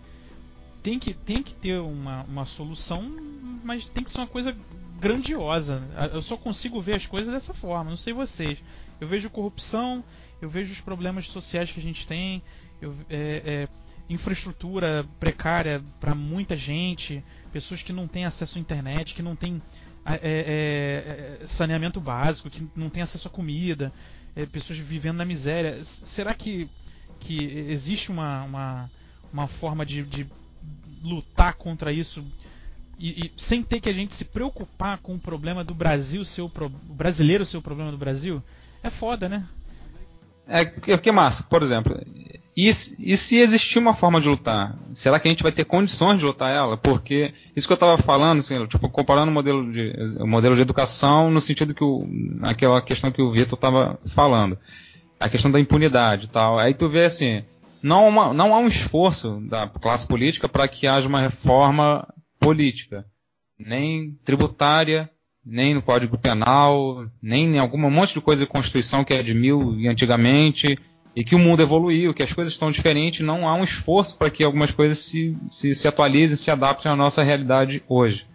tem 0.86 1.00
que, 1.00 1.16
tem 1.16 1.42
que 1.42 1.56
ter 1.56 1.80
uma, 1.80 2.22
uma 2.26 2.46
solução, 2.46 3.02
mas 3.64 3.88
tem 3.88 4.04
que 4.04 4.12
ser 4.12 4.20
uma 4.20 4.28
coisa 4.28 4.56
grandiosa. 5.00 5.82
Eu 6.14 6.22
só 6.22 6.38
consigo 6.38 6.80
ver 6.80 6.94
as 6.94 7.08
coisas 7.08 7.34
dessa 7.34 7.56
forma, 7.56 7.90
não 7.90 7.98
sei 7.98 8.14
vocês. 8.14 8.60
Eu 9.02 9.08
vejo 9.08 9.28
corrupção, 9.32 10.04
eu 10.46 10.50
vejo 10.50 10.72
os 10.72 10.80
problemas 10.80 11.28
sociais 11.28 11.72
que 11.72 11.80
a 11.80 11.84
gente 11.84 12.06
tem, 12.06 12.42
eu, 12.80 12.96
é, 13.10 13.42
é, 13.46 13.68
infraestrutura 14.08 15.04
precária 15.20 15.82
para 16.00 16.14
muita 16.14 16.56
gente, 16.56 17.24
pessoas 17.52 17.82
que 17.82 17.92
não 17.92 18.08
têm 18.08 18.26
acesso 18.26 18.60
à 18.60 18.62
internet, 18.62 19.16
que 19.16 19.24
não 19.24 19.36
têm 19.36 19.60
é, 20.06 20.14
é, 20.14 21.42
é, 21.42 21.48
saneamento 21.48 22.00
básico, 22.00 22.48
que 22.50 22.68
não 22.76 22.92
têm 22.92 23.02
acesso 23.02 23.28
à 23.28 23.32
comida, 23.32 23.92
é, 24.36 24.46
pessoas 24.46 24.78
vivendo 24.78 25.18
na 25.18 25.26
miséria. 25.26 25.84
Será 25.84 26.36
que, 26.36 26.70
que 27.20 27.44
existe 27.68 28.12
uma, 28.12 28.44
uma, 28.44 28.92
uma 29.34 29.48
forma 29.48 29.84
de, 29.84 30.04
de 30.04 30.28
lutar 31.04 31.56
contra 31.56 31.92
isso 31.92 32.24
e, 33.00 33.26
e, 33.26 33.32
sem 33.36 33.64
ter 33.64 33.82
que 33.82 33.90
a 33.90 33.94
gente 33.94 34.14
se 34.14 34.26
preocupar 34.26 35.00
com 35.00 35.16
o 35.16 35.20
problema 35.20 35.64
do 35.64 35.74
Brasil 35.74 36.24
ser 36.24 36.44
o, 36.44 36.50
pro, 36.50 36.68
o 36.68 36.94
brasileiro 36.94 37.44
ser 37.46 37.58
o 37.58 37.62
problema 37.64 37.92
do 37.92 37.98
Brasil, 37.98 38.44
é 38.84 38.92
foda, 38.92 39.28
né? 39.28 39.48
É, 40.48 40.66
porque 40.66 41.12
massa, 41.12 41.44
por 41.44 41.64
exemplo, 41.64 42.00
e, 42.56 42.70
e 42.70 43.18
se 43.18 43.38
existir 43.38 43.80
uma 43.80 43.94
forma 43.94 44.22
de 44.22 44.30
lutar, 44.30 44.78
será 44.94 45.20
que 45.20 45.28
a 45.28 45.32
gente 45.32 45.44
vai 45.44 45.52
ter 45.52 45.66
condições 45.66 46.20
de 46.20 46.26
lutar 46.26 46.56
ela? 46.56 46.78
Porque 46.78 47.34
isso 47.54 47.68
que 47.68 47.74
eu 47.74 47.76
estava 47.76 47.98
falando, 47.98 48.40
assim, 48.40 48.66
tipo, 48.68 48.88
comparando 48.90 49.30
o 49.30 49.34
modelo 49.34 49.70
de, 49.72 49.94
o 50.20 50.26
modelo 50.26 50.56
de 50.56 50.62
educação 50.62 51.30
no 51.30 51.42
sentido 51.42 51.76
que 51.76 51.84
o, 51.84 52.08
aquela 52.44 52.82
questão 52.82 53.12
que 53.12 53.22
o 53.22 53.32
Vitor 53.34 53.56
estava 53.56 54.00
falando, 54.06 54.58
a 55.20 55.28
questão 55.28 55.52
da 55.52 55.60
impunidade 55.60 56.28
e 56.28 56.30
tal. 56.30 56.58
Aí 56.58 56.74
tu 56.74 56.88
vê 56.88 57.04
assim, 57.04 57.44
não, 57.84 58.08
uma, 58.08 58.34
não 58.34 58.56
há 58.56 58.60
um 58.60 58.68
esforço 58.68 59.42
da 59.50 59.68
classe 59.68 60.08
política 60.08 60.48
para 60.48 60.66
que 60.66 60.88
haja 60.88 61.10
uma 61.10 61.20
reforma 61.20 62.08
política, 62.40 63.06
nem 63.60 64.18
tributária, 64.24 65.10
nem 65.46 65.74
no 65.74 65.82
Código 65.82 66.18
Penal, 66.18 67.06
nem 67.22 67.56
em 67.56 67.60
alguma 67.60 67.88
um 67.88 67.92
monte 67.92 68.14
de 68.14 68.22
coisa 68.22 68.44
de 68.44 68.50
Constituição 68.50 69.04
que 69.04 69.14
é 69.14 69.22
de 69.22 69.34
mil 69.34 69.80
e 69.80 69.88
antigamente, 69.88 70.78
e 71.16 71.24
que 71.24 71.36
o 71.36 71.40
mundo 71.40 71.62
evoluiu, 71.62 72.14
que 72.14 72.24
as 72.24 72.34
coisas 72.34 72.54
estão 72.54 72.72
diferentes, 72.72 73.26
não 73.26 73.48
há 73.48 73.54
um 73.54 73.64
esforço 73.64 74.18
para 74.18 74.30
que 74.30 74.44
algumas 74.44 74.72
coisas 74.72 74.98
se, 74.98 75.38
se, 75.48 75.74
se 75.74 75.88
atualizem, 75.88 76.36
se 76.36 76.52
adaptem 76.52 76.92
à 76.92 76.96
nossa 76.96 77.24
realidade 77.24 77.84
hoje. 77.88 78.28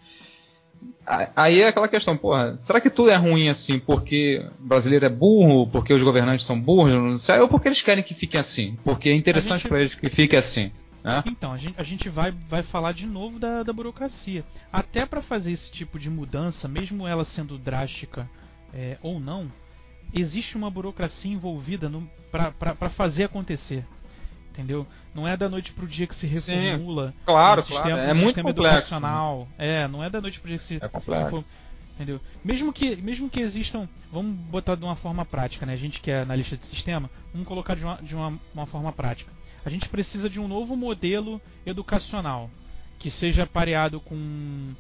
Aí 1.35 1.61
é 1.61 1.69
aquela 1.69 1.89
questão, 1.89 2.17
porra, 2.17 2.57
será 2.59 2.81
que 2.81 2.89
tudo 2.89 3.11
é 3.11 3.17
ruim 3.17 3.49
assim 3.49 3.81
porque 3.81 4.47
o 4.61 4.69
brasileiro 4.69 5.05
é 5.05 5.09
burro, 5.09 5.67
porque 5.67 5.93
os 5.93 6.03
governantes 6.03 6.47
são 6.47 6.61
burros, 6.61 7.29
ou 7.29 7.49
porque 7.49 7.69
eles 7.69 7.83
querem 7.83 8.05
que 8.05 8.15
fique 8.15 8.37
assim? 8.37 8.79
Porque 8.85 9.09
é 9.09 9.15
interessante 9.15 9.63
gente... 9.63 9.69
para 9.69 9.81
eles 9.81 9.95
que 9.95 10.09
fique 10.09 10.37
assim. 10.37 10.71
Né? 11.03 11.23
Então, 11.27 11.53
a 11.53 11.59
gente, 11.59 11.75
a 11.81 11.83
gente 11.83 12.09
vai, 12.09 12.31
vai 12.49 12.63
falar 12.63 12.93
de 12.93 13.07
novo 13.07 13.39
da, 13.39 13.63
da 13.63 13.73
burocracia. 13.73 14.45
Até 14.73 15.07
para 15.07 15.23
fazer 15.23 15.53
esse 15.53 15.71
tipo 15.71 15.99
de 15.99 16.11
mudança, 16.11 16.69
mesmo 16.69 17.07
ela 17.07 17.25
sendo 17.25 17.59
drástica 17.59 18.29
é, 18.73 18.99
ou 19.03 19.19
não, 19.19 19.51
existe 20.13 20.57
uma 20.57 20.71
burocracia 20.71 21.33
envolvida 21.33 21.91
para 22.31 22.89
fazer 22.91 23.25
acontecer. 23.25 23.85
Entendeu? 24.51 24.87
Não 25.15 25.27
é 25.27 25.37
da 25.37 25.49
noite 25.49 25.73
pro 25.73 25.87
dia 25.87 26.07
que 26.07 26.15
se 26.15 26.27
reformula. 26.27 27.11
Sim, 27.11 27.15
claro, 27.25 27.63
um 27.63 27.65
claro. 27.65 27.83
Sistema, 27.85 28.01
é 28.01 28.15
muito 28.15 28.27
sistema 28.27 28.49
complexo. 28.51 28.77
Educacional. 28.77 29.49
É, 29.57 29.89
não 29.89 30.03
é 30.03 30.11
da 30.11 30.21
noite 30.21 30.41
pro 30.41 30.49
dia 30.49 30.59
que 30.59 30.65
se. 30.65 30.77
É 30.77 30.89
complexo. 30.89 31.59
Entendeu? 31.95 32.21
Mesmo 32.43 32.73
que, 32.73 32.97
mesmo 32.97 33.29
que 33.29 33.41
existam, 33.41 33.89
vamos 34.11 34.35
botar 34.35 34.75
de 34.75 34.83
uma 34.83 34.97
forma 34.97 35.25
prática, 35.25 35.67
né? 35.67 35.75
A 35.75 35.77
gente 35.77 36.01
que 36.01 36.11
é 36.11 36.23
analista 36.23 36.57
de 36.57 36.65
sistema, 36.67 37.11
vamos 37.33 37.47
colocar 37.47 37.75
de 37.77 37.85
uma, 37.85 37.97
de 37.97 38.17
uma, 38.17 38.39
uma 38.55 38.67
forma 38.67 38.91
prática. 38.91 39.31
A 39.65 39.71
gente 39.71 39.89
precisa 39.89 40.29
de 40.29 40.41
um 40.41 40.49
novo 40.49 40.77
modelo 40.77 41.41
educacional 41.67 42.51
que 42.99 43.11
seja 43.11 43.47
pareado 43.47 44.01
com, 44.01 44.75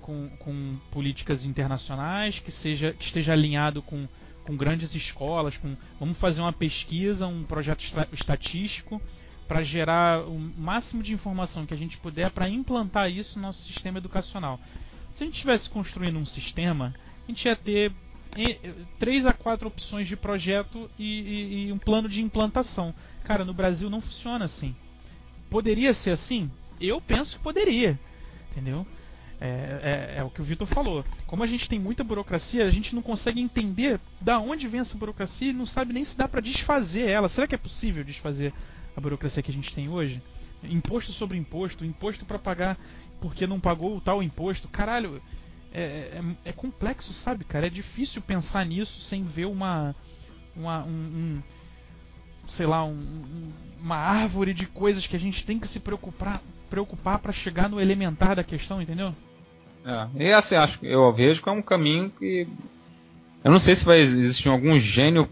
com, 0.00 0.28
com 0.38 0.78
políticas 0.90 1.44
internacionais, 1.44 2.38
que, 2.38 2.50
seja, 2.50 2.92
que 2.92 3.04
esteja 3.04 3.32
alinhado 3.32 3.82
com, 3.82 4.06
com 4.44 4.56
grandes 4.56 4.94
escolas, 4.94 5.56
com, 5.56 5.74
vamos 5.98 6.18
fazer 6.18 6.40
uma 6.40 6.52
pesquisa, 6.52 7.26
um 7.26 7.44
projeto 7.44 7.82
estatístico 8.12 9.00
para 9.48 9.62
gerar 9.62 10.22
o 10.26 10.38
máximo 10.38 11.02
de 11.02 11.12
informação 11.12 11.66
que 11.66 11.74
a 11.74 11.76
gente 11.76 11.98
puder 11.98 12.30
para 12.30 12.48
implantar 12.48 13.10
isso 13.10 13.38
no 13.38 13.46
nosso 13.46 13.62
sistema 13.64 13.98
educacional. 13.98 14.60
Se 15.12 15.22
a 15.22 15.26
gente 15.26 15.34
estivesse 15.34 15.68
construindo 15.68 16.18
um 16.18 16.26
sistema, 16.26 16.94
a 17.24 17.30
gente 17.30 17.44
ia 17.44 17.56
ter 17.56 17.92
três 18.98 19.26
a 19.26 19.32
quatro 19.32 19.68
opções 19.68 20.06
de 20.06 20.16
projeto 20.16 20.90
e, 20.98 21.20
e, 21.20 21.66
e, 21.66 21.72
um 21.72 21.78
plano 21.78 22.08
de 22.08 22.22
implantação. 22.22 22.94
Cara, 23.24 23.44
no 23.44 23.54
Brasil 23.54 23.88
não 23.88 24.00
funciona 24.00 24.44
assim. 24.44 24.74
Poderia 25.48 25.92
ser 25.94 26.10
assim? 26.10 26.50
Eu 26.80 27.00
penso 27.00 27.36
que 27.36 27.42
poderia. 27.42 27.98
Entendeu? 28.50 28.86
É, 29.40 29.46
é, 29.46 30.18
é 30.18 30.24
o 30.24 30.30
que 30.30 30.40
o 30.40 30.44
Vitor 30.44 30.66
falou. 30.66 31.04
Como 31.26 31.42
a 31.42 31.46
gente 31.46 31.68
tem 31.68 31.78
muita 31.78 32.04
burocracia, 32.04 32.64
a 32.64 32.70
gente 32.70 32.94
não 32.94 33.02
consegue 33.02 33.40
entender 33.40 33.98
da 34.20 34.38
onde 34.38 34.68
vem 34.68 34.80
essa 34.80 34.96
burocracia 34.96 35.50
e 35.50 35.52
não 35.52 35.66
sabe 35.66 35.92
nem 35.92 36.04
se 36.04 36.16
dá 36.16 36.28
para 36.28 36.40
desfazer 36.40 37.08
ela. 37.08 37.28
Será 37.28 37.46
que 37.46 37.54
é 37.54 37.58
possível 37.58 38.04
desfazer 38.04 38.52
a 38.96 39.00
burocracia 39.00 39.42
que 39.42 39.50
a 39.50 39.54
gente 39.54 39.74
tem 39.74 39.88
hoje? 39.88 40.22
Imposto 40.62 41.12
sobre 41.12 41.36
imposto, 41.36 41.84
imposto 41.84 42.24
para 42.24 42.38
pagar 42.38 42.78
porque 43.20 43.46
não 43.46 43.60
pagou 43.60 43.96
o 43.96 44.00
tal 44.00 44.22
imposto. 44.22 44.68
Caralho, 44.68 45.22
é, 45.72 45.80
é, 45.80 46.22
é, 46.44 46.52
complexo, 46.52 47.12
sabe, 47.12 47.44
cara? 47.44 47.68
É 47.68 47.70
difícil 47.70 48.20
pensar 48.20 48.66
nisso 48.66 49.00
sem 49.00 49.24
ver 49.24 49.46
uma. 49.46 49.94
uma 50.54 50.84
um, 50.84 50.90
um 50.90 51.42
sei 52.52 52.66
lá, 52.66 52.84
um, 52.84 53.50
uma 53.80 53.96
árvore 53.96 54.52
de 54.52 54.66
coisas 54.66 55.06
que 55.06 55.16
a 55.16 55.18
gente 55.18 55.44
tem 55.44 55.58
que 55.58 55.66
se 55.66 55.80
preocupar 55.80 56.40
preocupar 56.68 57.18
para 57.18 57.32
chegar 57.32 57.68
no 57.68 57.78
elementar 57.78 58.34
da 58.34 58.42
questão, 58.42 58.80
entendeu? 58.80 59.14
É, 59.84 60.24
e 60.24 60.32
assim, 60.32 60.54
acho, 60.54 60.84
eu 60.86 61.12
vejo 61.12 61.42
que 61.42 61.48
é 61.48 61.52
um 61.52 61.60
caminho 61.60 62.10
que 62.18 62.48
eu 63.44 63.50
não 63.50 63.58
sei 63.58 63.74
se 63.74 63.84
vai 63.84 63.98
existir 63.98 64.48
algum 64.48 64.78
gênio, 64.78 65.28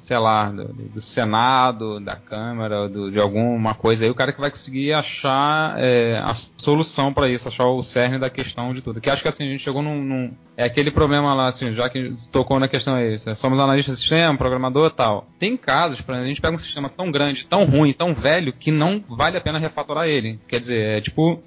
sei 0.00 0.18
lá, 0.18 0.50
do, 0.50 0.64
do 0.72 1.00
Senado, 1.00 2.00
da 2.00 2.16
Câmara, 2.16 2.88
do, 2.88 3.10
de 3.10 3.20
alguma 3.20 3.74
coisa 3.74 4.04
aí, 4.04 4.10
o 4.10 4.14
cara 4.14 4.32
que 4.32 4.40
vai 4.40 4.50
conseguir 4.50 4.94
achar 4.94 5.74
é, 5.78 6.18
a 6.24 6.32
solução 6.34 7.12
para 7.12 7.28
isso, 7.28 7.48
achar 7.48 7.66
o 7.66 7.82
cerne 7.82 8.18
da 8.18 8.30
questão 8.30 8.72
de 8.72 8.80
tudo. 8.80 9.00
Que 9.00 9.10
acho 9.10 9.20
que 9.20 9.28
assim, 9.28 9.44
a 9.44 9.50
gente 9.50 9.62
chegou 9.62 9.82
num, 9.82 10.02
num. 10.02 10.32
é 10.56 10.64
aquele 10.64 10.90
problema 10.90 11.34
lá, 11.34 11.48
assim, 11.48 11.74
já 11.74 11.88
que 11.90 12.14
tocou 12.32 12.58
na 12.58 12.66
questão 12.66 12.94
aí, 12.94 13.18
somos 13.36 13.60
analistas 13.60 13.96
de 13.96 14.00
sistema, 14.00 14.38
programador 14.38 14.88
e 14.88 14.94
tal. 14.94 15.28
Tem 15.38 15.54
casos, 15.56 15.98
exemplo, 15.98 16.14
a 16.14 16.28
gente 16.28 16.40
pega 16.40 16.54
um 16.54 16.58
sistema 16.58 16.88
tão 16.88 17.10
grande, 17.10 17.46
tão 17.46 17.64
ruim, 17.64 17.92
tão 17.92 18.14
velho, 18.14 18.54
que 18.54 18.70
não 18.70 19.04
vale 19.06 19.36
a 19.36 19.40
pena 19.40 19.58
refatorar 19.58 20.08
ele. 20.08 20.40
Quer 20.48 20.60
dizer, 20.60 20.98
é 20.98 21.00
tipo 21.00 21.42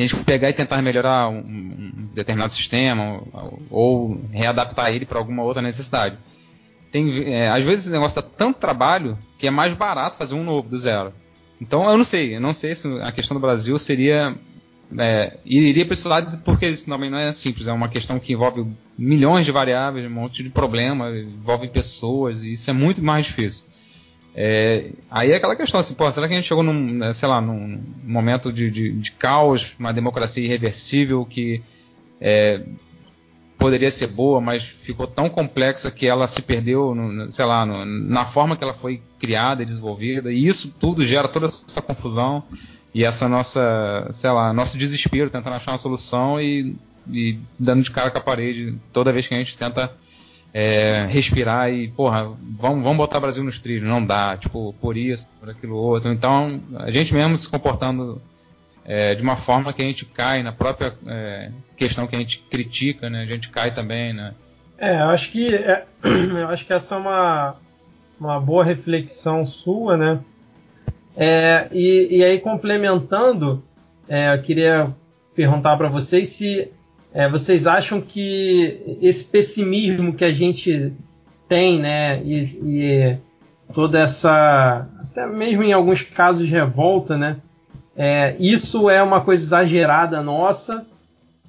a 0.00 0.06
gente 0.06 0.16
pegar 0.24 0.50
e 0.50 0.52
tentar 0.52 0.82
melhorar 0.82 1.28
um, 1.28 1.38
um 1.38 2.08
determinado 2.14 2.52
sistema 2.52 3.22
ou, 3.32 3.62
ou 3.70 4.20
readaptar 4.30 4.94
ele 4.94 5.06
para 5.06 5.18
alguma 5.18 5.42
outra 5.42 5.62
necessidade. 5.62 6.18
Tem, 6.92 7.32
é, 7.32 7.48
às 7.48 7.64
vezes 7.64 7.84
esse 7.84 7.92
negócio 7.92 8.16
dá 8.16 8.22
tanto 8.22 8.58
trabalho 8.58 9.18
que 9.38 9.46
é 9.46 9.50
mais 9.50 9.72
barato 9.72 10.16
fazer 10.16 10.34
um 10.34 10.44
novo 10.44 10.68
do 10.68 10.76
zero. 10.76 11.12
Então 11.60 11.88
eu 11.90 11.96
não 11.96 12.04
sei, 12.04 12.36
eu 12.36 12.40
não 12.40 12.52
sei 12.52 12.74
se 12.74 12.86
a 13.00 13.10
questão 13.10 13.34
do 13.34 13.40
Brasil 13.40 13.78
seria 13.78 14.34
é, 14.98 15.38
iria 15.44 15.84
para 15.84 15.94
esse 15.94 16.06
lado 16.06 16.38
porque 16.44 16.66
isso 16.66 16.86
também 16.86 17.10
não 17.10 17.18
é 17.18 17.32
simples, 17.32 17.66
é 17.66 17.72
uma 17.72 17.88
questão 17.88 18.18
que 18.18 18.32
envolve 18.32 18.66
milhões 18.96 19.44
de 19.44 19.52
variáveis, 19.52 20.06
um 20.06 20.14
monte 20.14 20.42
de 20.42 20.50
problema, 20.50 21.10
envolve 21.10 21.68
pessoas 21.68 22.44
e 22.44 22.52
isso 22.52 22.70
é 22.70 22.72
muito 22.72 23.04
mais 23.04 23.26
difícil. 23.26 23.66
É, 24.38 24.90
aí 25.10 25.32
é 25.32 25.36
aquela 25.36 25.56
questão 25.56 25.80
assim, 25.80 25.94
pô, 25.94 26.12
será 26.12 26.28
que 26.28 26.34
a 26.34 26.36
gente 26.36 26.46
chegou 26.46 26.62
num, 26.62 26.92
né, 26.92 27.14
sei 27.14 27.26
lá, 27.26 27.40
num 27.40 27.82
momento 28.04 28.52
de, 28.52 28.70
de, 28.70 28.92
de 28.92 29.12
caos, 29.12 29.74
uma 29.78 29.94
democracia 29.94 30.44
irreversível 30.44 31.24
que 31.24 31.62
é, 32.20 32.60
poderia 33.56 33.90
ser 33.90 34.08
boa, 34.08 34.38
mas 34.38 34.62
ficou 34.62 35.06
tão 35.06 35.30
complexa 35.30 35.90
que 35.90 36.06
ela 36.06 36.28
se 36.28 36.42
perdeu, 36.42 36.94
no, 36.94 37.32
sei 37.32 37.46
lá, 37.46 37.64
no, 37.64 37.86
na 37.86 38.26
forma 38.26 38.54
que 38.56 38.62
ela 38.62 38.74
foi 38.74 39.00
criada 39.18 39.62
e 39.62 39.66
desenvolvida, 39.66 40.30
e 40.30 40.46
isso 40.46 40.70
tudo 40.78 41.02
gera 41.02 41.28
toda 41.28 41.46
essa 41.46 41.80
confusão 41.80 42.44
e 42.92 43.04
essa 43.04 43.30
nossa, 43.30 44.06
sei 44.12 44.30
lá, 44.30 44.52
nosso 44.52 44.76
desespero 44.76 45.30
tentando 45.30 45.56
achar 45.56 45.72
uma 45.72 45.78
solução 45.78 46.38
e, 46.38 46.76
e 47.10 47.38
dando 47.58 47.82
de 47.82 47.90
cara 47.90 48.10
com 48.10 48.18
a 48.18 48.22
parede 48.22 48.76
toda 48.92 49.14
vez 49.14 49.26
que 49.26 49.34
a 49.34 49.38
gente 49.38 49.56
tenta 49.56 49.96
é, 50.58 51.06
respirar 51.10 51.70
e, 51.70 51.86
porra, 51.86 52.34
vamos, 52.40 52.82
vamos 52.82 52.96
botar 52.96 53.18
o 53.18 53.20
Brasil 53.20 53.44
nos 53.44 53.60
trilhos. 53.60 53.86
Não 53.86 54.02
dá, 54.02 54.38
tipo, 54.38 54.74
por 54.80 54.96
isso, 54.96 55.28
por 55.38 55.50
aquilo 55.50 55.76
outro. 55.76 56.10
Então, 56.10 56.58
a 56.78 56.90
gente 56.90 57.12
mesmo 57.12 57.36
se 57.36 57.46
comportando 57.46 58.22
é, 58.82 59.14
de 59.14 59.22
uma 59.22 59.36
forma 59.36 59.70
que 59.74 59.82
a 59.82 59.84
gente 59.84 60.06
cai 60.06 60.42
na 60.42 60.52
própria 60.52 60.94
é, 61.06 61.50
questão 61.76 62.06
que 62.06 62.16
a 62.16 62.18
gente 62.18 62.38
critica, 62.38 63.10
né? 63.10 63.24
A 63.24 63.26
gente 63.26 63.50
cai 63.50 63.74
também, 63.74 64.14
né? 64.14 64.32
É, 64.78 65.02
eu 65.02 65.10
acho 65.10 65.30
que, 65.30 65.54
é, 65.54 65.84
eu 66.02 66.48
acho 66.48 66.64
que 66.64 66.72
essa 66.72 66.94
é 66.94 66.98
uma, 66.98 67.56
uma 68.18 68.40
boa 68.40 68.64
reflexão 68.64 69.44
sua, 69.44 69.98
né? 69.98 70.20
É, 71.14 71.68
e, 71.70 72.16
e 72.16 72.24
aí, 72.24 72.40
complementando, 72.40 73.62
é, 74.08 74.34
eu 74.34 74.40
queria 74.40 74.90
perguntar 75.34 75.76
para 75.76 75.90
vocês 75.90 76.30
se 76.30 76.72
é, 77.16 77.26
vocês 77.30 77.66
acham 77.66 77.98
que 77.98 78.98
esse 79.00 79.24
pessimismo 79.24 80.12
que 80.12 80.22
a 80.22 80.34
gente 80.34 80.92
tem, 81.48 81.80
né, 81.80 82.22
e, 82.22 82.36
e, 82.62 83.16
toda 83.72 84.00
essa, 84.00 84.86
até 85.00 85.26
mesmo 85.26 85.62
em 85.62 85.72
alguns 85.72 86.02
casos 86.02 86.46
revolta, 86.46 87.16
né, 87.16 87.38
é, 87.96 88.36
isso 88.38 88.90
é 88.90 89.02
uma 89.02 89.22
coisa 89.22 89.42
exagerada 89.42 90.22
nossa? 90.22 90.86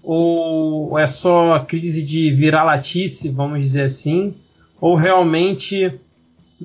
Ou 0.02 0.98
é 0.98 1.06
só 1.06 1.60
crise 1.60 2.02
de 2.02 2.32
viralatice, 2.32 3.28
vamos 3.28 3.60
dizer 3.60 3.84
assim, 3.84 4.36
ou 4.80 4.96
realmente 4.96 6.00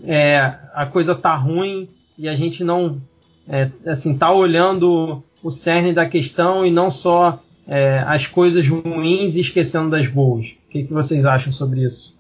é, 0.05 0.55
a 0.72 0.86
coisa 0.86 1.12
tá 1.12 1.34
ruim 1.34 1.88
e 2.16 2.28
a 2.28 2.36
gente 2.36 2.62
não 2.62 3.03
é, 3.48 3.68
assim 3.84 4.16
tá 4.16 4.30
olhando 4.30 5.24
o 5.42 5.50
cerne 5.50 5.92
da 5.92 6.07
questão 6.07 6.64
e 6.64 6.70
não 6.70 6.88
só 6.88 7.42
é, 7.67 7.99
as 8.07 8.27
coisas 8.27 8.67
ruins 8.69 9.37
e 9.37 9.41
esquecendo 9.41 9.91
das 9.91 10.09
boas. 10.09 10.47
O 10.47 10.71
que, 10.71 10.85
que 10.85 10.93
vocês 10.93 11.25
acham 11.25 11.53
sobre 11.53 11.83
isso? 11.83 12.17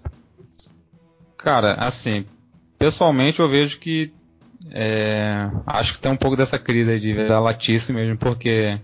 Cara, 1.36 1.74
assim, 1.74 2.24
pessoalmente 2.78 3.40
eu 3.40 3.48
vejo 3.48 3.78
que 3.80 4.12
é, 4.70 5.50
acho 5.66 5.94
que 5.94 6.00
tem 6.00 6.12
um 6.12 6.16
pouco 6.16 6.36
dessa 6.36 6.58
crise 6.58 7.00
de 7.00 7.14
latice 7.28 7.92
mesmo, 7.92 8.16
porque 8.16 8.78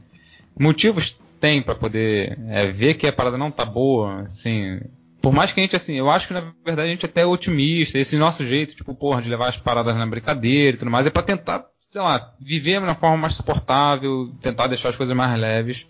motivos 0.59 1.17
tem 1.41 1.63
para 1.63 1.75
poder 1.75 2.39
é, 2.49 2.67
ver 2.67 2.95
que 2.95 3.07
a 3.07 3.13
parada 3.13 3.39
não 3.39 3.51
tá 3.51 3.65
boa, 3.65 4.23
assim. 4.23 4.81
Por 5.23 5.33
mais 5.33 5.53
que 5.53 5.61
a 5.61 5.63
gente, 5.63 5.77
assim, 5.77 5.95
eu 5.95 6.11
acho 6.11 6.29
que 6.29 6.35
na 6.35 6.53
verdade 6.65 6.89
a 6.89 6.91
gente 6.91 7.05
é 7.05 7.09
até 7.09 7.25
otimista, 7.25 7.99
esse 7.99 8.17
nosso 8.17 8.45
jeito, 8.45 8.75
tipo, 8.75 8.95
porra, 8.95 9.23
de 9.23 9.31
levar 9.31 9.49
as 9.49 9.57
paradas 9.57 9.97
na 9.97 10.07
brincadeira 10.07 10.77
e 10.77 10.79
tudo 10.79 10.91
mais, 10.91 11.07
é 11.07 11.11
para 11.11 11.23
tentar, 11.23 11.65
sei 11.89 12.01
lá, 12.01 12.35
viver 12.41 12.79
de 12.81 12.87
uma 12.87 12.95
forma 12.95 13.17
mais 13.17 13.35
suportável, 13.35 14.33
tentar 14.41 14.67
deixar 14.67 14.89
as 14.89 14.97
coisas 14.97 15.17
mais 15.17 15.39
leves. 15.39 15.87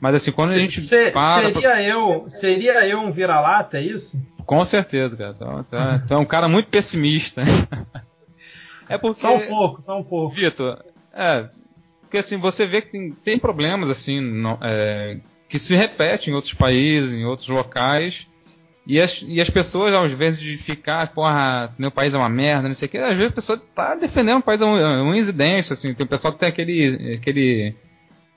Mas 0.00 0.14
assim, 0.14 0.32
quando 0.32 0.52
a 0.52 0.58
gente 0.58 0.80
se, 0.80 1.10
para. 1.10 1.46
Seria, 1.46 1.60
pra... 1.60 1.82
eu, 1.82 2.24
seria 2.28 2.86
eu 2.86 3.00
um 3.00 3.10
vira-lata, 3.10 3.78
é 3.78 3.82
isso? 3.82 4.20
Com 4.44 4.64
certeza, 4.64 5.16
cara. 5.16 5.34
Tu, 5.34 5.64
tu, 5.70 5.76
é, 5.76 5.98
tu 6.06 6.14
é 6.14 6.16
um 6.16 6.24
cara 6.24 6.48
muito 6.48 6.68
pessimista. 6.68 7.42
é 8.88 8.98
porque. 8.98 9.20
Só 9.20 9.34
um 9.34 9.40
pouco, 9.40 9.82
só 9.82 9.98
um 9.98 10.04
pouco. 10.04 10.34
Vitor, 10.34 10.84
é. 11.14 11.48
Porque 12.02 12.18
assim, 12.18 12.36
você 12.36 12.66
vê 12.66 12.82
que 12.82 12.92
tem, 12.92 13.10
tem 13.10 13.38
problemas 13.38 13.90
assim, 13.90 14.20
no, 14.20 14.58
é, 14.62 15.18
que 15.48 15.58
se 15.58 15.74
repetem 15.74 16.32
em 16.32 16.36
outros 16.36 16.54
países, 16.54 17.14
em 17.14 17.24
outros 17.24 17.48
locais. 17.48 18.28
E 18.86 19.00
as, 19.00 19.24
e 19.26 19.40
as 19.40 19.50
pessoas, 19.50 19.92
às 19.92 20.12
vezes, 20.12 20.38
de 20.40 20.56
ficar, 20.56 21.12
porra, 21.12 21.74
meu 21.76 21.90
país 21.90 22.14
é 22.14 22.18
uma 22.18 22.28
merda, 22.28 22.68
não 22.68 22.74
sei 22.76 22.86
o 22.86 22.88
que, 22.88 22.98
às 22.98 23.16
vezes 23.16 23.32
a 23.32 23.34
pessoa 23.34 23.62
tá 23.74 23.96
defendendo 23.96 24.38
o 24.38 24.42
país 24.42 24.62
um, 24.62 24.76
um 24.76 25.12
incidente, 25.12 25.72
assim, 25.72 25.92
tem 25.92 26.06
um 26.06 26.08
pessoal 26.08 26.32
que 26.32 26.38
tem 26.38 26.48
aquele, 26.48 27.16
aquele 27.16 27.74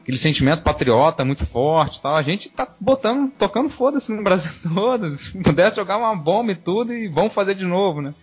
aquele 0.10 0.18
sentimento 0.18 0.64
patriota 0.64 1.24
muito 1.24 1.46
forte 1.46 2.02
tal. 2.02 2.16
A 2.16 2.24
gente 2.24 2.50
tá 2.50 2.68
botando, 2.80 3.32
tocando 3.32 3.70
foda-se 3.70 4.12
no 4.12 4.24
Brasil 4.24 4.52
todo. 4.74 5.12
Se 5.12 5.32
pudesse 5.38 5.76
jogar 5.76 5.98
uma 5.98 6.16
bomba 6.16 6.52
e 6.52 6.56
tudo 6.56 6.92
e 6.92 7.08
vamos 7.08 7.32
fazer 7.32 7.54
de 7.54 7.64
novo, 7.64 8.02
né? 8.02 8.14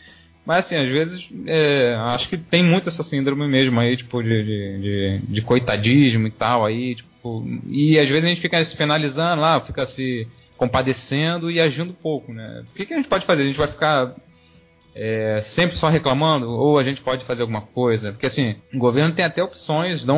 Mas 0.45 0.59
assim, 0.59 0.77
às 0.77 0.89
vezes 0.89 1.29
é, 1.47 1.95
acho 2.09 2.29
que 2.29 2.37
tem 2.37 2.63
muito 2.63 2.89
essa 2.89 3.03
síndrome 3.03 3.47
mesmo 3.49 3.79
aí, 3.79 3.97
tipo, 3.97 4.23
de, 4.23 4.45
de, 4.45 4.81
de, 4.81 5.23
de, 5.29 5.43
coitadismo 5.43 6.27
e 6.27 6.31
tal 6.31 6.65
aí, 6.65 6.95
tipo, 6.95 7.45
e 7.67 7.99
às 7.99 8.09
vezes 8.09 8.25
a 8.25 8.29
gente 8.29 8.41
fica 8.41 8.63
se 8.63 8.77
penalizando 8.77 9.43
lá, 9.43 9.61
fica 9.61 9.85
se 9.85 10.27
compadecendo 10.57 11.51
e 11.51 11.61
agindo 11.61 11.93
pouco, 11.93 12.33
né? 12.33 12.65
O 12.69 12.75
que, 12.75 12.87
que 12.87 12.95
a 12.95 12.97
gente 12.97 13.09
pode 13.09 13.27
fazer? 13.27 13.43
A 13.43 13.47
gente 13.47 13.59
vai 13.59 13.67
ficar 13.67 14.15
é, 14.97 15.43
sempre 15.43 15.77
só 15.77 15.91
reclamando, 15.91 16.51
ou 16.51 16.79
a 16.79 16.83
gente 16.83 17.03
pode 17.03 17.23
fazer 17.23 17.43
alguma 17.43 17.61
coisa. 17.61 18.13
Porque 18.13 18.27
assim, 18.27 18.57
o 18.73 18.79
governo 18.79 19.15
tem 19.15 19.25
até 19.25 19.43
opções, 19.43 20.05
dá, 20.05 20.15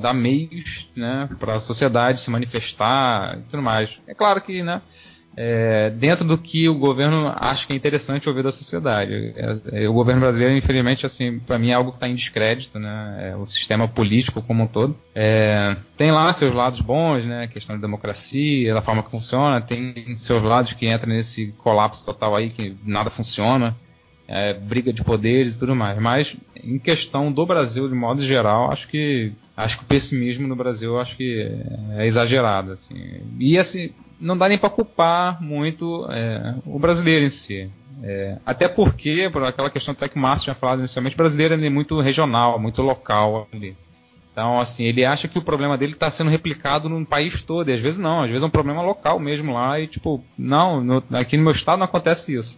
dá, 0.00 0.12
meios 0.12 0.90
né, 0.96 1.28
para 1.40 1.54
a 1.54 1.60
sociedade 1.60 2.20
se 2.20 2.30
manifestar 2.30 3.38
e 3.38 3.42
tudo 3.50 3.62
mais. 3.62 4.00
É 4.06 4.14
claro 4.14 4.40
que, 4.40 4.62
né? 4.62 4.80
É, 5.34 5.88
dentro 5.88 6.26
do 6.26 6.36
que 6.36 6.68
o 6.68 6.74
governo 6.74 7.32
acha 7.34 7.66
que 7.66 7.72
é 7.72 7.76
interessante 7.76 8.28
ouvir 8.28 8.44
da 8.44 8.52
sociedade. 8.52 9.32
É, 9.34 9.84
é, 9.84 9.88
o 9.88 9.92
governo 9.92 10.20
brasileiro, 10.20 10.54
infelizmente, 10.54 11.06
assim, 11.06 11.38
para 11.38 11.58
mim 11.58 11.70
é 11.70 11.74
algo 11.74 11.90
que 11.90 11.96
está 11.96 12.06
em 12.06 12.14
descrédito, 12.14 12.78
né? 12.78 13.30
É, 13.30 13.36
o 13.36 13.44
sistema 13.46 13.88
político 13.88 14.42
como 14.42 14.64
um 14.64 14.66
todo. 14.66 14.94
É, 15.14 15.74
tem 15.96 16.12
lá 16.12 16.30
seus 16.34 16.52
lados 16.54 16.80
bons, 16.80 17.24
né? 17.24 17.44
A 17.44 17.48
questão 17.48 17.74
da 17.76 17.80
democracia, 17.80 18.74
da 18.74 18.82
forma 18.82 19.02
que 19.02 19.10
funciona, 19.10 19.60
tem 19.60 20.14
seus 20.16 20.42
lados 20.42 20.74
que 20.74 20.86
entram 20.86 21.14
nesse 21.14 21.52
colapso 21.58 22.04
total 22.04 22.36
aí 22.36 22.50
que 22.50 22.76
nada 22.84 23.08
funciona 23.08 23.74
é, 24.32 24.54
briga 24.54 24.92
de 24.92 25.04
poderes 25.04 25.54
e 25.54 25.58
tudo 25.58 25.76
mais. 25.76 25.98
Mas 26.00 26.36
em 26.56 26.78
questão 26.78 27.30
do 27.30 27.44
Brasil, 27.44 27.86
de 27.86 27.94
modo 27.94 28.24
geral, 28.24 28.72
acho 28.72 28.88
que 28.88 29.32
acho 29.54 29.76
que 29.78 29.84
o 29.84 29.86
pessimismo 29.86 30.48
no 30.48 30.56
Brasil 30.56 30.98
acho 30.98 31.16
que 31.16 31.46
é 31.90 32.06
exagerado. 32.06 32.72
Assim. 32.72 33.20
E 33.38 33.58
assim, 33.58 33.90
não 34.18 34.36
dá 34.36 34.48
nem 34.48 34.56
para 34.56 34.70
culpar 34.70 35.42
muito 35.42 36.06
é, 36.10 36.54
o 36.64 36.78
brasileiro 36.78 37.26
em 37.26 37.30
si. 37.30 37.70
É, 38.02 38.38
até 38.44 38.66
porque, 38.66 39.28
por 39.30 39.44
aquela 39.44 39.70
questão 39.70 39.92
até 39.92 40.08
que 40.08 40.16
o 40.16 40.18
Márcio 40.18 40.44
tinha 40.44 40.54
falado 40.54 40.78
inicialmente, 40.78 41.14
o 41.14 41.18
brasileiro 41.18 41.54
é 41.54 41.70
muito 41.70 42.00
regional, 42.00 42.58
muito 42.58 42.82
local 42.82 43.46
ali. 43.52 43.76
Então, 44.32 44.58
assim, 44.58 44.84
ele 44.84 45.04
acha 45.04 45.28
que 45.28 45.38
o 45.38 45.42
problema 45.42 45.76
dele 45.76 45.92
está 45.92 46.10
sendo 46.10 46.30
replicado 46.30 46.88
no 46.88 47.04
país 47.04 47.44
todo, 47.44 47.68
e 47.68 47.72
às 47.72 47.80
vezes 47.80 47.98
não, 47.98 48.22
às 48.22 48.28
vezes 48.28 48.42
é 48.42 48.46
um 48.46 48.50
problema 48.50 48.80
local 48.80 49.20
mesmo 49.20 49.52
lá, 49.52 49.78
e 49.78 49.86
tipo, 49.86 50.24
não, 50.38 50.82
no, 50.82 51.04
aqui 51.12 51.36
no 51.36 51.42
meu 51.42 51.52
estado 51.52 51.78
não 51.78 51.84
acontece 51.84 52.34
isso. 52.34 52.56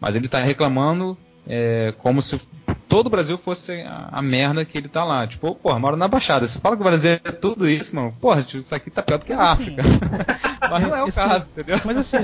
Mas 0.00 0.14
ele 0.14 0.26
está 0.26 0.38
reclamando 0.38 1.16
é, 1.48 1.94
como 1.98 2.20
se 2.20 2.40
todo 2.88 3.06
o 3.06 3.10
Brasil 3.10 3.38
fosse 3.38 3.80
a, 3.82 4.08
a, 4.12 4.22
merda 4.22 4.64
que 4.64 4.76
ele 4.76 4.88
tá 4.88 5.04
lá. 5.04 5.26
Tipo, 5.26 5.54
porra, 5.54 5.78
mora 5.78 5.96
na 5.96 6.08
Baixada. 6.08 6.46
Você 6.46 6.58
fala 6.58 6.76
que 6.76 6.82
o 6.82 6.84
Brasil 6.84 7.12
é 7.12 7.18
tudo 7.18 7.68
isso, 7.68 7.94
mano. 7.94 8.14
Porra, 8.20 8.40
isso 8.40 8.74
aqui 8.74 8.90
tá 8.90 9.02
pior 9.02 9.18
do 9.18 9.24
que 9.24 9.32
a 9.32 9.42
África. 9.42 9.82
Mas 10.68 10.82
não 10.82 10.96
é 10.96 11.02
o 11.02 11.12
caso, 11.12 11.50
entendeu? 11.50 11.80
Mas 11.84 11.96
assim, 11.98 12.18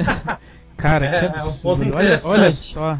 cara, 0.76 1.06
é, 1.06 1.20
que 1.20 1.26
absurdo. 1.26 1.84
É 1.84 1.86
um 1.86 1.94
olha, 1.94 2.20
olha 2.24 2.52
só. 2.52 2.98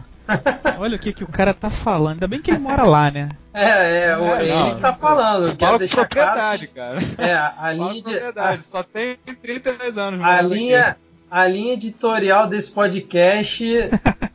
Olha 0.78 0.96
o 0.96 0.98
que, 0.98 1.12
que 1.12 1.24
o 1.24 1.28
cara 1.28 1.52
tá 1.52 1.68
falando. 1.68 2.14
Ainda 2.14 2.28
bem 2.28 2.40
que 2.40 2.52
ele 2.52 2.60
mora 2.60 2.84
lá, 2.84 3.10
né? 3.10 3.30
É, 3.52 4.06
é, 4.06 4.16
o, 4.16 4.24
é 4.24 4.42
ele 4.44 4.52
não, 4.52 4.80
tá 4.80 4.94
falando. 4.94 5.54
Fala 5.58 5.78
com 5.78 5.88
propriedade, 5.88 6.68
cara. 6.68 6.98
É, 7.18 7.34
a 7.34 7.72
linha 7.74 7.94
de. 7.94 8.02
Propriedade, 8.02 8.64
só 8.64 8.82
tem 8.82 9.16
32 9.16 9.98
anos. 9.98 10.24
A 10.24 10.40
linha, 10.40 10.88
aqui 10.90 11.00
a 11.32 11.48
linha 11.48 11.72
editorial 11.72 12.46
desse 12.46 12.70
podcast 12.70 13.64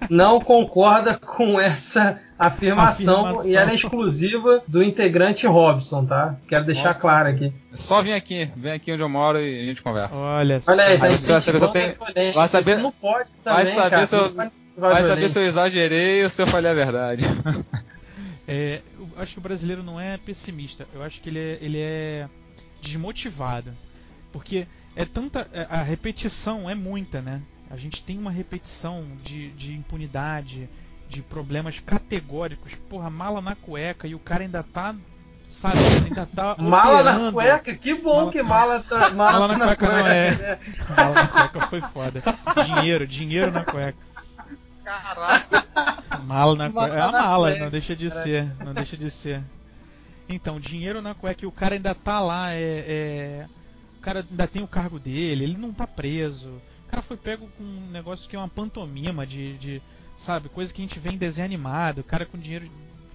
não 0.09 0.39
concorda 0.39 1.15
com 1.15 1.59
essa 1.59 2.19
afirmação, 2.37 3.25
afirmação, 3.25 3.49
e 3.49 3.55
ela 3.55 3.71
é 3.71 3.75
exclusiva 3.75 4.63
do 4.67 4.83
integrante 4.83 5.47
Robson, 5.47 6.05
tá? 6.05 6.35
Quero 6.47 6.65
deixar 6.65 6.85
Nossa. 6.85 6.99
claro 6.99 7.29
aqui. 7.29 7.53
É 7.73 7.77
só 7.77 8.01
vem 8.01 8.13
aqui, 8.13 8.49
vem 8.55 8.73
aqui 8.73 8.91
onde 8.91 9.01
eu 9.01 9.09
moro 9.09 9.39
e 9.39 9.61
a 9.61 9.65
gente 9.65 9.81
conversa. 9.81 10.15
Olha, 10.15 10.61
Olha 10.67 10.83
aí, 10.83 10.97
tá 10.97 11.07
vai 11.07 11.17
saber 11.17 11.41
se 11.41 11.65
eu 11.65 11.67
tenho... 11.69 11.95
vai 12.33 12.47
saber, 12.47 12.77
não 12.77 12.91
pode 12.91 13.31
também, 13.43 13.65
vai 13.65 13.75
saber 13.75 13.89
cara, 13.89 14.05
se 14.05 14.15
eu, 14.15 14.33
vai 14.77 15.01
saber 15.01 15.29
se 15.29 15.39
eu 15.39 15.45
exagerei 15.45 16.23
ou 16.23 16.29
se 16.29 16.41
eu 16.41 16.47
falei 16.47 16.71
a 16.71 16.75
verdade. 16.75 17.25
É, 18.49 18.81
eu 18.97 19.09
acho 19.17 19.33
que 19.33 19.39
o 19.39 19.41
brasileiro 19.41 19.83
não 19.83 19.99
é 19.99 20.17
pessimista, 20.17 20.87
eu 20.93 21.03
acho 21.03 21.19
que 21.19 21.27
ele 21.27 21.37
é, 21.37 21.57
ele 21.59 21.79
é 21.79 22.29
desmotivado. 22.81 23.73
Porque 24.31 24.65
é 24.95 25.05
tanta. 25.05 25.47
É, 25.53 25.67
a 25.69 25.83
repetição 25.83 26.69
é 26.69 26.75
muita, 26.75 27.21
né? 27.21 27.41
A 27.69 27.77
gente 27.77 28.03
tem 28.03 28.17
uma 28.17 28.31
repetição 28.31 29.05
de, 29.23 29.51
de 29.51 29.73
impunidade, 29.73 30.69
de 31.09 31.21
problemas 31.21 31.79
categóricos. 31.79 32.75
Porra, 32.89 33.09
mala 33.09 33.41
na 33.41 33.55
cueca 33.55 34.07
e 34.07 34.15
o 34.15 34.19
cara 34.19 34.43
ainda 34.43 34.63
tá. 34.63 34.95
Sabe, 35.49 35.79
ainda 36.05 36.25
tá. 36.25 36.55
mala 36.59 37.03
na 37.03 37.31
cueca? 37.31 37.75
Que 37.75 37.93
bom 37.93 38.17
mala, 38.17 38.31
que 38.31 38.43
mala 38.43 38.83
tá. 38.83 39.09
Mala, 39.15 39.39
mala 39.39 39.47
na, 39.47 39.57
na, 39.57 39.75
cueca, 39.75 39.85
cueca 39.85 39.99
não 39.99 40.07
é. 40.07 40.27
é. 40.27 40.59
Mala 40.95 41.13
na 41.13 41.27
cueca 41.27 41.67
foi 41.67 41.81
foda. 41.81 42.23
Dinheiro, 42.65 43.07
dinheiro 43.07 43.51
na 43.51 43.63
cueca. 43.63 43.97
Caraca! 44.83 45.65
Mala 46.23 46.55
na 46.55 46.69
cueca. 46.69 46.95
É 46.95 47.01
a 47.01 47.11
mala, 47.11 47.55
não 47.55 47.69
deixa 47.69 47.95
de 47.95 48.09
ser. 48.09 48.45
Não 48.63 48.73
deixa 48.73 48.97
de 48.97 49.09
ser. 49.09 49.41
Então, 50.29 50.59
dinheiro 50.59 51.01
na 51.01 51.13
cueca 51.13 51.45
e 51.45 51.47
o 51.47 51.51
cara 51.51 51.75
ainda 51.75 51.95
tá 51.95 52.19
lá, 52.19 52.51
é, 52.51 52.85
é 52.87 53.45
cara 54.07 54.25
ainda 54.29 54.47
tem 54.47 54.63
o 54.63 54.67
cargo 54.67 54.97
dele, 54.97 55.43
ele 55.43 55.57
não 55.57 55.73
tá 55.73 55.85
preso. 55.85 56.61
Cara 56.87 57.01
foi 57.01 57.17
pego 57.17 57.47
com 57.57 57.63
um 57.63 57.89
negócio 57.91 58.29
que 58.29 58.35
é 58.35 58.39
uma 58.39 58.47
pantomima 58.47 59.25
de, 59.25 59.57
de 59.57 59.81
sabe, 60.17 60.49
coisa 60.49 60.73
que 60.73 60.81
a 60.81 60.85
gente 60.85 60.99
vê 60.99 61.09
em 61.11 61.17
desenho 61.17 61.45
animado, 61.45 61.99
o 61.99 62.03
cara 62.03 62.25
com 62.25 62.37
dinheiro 62.37 62.69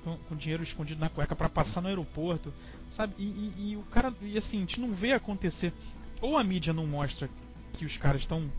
com, 0.05 0.17
com 0.29 0.37
dinheiro 0.37 0.63
escondido 0.63 1.01
na 1.01 1.09
cueca 1.09 1.35
para 1.35 1.49
passar 1.49 1.81
no 1.81 1.89
aeroporto, 1.89 2.53
sabe? 2.91 3.15
E, 3.19 3.23
e, 3.23 3.55
e, 3.71 3.77
o 3.77 3.83
cara, 3.85 4.13
e 4.21 4.37
assim, 4.37 4.59
a 4.59 4.61
gente 4.61 4.81
não 4.81 4.93
vê 4.93 5.13
acontecer. 5.13 5.73
Ou 6.21 6.37
a 6.37 6.45
mídia 6.45 6.73
não 6.73 6.87
mostra 6.87 7.31
que 7.73 7.85
os 7.85 7.97
caras 7.97 8.23
estão 8.23 8.51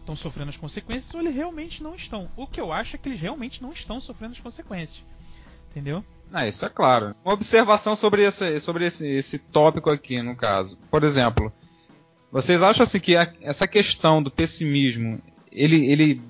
estão 0.00 0.14
sofrendo 0.14 0.50
as 0.50 0.56
consequências, 0.56 1.12
ou 1.12 1.20
eles 1.20 1.34
realmente 1.34 1.82
não 1.82 1.96
estão. 1.96 2.30
O 2.36 2.46
que 2.46 2.60
eu 2.60 2.72
acho 2.72 2.94
é 2.94 2.98
que 2.98 3.08
eles 3.08 3.20
realmente 3.20 3.60
não 3.60 3.72
estão 3.72 4.00
sofrendo 4.00 4.34
as 4.34 4.40
consequências. 4.40 5.04
Entendeu? 5.70 6.04
Ah, 6.32 6.46
isso 6.46 6.64
é 6.64 6.68
claro. 6.68 7.14
Uma 7.24 7.34
observação 7.34 7.96
sobre 7.96 8.22
esse, 8.22 8.60
sobre 8.60 8.86
esse, 8.86 9.06
esse 9.06 9.38
tópico 9.38 9.90
aqui, 9.90 10.22
no 10.22 10.36
caso. 10.36 10.78
Por 10.90 11.02
exemplo, 11.02 11.52
vocês 12.36 12.62
acham 12.62 12.82
assim 12.82 13.00
que 13.00 13.16
a, 13.16 13.32
essa 13.40 13.66
questão 13.66 14.22
do 14.22 14.30
pessimismo, 14.30 15.18
ele, 15.50 15.90
ele 15.90 16.20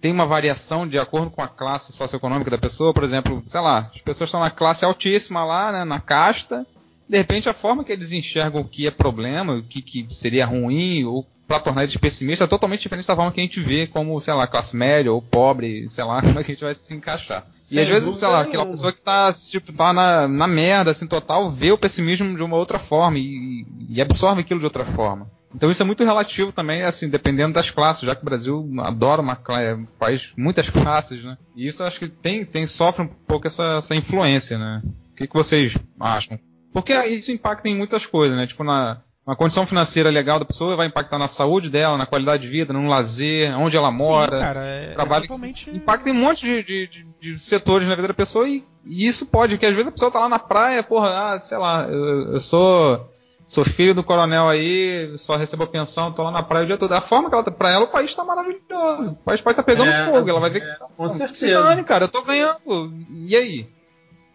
tem 0.00 0.10
uma 0.10 0.24
variação 0.24 0.88
de 0.88 0.98
acordo 0.98 1.30
com 1.30 1.42
a 1.42 1.48
classe 1.48 1.92
socioeconômica 1.92 2.50
da 2.50 2.56
pessoa? 2.56 2.94
Por 2.94 3.04
exemplo, 3.04 3.42
sei 3.46 3.60
lá, 3.60 3.90
as 3.94 4.00
pessoas 4.00 4.28
estão 4.28 4.40
na 4.40 4.48
classe 4.48 4.86
altíssima 4.86 5.44
lá, 5.44 5.70
né, 5.70 5.84
na 5.84 6.00
casta, 6.00 6.66
de 7.06 7.18
repente 7.18 7.46
a 7.46 7.52
forma 7.52 7.84
que 7.84 7.92
eles 7.92 8.10
enxergam 8.12 8.62
o 8.62 8.68
que 8.68 8.86
é 8.86 8.90
problema, 8.90 9.56
o 9.56 9.62
que, 9.62 9.82
que 9.82 10.06
seria 10.16 10.46
ruim, 10.46 11.04
ou 11.04 11.26
para 11.46 11.60
tornar 11.60 11.82
eles 11.82 11.96
pessimistas, 11.96 12.46
é 12.46 12.48
totalmente 12.48 12.80
diferente 12.80 13.06
da 13.06 13.14
forma 13.14 13.30
que 13.30 13.40
a 13.40 13.44
gente 13.44 13.60
vê 13.60 13.86
como, 13.86 14.18
sei 14.20 14.32
lá, 14.32 14.46
classe 14.46 14.74
média 14.74 15.12
ou 15.12 15.20
pobre, 15.20 15.86
sei 15.90 16.04
lá, 16.04 16.20
como 16.24 16.38
é 16.38 16.42
que 16.42 16.52
a 16.52 16.54
gente 16.54 16.64
vai 16.64 16.72
se 16.72 16.94
encaixar. 16.94 17.46
Sem 17.58 17.78
e 17.78 17.80
às 17.80 17.88
vezes, 17.88 18.18
sei 18.18 18.28
lá, 18.28 18.42
nenhuma. 18.42 18.48
aquela 18.48 18.66
pessoa 18.66 18.92
que 18.92 19.00
tá, 19.00 19.32
tipo, 19.32 19.72
tá 19.72 19.92
na, 19.92 20.28
na 20.28 20.46
merda, 20.46 20.90
assim, 20.90 21.06
total, 21.06 21.50
vê 21.50 21.72
o 21.72 21.78
pessimismo 21.78 22.36
de 22.36 22.42
uma 22.42 22.56
outra 22.56 22.78
forma 22.78 23.18
e, 23.18 23.66
e 23.88 24.00
absorve 24.02 24.40
aquilo 24.40 24.60
de 24.60 24.66
outra 24.66 24.84
forma. 24.84 25.30
Então 25.54 25.70
isso 25.70 25.82
é 25.82 25.86
muito 25.86 26.04
relativo 26.04 26.50
também, 26.50 26.82
assim, 26.82 27.08
dependendo 27.08 27.54
das 27.54 27.70
classes, 27.70 28.02
já 28.02 28.14
que 28.14 28.22
o 28.22 28.24
Brasil 28.24 28.68
adora 28.80 29.22
uma 29.22 29.38
é 29.60 29.74
um 29.74 29.84
país 29.84 30.32
muitas 30.36 30.68
classes, 30.68 31.22
né? 31.24 31.38
E 31.54 31.66
isso 31.66 31.84
acho 31.84 32.00
que 32.00 32.08
tem, 32.08 32.44
tem 32.44 32.66
sofre 32.66 33.02
um 33.02 33.06
pouco 33.06 33.46
essa, 33.46 33.76
essa 33.78 33.94
influência, 33.94 34.58
né? 34.58 34.82
O 35.12 35.16
que, 35.16 35.28
que 35.28 35.34
vocês 35.34 35.78
acham? 36.00 36.38
Porque 36.72 36.92
isso 37.06 37.30
impacta 37.30 37.68
em 37.68 37.76
muitas 37.76 38.04
coisas, 38.04 38.36
né? 38.36 38.48
Tipo, 38.48 38.64
na, 38.64 39.00
uma 39.24 39.36
condição 39.36 39.64
financeira 39.64 40.10
legal 40.10 40.38
da 40.38 40.44
pessoa 40.44 40.76
vai 40.76 40.88
impactar 40.88 41.18
na 41.18 41.28
saúde 41.28 41.70
dela, 41.70 41.96
na 41.96 42.04
qualidade 42.04 42.42
de 42.42 42.48
vida, 42.48 42.72
no 42.72 42.88
lazer, 42.88 43.56
onde 43.56 43.76
ela 43.76 43.90
mora. 43.90 44.36
Sim, 44.36 44.44
cara, 44.44 44.60
é, 44.60 44.92
trabalho, 44.92 45.24
é 45.24 45.28
totalmente... 45.28 45.70
Impacta 45.70 46.10
em 46.10 46.12
um 46.12 46.16
monte 46.16 46.44
de, 46.44 46.62
de, 46.62 46.86
de, 46.88 47.06
de, 47.20 47.38
setores 47.38 47.88
na 47.88 47.94
vida 47.94 48.08
da 48.08 48.14
pessoa 48.14 48.48
e, 48.48 48.64
e, 48.84 49.06
isso 49.06 49.24
pode, 49.24 49.54
porque 49.54 49.66
às 49.66 49.74
vezes 49.74 49.88
a 49.88 49.92
pessoa 49.92 50.10
tá 50.10 50.18
lá 50.18 50.28
na 50.28 50.38
praia, 50.38 50.82
porra, 50.82 51.32
ah, 51.34 51.38
sei 51.38 51.56
lá, 51.56 51.86
eu, 51.88 52.32
eu 52.32 52.40
sou 52.40 53.13
sou 53.46 53.64
filho 53.64 53.94
do 53.94 54.02
coronel 54.02 54.48
aí, 54.48 55.12
só 55.16 55.36
recebo 55.36 55.64
a 55.64 55.66
pensão, 55.66 56.12
tô 56.12 56.22
lá 56.22 56.30
na 56.30 56.42
praia 56.42 56.64
o 56.64 56.66
dia 56.66 56.76
todo. 56.76 56.92
A 56.92 57.00
forma 57.00 57.28
que 57.28 57.34
ela 57.34 57.44
tá, 57.44 57.50
pra 57.50 57.70
ela, 57.70 57.84
o 57.84 57.88
país 57.88 58.14
tá 58.14 58.24
maravilhoso. 58.24 59.12
O 59.12 59.16
país 59.16 59.40
pode 59.40 59.56
tá 59.56 59.62
pegando 59.62 59.90
é, 59.90 60.06
fogo, 60.06 60.28
ela 60.28 60.40
vai 60.40 60.50
ver 60.50 60.62
é, 60.62 60.74
que. 60.74 60.94
Com 60.96 61.08
certeza. 61.08 61.34
Se 61.34 61.52
dane, 61.52 61.84
cara, 61.84 62.04
eu 62.04 62.08
tô 62.08 62.22
ganhando. 62.22 62.92
E 63.26 63.36
aí? 63.36 63.68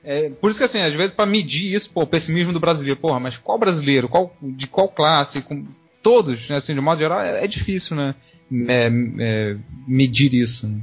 É, 0.03 0.29
por 0.29 0.49
isso 0.49 0.59
que 0.59 0.65
assim, 0.65 0.81
às 0.81 0.93
vezes 0.93 1.11
para 1.11 1.25
medir 1.25 1.73
isso, 1.73 1.89
pô, 1.91 2.01
o 2.01 2.07
pessimismo 2.07 2.53
do 2.53 2.59
brasileiro, 2.59 2.99
porra, 2.99 3.19
mas 3.19 3.37
qual 3.37 3.57
brasileiro, 3.57 4.07
qual, 4.07 4.33
de 4.41 4.65
qual 4.65 4.87
classe, 4.87 5.41
com, 5.41 5.65
todos, 6.01 6.49
né, 6.49 6.57
assim, 6.57 6.73
de 6.73 6.81
modo 6.81 6.99
geral, 6.99 7.21
é, 7.21 7.43
é 7.43 7.47
difícil, 7.47 7.95
né, 7.95 8.15
é, 8.67 8.89
é, 9.19 9.57
medir 9.87 10.33
isso. 10.33 10.67
Né? 10.67 10.79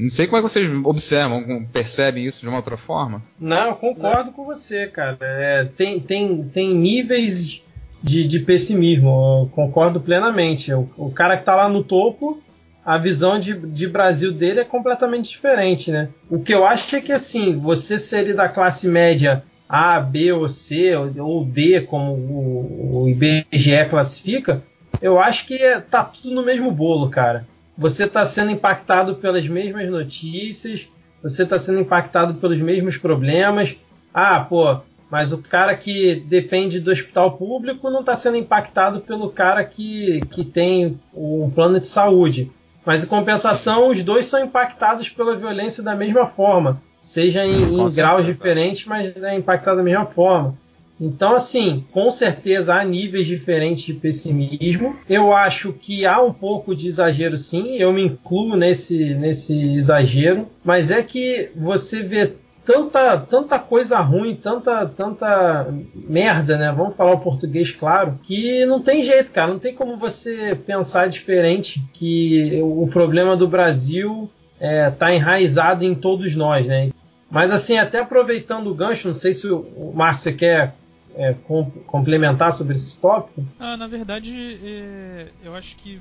Não 0.00 0.10
sei 0.10 0.26
como 0.26 0.38
é 0.38 0.42
que 0.42 0.48
vocês 0.48 0.70
observam, 0.84 1.64
percebem 1.70 2.24
isso 2.24 2.40
de 2.40 2.48
uma 2.48 2.56
outra 2.56 2.78
forma. 2.78 3.22
Não, 3.38 3.74
concordo 3.74 4.32
com 4.32 4.44
você, 4.44 4.86
cara. 4.86 5.18
É, 5.20 5.68
tem, 5.76 6.00
tem, 6.00 6.42
tem 6.44 6.74
níveis 6.74 7.60
de, 8.02 8.26
de 8.26 8.38
pessimismo, 8.40 9.08
eu 9.42 9.50
concordo 9.52 10.00
plenamente. 10.00 10.72
O, 10.72 10.88
o 10.96 11.10
cara 11.10 11.36
que 11.36 11.42
está 11.42 11.54
lá 11.54 11.68
no 11.68 11.84
topo, 11.84 12.42
a 12.84 12.96
visão 12.96 13.38
de, 13.38 13.54
de 13.54 13.86
Brasil 13.86 14.32
dele 14.32 14.60
é 14.60 14.64
completamente 14.64 15.28
diferente, 15.30 15.90
né? 15.90 16.08
O 16.30 16.40
que 16.40 16.54
eu 16.54 16.66
acho 16.66 16.96
é 16.96 17.00
que 17.00 17.12
assim, 17.12 17.58
você 17.58 17.98
seria 17.98 18.34
da 18.34 18.48
classe 18.48 18.88
média 18.88 19.42
A, 19.68 20.00
B 20.00 20.32
ou 20.32 20.48
C, 20.48 20.94
ou 20.96 21.44
D, 21.44 21.82
como 21.82 22.12
o, 22.14 23.02
o 23.02 23.08
IBGE 23.08 23.84
classifica, 23.90 24.62
eu 25.02 25.20
acho 25.20 25.46
que 25.46 25.58
tá 25.90 26.02
tudo 26.04 26.34
no 26.34 26.44
mesmo 26.44 26.70
bolo, 26.70 27.10
cara. 27.10 27.46
Você 27.80 28.04
está 28.04 28.26
sendo 28.26 28.50
impactado 28.50 29.14
pelas 29.14 29.48
mesmas 29.48 29.88
notícias, 29.88 30.86
você 31.22 31.44
está 31.44 31.58
sendo 31.58 31.80
impactado 31.80 32.34
pelos 32.34 32.60
mesmos 32.60 32.98
problemas. 32.98 33.74
Ah, 34.12 34.38
pô, 34.38 34.80
mas 35.10 35.32
o 35.32 35.38
cara 35.38 35.74
que 35.74 36.16
depende 36.28 36.78
do 36.78 36.90
hospital 36.90 37.38
público 37.38 37.88
não 37.88 38.00
está 38.00 38.14
sendo 38.14 38.36
impactado 38.36 39.00
pelo 39.00 39.30
cara 39.30 39.64
que, 39.64 40.20
que 40.30 40.44
tem 40.44 41.00
um 41.14 41.48
plano 41.48 41.80
de 41.80 41.88
saúde. 41.88 42.52
Mas 42.84 43.02
em 43.02 43.06
compensação, 43.06 43.88
os 43.88 44.04
dois 44.04 44.26
são 44.26 44.44
impactados 44.44 45.08
pela 45.08 45.34
violência 45.34 45.82
da 45.82 45.96
mesma 45.96 46.26
forma, 46.26 46.82
seja 47.02 47.46
em, 47.46 47.62
em 47.62 47.94
graus 47.94 48.26
diferentes, 48.26 48.84
mas 48.84 49.16
é 49.22 49.34
impactado 49.34 49.78
da 49.78 49.82
mesma 49.82 50.04
forma. 50.04 50.54
Então, 51.00 51.34
assim, 51.34 51.84
com 51.92 52.10
certeza 52.10 52.74
há 52.74 52.84
níveis 52.84 53.26
diferentes 53.26 53.84
de 53.84 53.94
pessimismo. 53.94 54.96
Eu 55.08 55.32
acho 55.32 55.72
que 55.72 56.04
há 56.04 56.20
um 56.20 56.32
pouco 56.32 56.76
de 56.76 56.88
exagero, 56.88 57.38
sim. 57.38 57.76
Eu 57.76 57.92
me 57.92 58.04
incluo 58.04 58.54
nesse, 58.54 59.14
nesse 59.14 59.58
exagero. 59.74 60.46
Mas 60.62 60.90
é 60.90 61.02
que 61.02 61.50
você 61.56 62.02
vê 62.02 62.34
tanta, 62.66 63.16
tanta 63.18 63.58
coisa 63.58 63.98
ruim, 64.00 64.36
tanta, 64.36 64.86
tanta 64.86 65.72
merda, 65.94 66.58
né? 66.58 66.72
Vamos 66.76 66.94
falar 66.96 67.12
o 67.12 67.20
português 67.20 67.70
claro, 67.70 68.18
que 68.22 68.66
não 68.66 68.82
tem 68.82 69.02
jeito, 69.02 69.32
cara. 69.32 69.52
Não 69.52 69.58
tem 69.58 69.74
como 69.74 69.96
você 69.96 70.54
pensar 70.66 71.08
diferente 71.08 71.82
que 71.94 72.60
o 72.62 72.86
problema 72.88 73.36
do 73.36 73.48
Brasil 73.48 74.30
está 74.60 75.10
é, 75.10 75.16
enraizado 75.16 75.82
em 75.82 75.94
todos 75.94 76.36
nós, 76.36 76.66
né? 76.66 76.90
Mas 77.30 77.52
assim, 77.52 77.78
até 77.78 78.00
aproveitando 78.00 78.66
o 78.66 78.74
gancho, 78.74 79.08
não 79.08 79.14
sei 79.14 79.32
se 79.32 79.46
o 79.46 79.92
Márcio 79.94 80.34
quer 80.34 80.74
é, 81.14 81.34
com, 81.34 81.70
complementar 81.86 82.52
sobre 82.52 82.76
esse 82.76 83.00
tópico? 83.00 83.44
Ah, 83.58 83.76
na 83.76 83.86
verdade, 83.86 84.58
é, 84.62 85.28
eu 85.42 85.54
acho 85.54 85.76
que. 85.76 86.00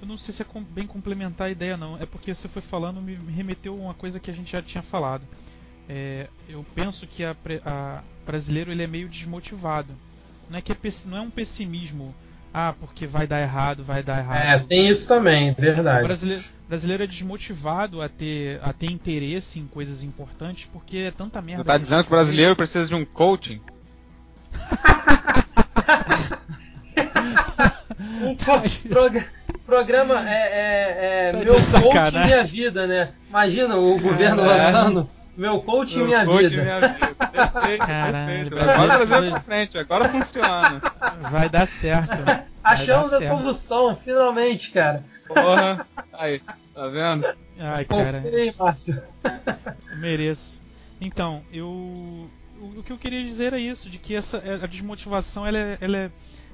Eu 0.00 0.08
não 0.08 0.16
sei 0.16 0.32
se 0.34 0.42
é 0.42 0.44
com, 0.44 0.62
bem 0.62 0.86
complementar 0.86 1.48
a 1.48 1.50
ideia, 1.50 1.76
não. 1.76 2.00
É 2.00 2.06
porque 2.06 2.34
você 2.34 2.48
foi 2.48 2.62
falando, 2.62 3.00
me, 3.00 3.16
me 3.16 3.32
remeteu 3.32 3.74
a 3.74 3.76
uma 3.76 3.94
coisa 3.94 4.18
que 4.18 4.30
a 4.30 4.34
gente 4.34 4.52
já 4.52 4.62
tinha 4.62 4.82
falado. 4.82 5.22
É, 5.88 6.28
eu 6.48 6.64
penso 6.74 7.06
que 7.06 7.24
a, 7.24 7.36
a, 7.64 8.02
brasileiro 8.24 8.70
ele 8.70 8.82
é 8.82 8.86
meio 8.86 9.08
desmotivado. 9.08 9.92
Não 10.48 10.58
é 10.58 10.62
que 10.62 10.72
é, 10.72 10.76
não 11.06 11.18
é 11.18 11.20
um 11.20 11.30
pessimismo. 11.30 12.14
Ah, 12.52 12.74
porque 12.78 13.06
vai 13.06 13.26
dar 13.26 13.40
errado, 13.40 13.84
vai 13.84 14.02
dar 14.02 14.18
errado. 14.18 14.38
É, 14.38 14.58
tem 14.66 14.88
isso 14.88 15.06
também, 15.06 15.52
verdade. 15.52 16.02
O 16.02 16.06
brasileiro, 16.06 16.44
brasileiro 16.68 17.02
é 17.04 17.06
desmotivado 17.06 18.02
a 18.02 18.08
ter, 18.08 18.60
a 18.62 18.72
ter 18.72 18.90
interesse 18.90 19.60
em 19.60 19.66
coisas 19.66 20.02
importantes 20.02 20.68
porque 20.72 20.98
é 20.98 21.10
tanta 21.10 21.40
merda. 21.40 21.62
Você 21.62 21.66
tá 21.66 21.78
dizendo 21.78 22.02
que 22.02 22.08
o 22.08 22.10
brasileiro 22.10 22.56
precisa 22.56 22.88
de 22.88 22.94
um 22.94 23.04
coaching? 23.04 23.60
um 28.22 28.34
pro, 28.34 29.24
programa 29.66 30.28
é, 30.28 30.34
é, 30.34 31.28
é 31.28 31.32
tá 31.32 31.38
meu 31.38 31.54
coach 31.54 32.14
e 32.14 32.24
minha 32.24 32.44
vida, 32.44 32.86
né? 32.86 33.12
Imagina 33.28 33.76
o 33.76 33.98
governo 33.98 34.44
lançando 34.44 35.08
meu 35.36 35.60
coach 35.62 35.98
e 35.98 36.02
minha 36.02 36.24
coach 36.24 36.48
vida. 36.48 36.62
Minha 36.62 36.80
vida. 36.80 37.14
Perfeito, 37.14 37.86
Caralho, 37.86 38.50
perfeito. 38.50 38.58
Agora 38.58 39.06
trazer 39.06 39.30
pra 39.30 39.40
frente, 39.40 39.78
agora 39.78 40.08
funciona. 40.08 40.82
Vai 41.30 41.48
dar 41.48 41.66
certo. 41.66 42.18
Vai 42.62 42.74
Achamos 42.74 43.10
dar 43.10 43.16
a 43.16 43.20
certo. 43.20 43.38
solução, 43.38 43.96
finalmente, 44.04 44.70
cara. 44.70 45.02
Porra, 45.26 45.86
aí, 46.12 46.42
tá 46.74 46.88
vendo? 46.88 47.26
Ai, 47.58 47.84
cara. 47.86 48.22
Márcio. 48.58 49.02
Mereço. 49.96 50.60
Então, 51.00 51.42
eu 51.50 52.28
o, 52.60 52.82
que 52.82 52.92
eu 52.92 52.98
queria 52.98 53.24
dizer 53.24 53.52
é 53.52 53.58
isso, 53.58 53.88
de 53.88 53.98
que 53.98 54.14
essa 54.14 54.38
a 54.62 54.66
desmotivação 54.66 55.46
ela 55.46 55.58
é, 55.58 55.78
ela 55.80 55.96
é 55.96 56.10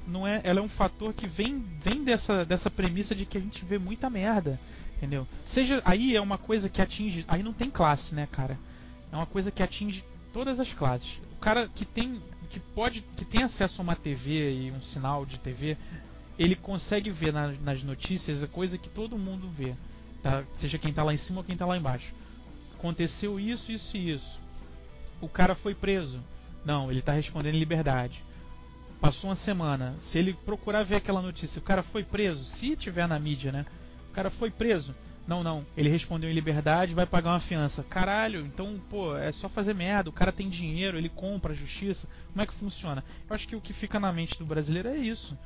não 0.06 0.24
é, 0.24 0.40
ela 0.44 0.60
é 0.60 0.62
um 0.62 0.68
fator 0.68 1.12
que 1.12 1.26
vem, 1.26 1.64
vem 1.80 2.04
dessa, 2.04 2.44
dessa 2.44 2.70
premissa 2.70 3.12
de 3.12 3.26
que 3.26 3.36
a 3.36 3.40
gente 3.40 3.64
vê 3.64 3.76
muita 3.76 4.08
merda, 4.08 4.58
entendeu? 4.96 5.26
Seja 5.44 5.82
aí 5.84 6.14
é 6.14 6.20
uma 6.20 6.38
coisa 6.38 6.68
que 6.68 6.80
atinge, 6.80 7.24
aí 7.26 7.42
não 7.42 7.52
tem 7.52 7.68
classe, 7.68 8.14
né, 8.14 8.28
cara? 8.30 8.56
É 9.10 9.16
uma 9.16 9.26
coisa 9.26 9.50
que 9.50 9.64
atinge 9.64 10.04
todas 10.32 10.60
as 10.60 10.72
classes. 10.72 11.18
O 11.32 11.40
cara 11.40 11.68
que 11.74 11.84
tem 11.84 12.22
que 12.48 12.60
pode 12.60 13.02
que 13.16 13.24
tem 13.24 13.42
acesso 13.42 13.80
a 13.80 13.82
uma 13.82 13.96
TV 13.96 14.52
e 14.52 14.70
um 14.70 14.80
sinal 14.80 15.26
de 15.26 15.38
TV, 15.38 15.76
ele 16.38 16.54
consegue 16.54 17.10
ver 17.10 17.32
na, 17.32 17.48
nas 17.64 17.82
notícias 17.82 18.44
a 18.44 18.46
coisa 18.46 18.78
que 18.78 18.88
todo 18.88 19.18
mundo 19.18 19.50
vê, 19.50 19.72
tá? 20.22 20.44
Seja 20.52 20.78
quem 20.78 20.90
está 20.90 21.02
lá 21.02 21.12
em 21.12 21.18
cima 21.18 21.38
ou 21.40 21.44
quem 21.44 21.54
está 21.54 21.66
lá 21.66 21.76
embaixo. 21.76 22.14
Aconteceu 22.78 23.40
isso, 23.40 23.72
isso 23.72 23.96
e 23.96 24.12
isso 24.12 24.45
o 25.20 25.28
cara 25.28 25.54
foi 25.54 25.74
preso. 25.74 26.22
Não, 26.64 26.90
ele 26.90 27.00
está 27.00 27.12
respondendo 27.12 27.54
em 27.54 27.58
liberdade. 27.58 28.24
Passou 29.00 29.30
uma 29.30 29.36
semana. 29.36 29.94
Se 29.98 30.18
ele 30.18 30.32
procurar 30.32 30.82
ver 30.82 30.96
aquela 30.96 31.22
notícia, 31.22 31.58
o 31.58 31.62
cara 31.62 31.82
foi 31.82 32.02
preso. 32.02 32.44
Se 32.44 32.74
tiver 32.74 33.06
na 33.06 33.18
mídia, 33.18 33.52
né? 33.52 33.66
O 34.10 34.12
cara 34.12 34.30
foi 34.30 34.50
preso. 34.50 34.94
Não, 35.26 35.42
não. 35.42 35.66
Ele 35.76 35.88
respondeu 35.88 36.30
em 36.30 36.32
liberdade, 36.32 36.94
vai 36.94 37.04
pagar 37.04 37.30
uma 37.30 37.40
fiança. 37.40 37.82
Caralho, 37.82 38.46
então, 38.46 38.80
pô, 38.88 39.16
é 39.16 39.32
só 39.32 39.48
fazer 39.48 39.74
merda. 39.74 40.08
O 40.08 40.12
cara 40.12 40.32
tem 40.32 40.48
dinheiro, 40.48 40.96
ele 40.96 41.08
compra 41.08 41.52
a 41.52 41.56
justiça. 41.56 42.08
Como 42.32 42.42
é 42.42 42.46
que 42.46 42.54
funciona? 42.54 43.04
Eu 43.28 43.34
acho 43.34 43.46
que 43.46 43.56
o 43.56 43.60
que 43.60 43.72
fica 43.72 43.98
na 43.98 44.12
mente 44.12 44.38
do 44.38 44.46
brasileiro 44.46 44.88
é 44.88 44.96
isso. 44.96 45.36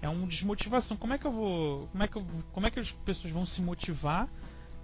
É 0.00 0.08
uma 0.08 0.26
desmotivação. 0.26 0.96
Como 0.96 1.12
é 1.12 1.18
que 1.18 1.26
eu 1.26 1.32
vou. 1.32 1.88
Como 1.88 2.02
é 2.02 2.08
que, 2.08 2.16
eu, 2.16 2.26
como 2.52 2.66
é 2.66 2.70
que 2.70 2.80
as 2.80 2.90
pessoas 2.90 3.32
vão 3.32 3.44
se 3.46 3.60
motivar 3.60 4.28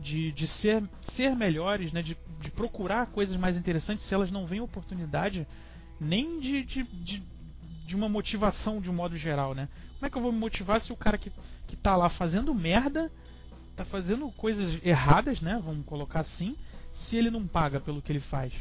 de, 0.02 0.32
de 0.32 0.46
ser, 0.46 0.82
ser 1.00 1.34
melhores, 1.34 1.92
né? 1.92 2.02
De, 2.02 2.16
de 2.40 2.50
procurar 2.50 3.06
coisas 3.06 3.36
mais 3.36 3.56
interessantes 3.56 4.04
se 4.04 4.12
elas 4.12 4.30
não 4.30 4.44
veem 4.44 4.60
oportunidade 4.60 5.46
nem 6.00 6.40
de, 6.40 6.64
de, 6.64 6.82
de, 6.82 7.22
de, 7.86 7.96
uma 7.96 8.08
motivação 8.08 8.80
de 8.80 8.90
um 8.90 8.94
modo 8.94 9.16
geral, 9.16 9.54
né? 9.54 9.68
Como 9.94 10.06
é 10.06 10.10
que 10.10 10.18
eu 10.18 10.22
vou 10.22 10.32
me 10.32 10.38
motivar 10.38 10.80
se 10.80 10.92
o 10.92 10.96
cara 10.96 11.16
que, 11.16 11.30
que 11.66 11.76
tá 11.76 11.96
lá 11.96 12.08
fazendo 12.08 12.52
merda, 12.52 13.10
tá 13.76 13.84
fazendo 13.84 14.28
coisas 14.32 14.80
erradas, 14.84 15.40
né? 15.40 15.62
Vamos 15.64 15.86
colocar 15.86 16.20
assim, 16.20 16.56
se 16.92 17.16
ele 17.16 17.30
não 17.30 17.46
paga 17.46 17.78
pelo 17.78 18.02
que 18.02 18.10
ele 18.10 18.20
faz? 18.20 18.52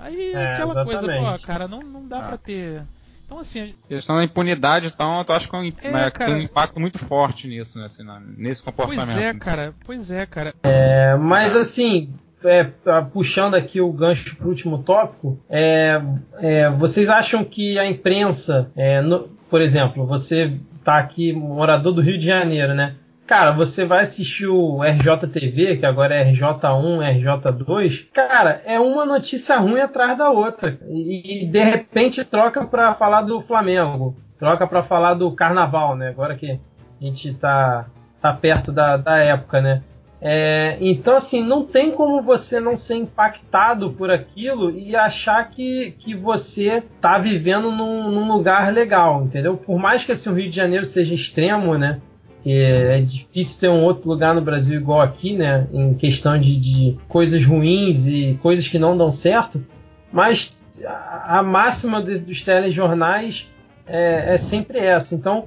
Aí 0.00 0.32
é, 0.32 0.52
aquela 0.52 0.72
exatamente. 0.82 1.06
coisa, 1.16 1.38
pô, 1.38 1.46
cara, 1.46 1.66
não, 1.66 1.80
não 1.80 2.06
dá 2.06 2.18
ah. 2.18 2.28
pra 2.28 2.38
ter 2.38 2.84
então, 3.30 3.38
assim. 3.38 3.74
A 3.84 3.88
questão 3.88 4.16
da 4.16 4.24
impunidade, 4.24 4.88
então, 4.92 5.24
eu 5.26 5.34
acho 5.34 5.48
que, 5.48 5.54
é 5.54 5.58
um, 5.60 5.66
é, 5.66 6.10
cara, 6.10 6.32
tem 6.32 6.34
um 6.34 6.42
impacto 6.42 6.80
muito 6.80 6.98
forte 6.98 7.46
nisso, 7.46 7.78
né, 7.78 7.86
assim, 7.86 8.04
nesse 8.36 8.60
comportamento. 8.60 9.06
Pois 9.06 9.16
é, 9.16 9.34
cara. 9.34 9.74
Pois 9.86 10.10
é, 10.10 10.26
cara. 10.26 10.54
É, 10.64 11.14
mas, 11.14 11.54
assim, 11.54 12.12
é, 12.44 12.64
puxando 13.12 13.54
aqui 13.54 13.80
o 13.80 13.92
gancho 13.92 14.34
para 14.34 14.46
o 14.46 14.48
último 14.48 14.82
tópico, 14.82 15.38
é, 15.48 16.02
é, 16.38 16.70
vocês 16.70 17.08
acham 17.08 17.44
que 17.44 17.78
a 17.78 17.86
imprensa, 17.86 18.70
é, 18.74 19.00
no, 19.00 19.28
por 19.48 19.60
exemplo, 19.60 20.04
você 20.04 20.58
está 20.74 20.98
aqui, 20.98 21.32
morador 21.32 21.92
do 21.92 22.00
Rio 22.00 22.18
de 22.18 22.26
Janeiro, 22.26 22.74
né? 22.74 22.96
Cara, 23.30 23.52
você 23.52 23.84
vai 23.84 24.02
assistir 24.02 24.48
o 24.48 24.82
RJTV, 24.82 25.76
que 25.76 25.86
agora 25.86 26.16
é 26.16 26.32
RJ1, 26.32 27.22
RJ2, 27.22 28.08
cara, 28.12 28.60
é 28.64 28.80
uma 28.80 29.06
notícia 29.06 29.56
ruim 29.56 29.78
atrás 29.78 30.18
da 30.18 30.30
outra. 30.30 30.76
E, 30.88 31.44
e 31.44 31.46
de 31.46 31.62
repente 31.62 32.24
troca 32.24 32.64
para 32.64 32.92
falar 32.96 33.22
do 33.22 33.40
Flamengo, 33.42 34.16
troca 34.36 34.66
para 34.66 34.82
falar 34.82 35.14
do 35.14 35.30
Carnaval, 35.30 35.94
né? 35.94 36.08
Agora 36.08 36.34
que 36.34 36.50
a 36.50 36.58
gente 37.04 37.32
tá, 37.34 37.86
tá 38.20 38.32
perto 38.32 38.72
da, 38.72 38.96
da 38.96 39.18
época, 39.18 39.60
né? 39.60 39.80
É, 40.20 40.76
então, 40.80 41.14
assim, 41.14 41.40
não 41.40 41.64
tem 41.64 41.92
como 41.92 42.20
você 42.22 42.58
não 42.58 42.74
ser 42.74 42.96
impactado 42.96 43.92
por 43.92 44.10
aquilo 44.10 44.72
e 44.76 44.96
achar 44.96 45.48
que, 45.50 45.94
que 46.00 46.16
você 46.16 46.82
tá 47.00 47.16
vivendo 47.16 47.70
num, 47.70 48.10
num 48.10 48.26
lugar 48.26 48.72
legal, 48.72 49.22
entendeu? 49.22 49.56
Por 49.56 49.78
mais 49.78 50.02
que 50.02 50.10
assim, 50.10 50.30
o 50.30 50.34
Rio 50.34 50.50
de 50.50 50.56
Janeiro 50.56 50.84
seja 50.84 51.14
extremo, 51.14 51.78
né? 51.78 52.00
É 52.46 53.00
difícil 53.02 53.60
ter 53.60 53.68
um 53.68 53.82
outro 53.82 54.08
lugar 54.08 54.34
no 54.34 54.40
Brasil 54.40 54.80
igual 54.80 55.00
aqui, 55.00 55.36
né? 55.36 55.66
Em 55.72 55.94
questão 55.94 56.38
de, 56.38 56.56
de 56.56 56.96
coisas 57.08 57.44
ruins 57.44 58.06
e 58.06 58.38
coisas 58.40 58.66
que 58.66 58.78
não 58.78 58.96
dão 58.96 59.10
certo. 59.10 59.64
Mas 60.12 60.56
a, 60.86 61.42
máxima 61.42 62.02
de, 62.02 62.18
dos 62.18 62.42
telejornais 62.42 63.46
é, 63.86 64.34
é 64.34 64.38
sempre 64.38 64.78
essa. 64.78 65.14
Então, 65.14 65.44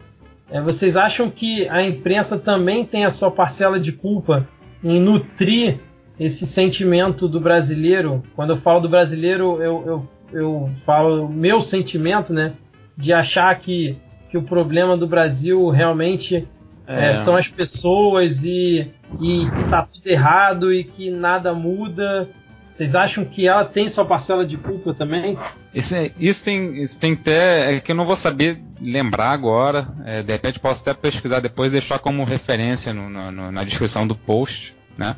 é, 0.49 0.61
vocês 0.61 0.95
acham 0.95 1.29
que 1.29 1.67
a 1.69 1.81
imprensa 1.81 2.37
também 2.37 2.85
tem 2.85 3.05
a 3.05 3.09
sua 3.09 3.31
parcela 3.31 3.79
de 3.79 3.91
culpa 3.91 4.47
em 4.83 4.99
nutrir 4.99 5.79
esse 6.19 6.45
sentimento 6.45 7.27
do 7.27 7.39
brasileiro? 7.39 8.21
Quando 8.35 8.51
eu 8.51 8.57
falo 8.57 8.81
do 8.81 8.89
brasileiro, 8.89 9.61
eu, 9.61 9.83
eu, 9.85 10.09
eu 10.31 10.69
falo 10.85 11.27
meu 11.27 11.61
sentimento, 11.61 12.33
né? 12.33 12.53
De 12.95 13.11
achar 13.11 13.57
que, 13.59 13.97
que 14.29 14.37
o 14.37 14.43
problema 14.43 14.95
do 14.95 15.07
Brasil 15.07 15.69
realmente 15.69 16.47
é. 16.87 17.09
É, 17.09 17.13
são 17.15 17.35
as 17.35 17.47
pessoas 17.47 18.43
e, 18.43 18.91
e 19.21 19.49
que 19.49 19.69
tá 19.69 19.87
tudo 19.91 20.07
errado 20.07 20.73
e 20.73 20.83
que 20.83 21.09
nada 21.09 21.53
muda. 21.53 22.29
Vocês 22.69 22.95
acham 22.95 23.23
que 23.23 23.47
ela 23.47 23.63
tem 23.65 23.87
sua 23.87 24.03
parcela 24.03 24.45
de 24.45 24.57
culpa 24.57 24.95
também? 24.95 25.37
Isso, 25.73 25.93
isso 26.19 26.43
tem, 26.43 26.81
isso 26.81 26.99
tem 26.99 27.13
até. 27.13 27.75
É 27.75 27.79
que 27.79 27.91
eu 27.91 27.95
não 27.95 28.05
vou 28.05 28.15
saber 28.15 28.59
lembrar 28.81 29.29
agora. 29.29 29.87
É, 30.05 30.23
de 30.23 30.31
repente 30.31 30.59
posso 30.59 30.81
até 30.81 30.93
pesquisar 30.93 31.39
depois 31.39 31.69
e 31.69 31.73
deixar 31.73 31.99
como 31.99 32.23
referência 32.23 32.91
no, 32.91 33.09
no, 33.09 33.51
na 33.51 33.63
descrição 33.63 34.07
do 34.07 34.15
post. 34.15 34.75
Né? 34.97 35.15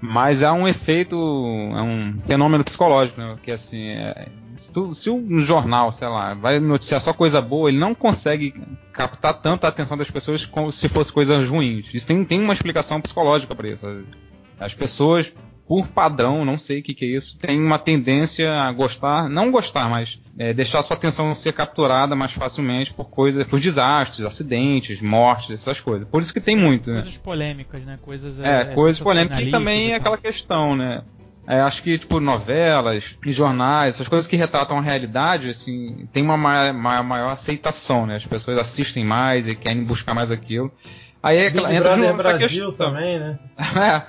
Mas 0.00 0.42
há 0.42 0.52
um 0.52 0.68
efeito, 0.68 1.16
é 1.16 1.82
um 1.82 2.20
fenômeno 2.26 2.62
psicológico, 2.62 3.20
né? 3.20 3.36
que 3.42 3.50
assim, 3.50 3.88
é, 3.88 4.28
se, 4.56 4.70
tu, 4.70 4.94
se 4.94 5.10
um 5.10 5.40
jornal, 5.40 5.92
sei 5.92 6.08
lá, 6.08 6.34
vai 6.34 6.58
noticiar 6.58 7.00
só 7.00 7.12
coisa 7.12 7.40
boa, 7.40 7.68
ele 7.68 7.78
não 7.78 7.94
consegue 7.94 8.54
captar 8.92 9.34
tanta 9.34 9.68
atenção 9.68 9.96
das 9.96 10.10
pessoas 10.10 10.44
como 10.44 10.72
se 10.72 10.88
fosse 10.88 11.12
coisas 11.12 11.48
ruins. 11.48 11.92
Isso 11.92 12.06
tem, 12.06 12.24
tem 12.24 12.40
uma 12.40 12.52
explicação 12.52 13.00
psicológica 13.00 13.54
para 13.54 13.68
isso. 13.68 13.86
As 14.58 14.74
pessoas 14.74 15.32
por 15.66 15.88
padrão, 15.88 16.44
não 16.44 16.56
sei 16.56 16.78
o 16.78 16.82
que, 16.82 16.94
que 16.94 17.04
é 17.04 17.08
isso, 17.08 17.36
tem 17.38 17.60
uma 17.60 17.78
tendência 17.78 18.54
a 18.54 18.70
gostar, 18.70 19.28
não 19.28 19.50
gostar, 19.50 19.90
mas 19.90 20.22
é, 20.38 20.54
deixar 20.54 20.80
sua 20.82 20.96
atenção 20.96 21.34
ser 21.34 21.52
capturada 21.52 22.14
mais 22.14 22.32
facilmente 22.32 22.94
por 22.94 23.06
coisas, 23.06 23.44
por 23.46 23.58
desastres, 23.58 24.24
acidentes, 24.24 25.00
mortes, 25.00 25.50
essas 25.50 25.80
coisas. 25.80 26.08
Por 26.08 26.22
isso 26.22 26.32
que 26.32 26.40
tem 26.40 26.56
muito, 26.56 26.90
né? 26.90 27.02
Coisas 27.02 27.18
polêmicas, 27.18 27.84
né? 27.84 27.98
Coisas, 28.00 28.38
é, 28.38 28.60
é 28.60 28.64
coisas 28.74 29.02
polêmicas 29.02 29.40
e 29.40 29.50
também 29.50 29.92
aquela 29.92 30.16
questão, 30.16 30.76
né? 30.76 31.02
É, 31.46 31.60
acho 31.60 31.82
que, 31.82 31.96
tipo, 31.96 32.18
novelas 32.18 33.16
e 33.24 33.32
jornais, 33.32 33.94
essas 33.94 34.08
coisas 34.08 34.26
que 34.26 34.34
retratam 34.34 34.78
a 34.78 34.82
realidade, 34.82 35.50
assim, 35.50 36.08
tem 36.12 36.22
uma 36.22 36.36
maior, 36.36 36.74
maior, 36.74 37.04
maior 37.04 37.28
aceitação, 37.30 38.04
né? 38.04 38.16
As 38.16 38.26
pessoas 38.26 38.58
assistem 38.58 39.04
mais 39.04 39.46
e 39.46 39.54
querem 39.54 39.84
buscar 39.84 40.12
mais 40.12 40.32
aquilo. 40.32 40.72
Aí 41.22 41.38
é 41.38 41.46
entra 41.46 41.96
Brother 41.96 42.38
questão. 42.38 42.72
também, 42.72 43.20
né? 43.20 43.38
é, 43.58 44.02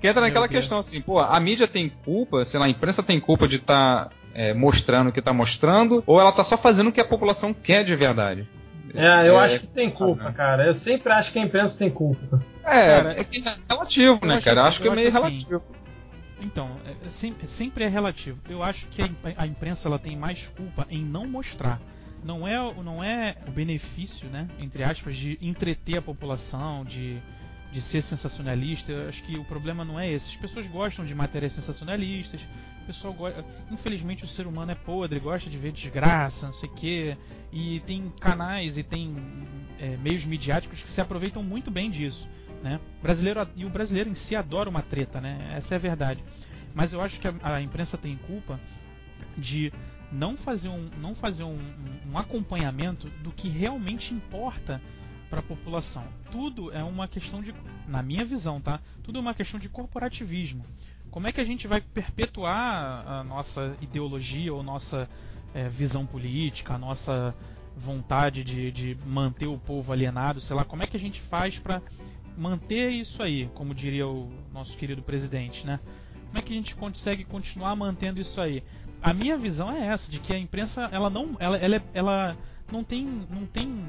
que 0.00 0.08
entra 0.08 0.20
naquela 0.20 0.48
questão 0.48 0.78
assim, 0.78 1.00
pô, 1.00 1.18
a 1.18 1.38
mídia 1.40 1.66
tem 1.66 1.88
culpa, 1.88 2.44
sei 2.44 2.60
lá, 2.60 2.66
a 2.66 2.68
imprensa 2.68 3.02
tem 3.02 3.18
culpa 3.18 3.48
de 3.48 3.56
estar 3.56 4.06
tá, 4.06 4.10
é, 4.34 4.52
mostrando 4.52 5.08
o 5.08 5.12
que 5.12 5.18
está 5.18 5.32
mostrando, 5.32 6.02
ou 6.06 6.20
ela 6.20 6.30
está 6.30 6.44
só 6.44 6.58
fazendo 6.58 6.88
o 6.88 6.92
que 6.92 7.00
a 7.00 7.04
população 7.04 7.54
quer 7.54 7.84
de 7.84 7.96
verdade. 7.96 8.46
É, 8.94 9.28
eu 9.28 9.40
é, 9.40 9.44
acho 9.44 9.60
que 9.60 9.66
tem 9.68 9.90
culpa, 9.90 10.28
ah, 10.28 10.32
cara. 10.32 10.66
Eu 10.66 10.74
sempre 10.74 11.10
acho 11.12 11.32
que 11.32 11.38
a 11.38 11.42
imprensa 11.42 11.78
tem 11.78 11.88
culpa. 11.88 12.42
É, 12.64 13.00
cara, 13.00 13.12
é, 13.14 13.20
é 13.20 13.56
relativo, 13.68 14.26
né, 14.26 14.40
cara? 14.40 14.60
Assim, 14.60 14.68
acho 14.68 14.82
que 14.82 14.88
é 14.88 14.94
meio 14.94 15.08
assim, 15.08 15.16
relativo. 15.16 15.62
Então, 16.42 16.76
é, 17.04 17.08
sempre 17.46 17.84
é 17.84 17.88
relativo. 17.88 18.38
Eu 18.48 18.62
acho 18.62 18.86
que 18.88 19.00
a 19.36 19.46
imprensa 19.46 19.88
ela 19.88 19.98
tem 19.98 20.16
mais 20.16 20.48
culpa 20.48 20.86
em 20.90 21.02
não 21.04 21.26
mostrar. 21.26 21.80
Não 22.24 22.46
é, 22.46 22.56
não 22.82 23.02
é 23.02 23.36
o 23.48 23.50
benefício, 23.50 24.28
né, 24.28 24.48
entre 24.58 24.84
aspas, 24.84 25.16
de 25.16 25.38
entreter 25.40 25.98
a 25.98 26.02
população, 26.02 26.84
de, 26.84 27.20
de 27.72 27.80
ser 27.80 28.02
sensacionalista. 28.02 28.92
Eu 28.92 29.08
acho 29.08 29.24
que 29.24 29.36
o 29.36 29.44
problema 29.44 29.84
não 29.84 29.98
é 29.98 30.10
esse. 30.10 30.30
As 30.30 30.36
pessoas 30.36 30.66
gostam 30.66 31.04
de 31.04 31.14
matérias 31.14 31.52
sensacionalistas. 31.52 32.40
O 32.82 32.86
pessoal 32.86 33.14
gosta... 33.14 33.44
Infelizmente 33.70 34.24
o 34.24 34.26
ser 34.26 34.46
humano 34.46 34.72
é 34.72 34.74
podre, 34.74 35.18
gosta 35.20 35.48
de 35.48 35.58
ver 35.58 35.72
desgraça, 35.72 36.46
não 36.46 36.52
sei 36.52 36.68
o 36.68 36.72
quê. 36.72 37.16
E 37.52 37.80
tem 37.80 38.12
canais 38.20 38.78
e 38.78 38.82
tem 38.82 39.16
é, 39.80 39.96
meios 39.96 40.24
midiáticos 40.24 40.82
que 40.82 40.90
se 40.90 41.00
aproveitam 41.00 41.42
muito 41.42 41.70
bem 41.70 41.90
disso. 41.90 42.28
Né? 42.62 42.80
Brasileiro, 43.02 43.46
e 43.56 43.64
o 43.64 43.70
brasileiro 43.70 44.08
em 44.08 44.14
si 44.14 44.36
adora 44.36 44.70
uma 44.70 44.82
treta, 44.82 45.20
né? 45.20 45.52
Essa 45.56 45.74
é 45.74 45.76
a 45.76 45.80
verdade. 45.80 46.22
Mas 46.74 46.92
eu 46.92 47.00
acho 47.00 47.20
que 47.20 47.26
a, 47.26 47.34
a 47.42 47.60
imprensa 47.60 47.98
tem 47.98 48.16
culpa 48.16 48.60
de 49.36 49.72
não 50.12 50.36
fazer 50.36 50.68
um, 50.68 50.88
não 50.98 51.14
fazer 51.14 51.42
um, 51.42 51.58
um 52.10 52.16
acompanhamento 52.16 53.08
do 53.22 53.32
que 53.32 53.48
realmente 53.48 54.14
importa 54.14 54.80
para 55.28 55.40
a 55.40 55.42
população. 55.42 56.04
Tudo 56.30 56.70
é 56.72 56.84
uma 56.84 57.08
questão 57.08 57.40
de, 57.42 57.54
na 57.88 58.02
minha 58.02 58.24
visão, 58.24 58.60
tá? 58.60 58.80
Tudo 59.02 59.18
é 59.18 59.20
uma 59.20 59.34
questão 59.34 59.58
de 59.58 59.68
corporativismo. 59.68 60.64
Como 61.10 61.26
é 61.26 61.32
que 61.32 61.40
a 61.40 61.44
gente 61.44 61.66
vai 61.66 61.80
perpetuar 61.80 63.06
a 63.08 63.24
nossa 63.24 63.76
ideologia 63.80 64.52
ou 64.52 64.62
nossa 64.62 65.08
é, 65.54 65.68
visão 65.68 66.06
política, 66.06 66.74
a 66.74 66.78
nossa 66.78 67.34
vontade 67.76 68.44
de, 68.44 68.70
de 68.70 68.98
manter 69.06 69.46
o 69.46 69.58
povo 69.58 69.92
alienado, 69.92 70.40
sei 70.40 70.54
lá, 70.54 70.64
como 70.64 70.82
é 70.82 70.86
que 70.86 70.96
a 70.96 71.00
gente 71.00 71.20
faz 71.20 71.58
para 71.58 71.80
manter 72.36 72.90
isso 72.90 73.22
aí, 73.22 73.50
como 73.54 73.74
diria 73.74 74.06
o 74.06 74.30
nosso 74.52 74.76
querido 74.76 75.02
presidente, 75.02 75.66
né? 75.66 75.80
Como 76.26 76.38
é 76.38 76.42
que 76.42 76.52
a 76.52 76.56
gente 76.56 76.74
consegue 76.74 77.24
continuar 77.24 77.76
mantendo 77.76 78.20
isso 78.20 78.40
aí? 78.40 78.62
A 79.02 79.12
minha 79.12 79.36
visão 79.36 79.70
é 79.70 79.86
essa, 79.86 80.10
de 80.10 80.18
que 80.18 80.32
a 80.32 80.38
imprensa 80.38 80.88
ela 80.92 81.10
não, 81.10 81.36
ela, 81.38 81.56
ela, 81.58 81.82
ela 81.92 82.36
não 82.70 82.82
tem, 82.82 83.04
não 83.28 83.46
tem 83.46 83.84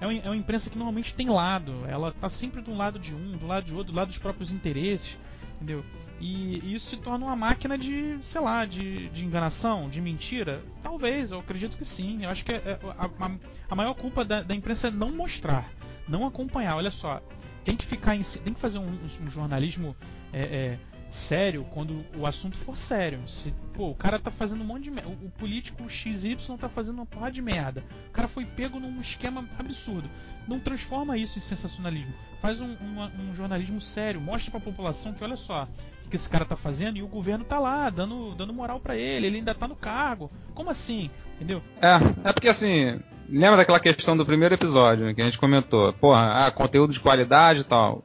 é 0.00 0.06
uma, 0.06 0.12
é 0.14 0.28
uma 0.28 0.36
imprensa 0.36 0.68
que 0.68 0.76
normalmente 0.76 1.14
tem 1.14 1.28
lado, 1.28 1.84
ela 1.86 2.12
tá 2.12 2.28
sempre 2.28 2.60
do 2.60 2.74
lado 2.74 2.98
de 2.98 3.14
um, 3.14 3.36
do 3.36 3.46
lado 3.46 3.64
de 3.64 3.74
outro, 3.74 3.92
do 3.92 3.96
lado 3.96 4.08
dos 4.08 4.18
próprios 4.18 4.50
interesses, 4.50 5.16
entendeu? 5.56 5.84
E, 6.20 6.58
e 6.58 6.74
isso 6.74 6.90
se 6.90 6.96
torna 6.96 7.26
uma 7.26 7.36
máquina 7.36 7.78
de, 7.78 8.18
sei 8.22 8.40
lá, 8.40 8.64
de, 8.64 9.08
de 9.10 9.24
enganação, 9.24 9.88
de 9.88 10.00
mentira? 10.00 10.62
Talvez, 10.82 11.30
eu 11.30 11.38
acredito 11.38 11.76
que 11.76 11.84
sim. 11.84 12.24
Eu 12.24 12.30
acho 12.30 12.44
que 12.44 12.52
é, 12.52 12.56
é 12.56 12.78
a, 12.98 13.06
a, 13.06 13.30
a 13.70 13.74
maior 13.76 13.94
culpa 13.94 14.24
da, 14.24 14.42
da 14.42 14.54
imprensa 14.54 14.88
é 14.88 14.90
não 14.90 15.10
mostrar, 15.12 15.70
não 16.08 16.26
acompanhar. 16.26 16.76
Olha 16.76 16.90
só, 16.90 17.22
tem 17.64 17.76
que 17.76 17.86
ficar 17.86 18.16
em, 18.16 18.22
tem 18.22 18.52
que 18.52 18.60
fazer 18.60 18.78
um, 18.78 18.98
um 19.20 19.30
jornalismo 19.30 19.96
é, 20.32 20.42
é, 20.42 20.78
sério 21.10 21.66
quando 21.72 22.04
o 22.16 22.26
assunto 22.26 22.56
for 22.56 22.76
sério. 22.76 23.20
Se, 23.28 23.52
pô, 23.74 23.90
o 23.90 23.94
cara 23.94 24.18
tá 24.18 24.30
fazendo 24.30 24.62
um 24.62 24.66
monte 24.66 24.84
de 24.84 24.90
merda. 24.90 25.10
O, 25.10 25.26
o 25.26 25.30
político 25.30 25.88
XY 25.88 26.36
tá 26.58 26.68
fazendo 26.68 26.96
uma 26.96 27.06
porra 27.06 27.30
de 27.30 27.42
merda. 27.42 27.84
O 28.08 28.12
cara 28.12 28.28
foi 28.28 28.44
pego 28.44 28.80
num 28.80 29.00
esquema 29.00 29.48
absurdo. 29.58 30.08
Não 30.48 30.58
transforma 30.58 31.16
isso 31.16 31.38
em 31.38 31.42
sensacionalismo. 31.42 32.12
Faz 32.40 32.60
um, 32.60 32.76
um, 33.20 33.34
jornalismo 33.34 33.80
sério. 33.80 34.20
Mostra 34.20 34.50
pra 34.50 34.60
população 34.60 35.12
que 35.12 35.22
olha 35.22 35.36
só 35.36 35.68
o 36.04 36.08
que 36.08 36.16
esse 36.16 36.28
cara 36.28 36.44
tá 36.44 36.56
fazendo 36.56 36.96
e 36.96 37.02
o 37.02 37.08
governo 37.08 37.44
tá 37.44 37.58
lá, 37.60 37.88
dando, 37.88 38.34
dando 38.34 38.52
moral 38.52 38.80
para 38.80 38.96
ele. 38.96 39.26
Ele 39.26 39.36
ainda 39.36 39.54
tá 39.54 39.68
no 39.68 39.76
cargo. 39.76 40.30
Como 40.54 40.70
assim? 40.70 41.10
Entendeu? 41.36 41.62
É, 41.80 42.28
é 42.28 42.32
porque 42.32 42.48
assim. 42.48 43.00
Lembra 43.32 43.56
daquela 43.56 43.80
questão 43.80 44.16
do 44.16 44.26
primeiro 44.26 44.54
episódio 44.54 45.14
que 45.14 45.22
a 45.22 45.24
gente 45.24 45.38
comentou? 45.38 45.92
Porra, 45.94 46.46
ah, 46.46 46.50
conteúdo 46.50 46.92
de 46.92 47.00
qualidade 47.00 47.60
e 47.60 47.64
tal 47.64 48.04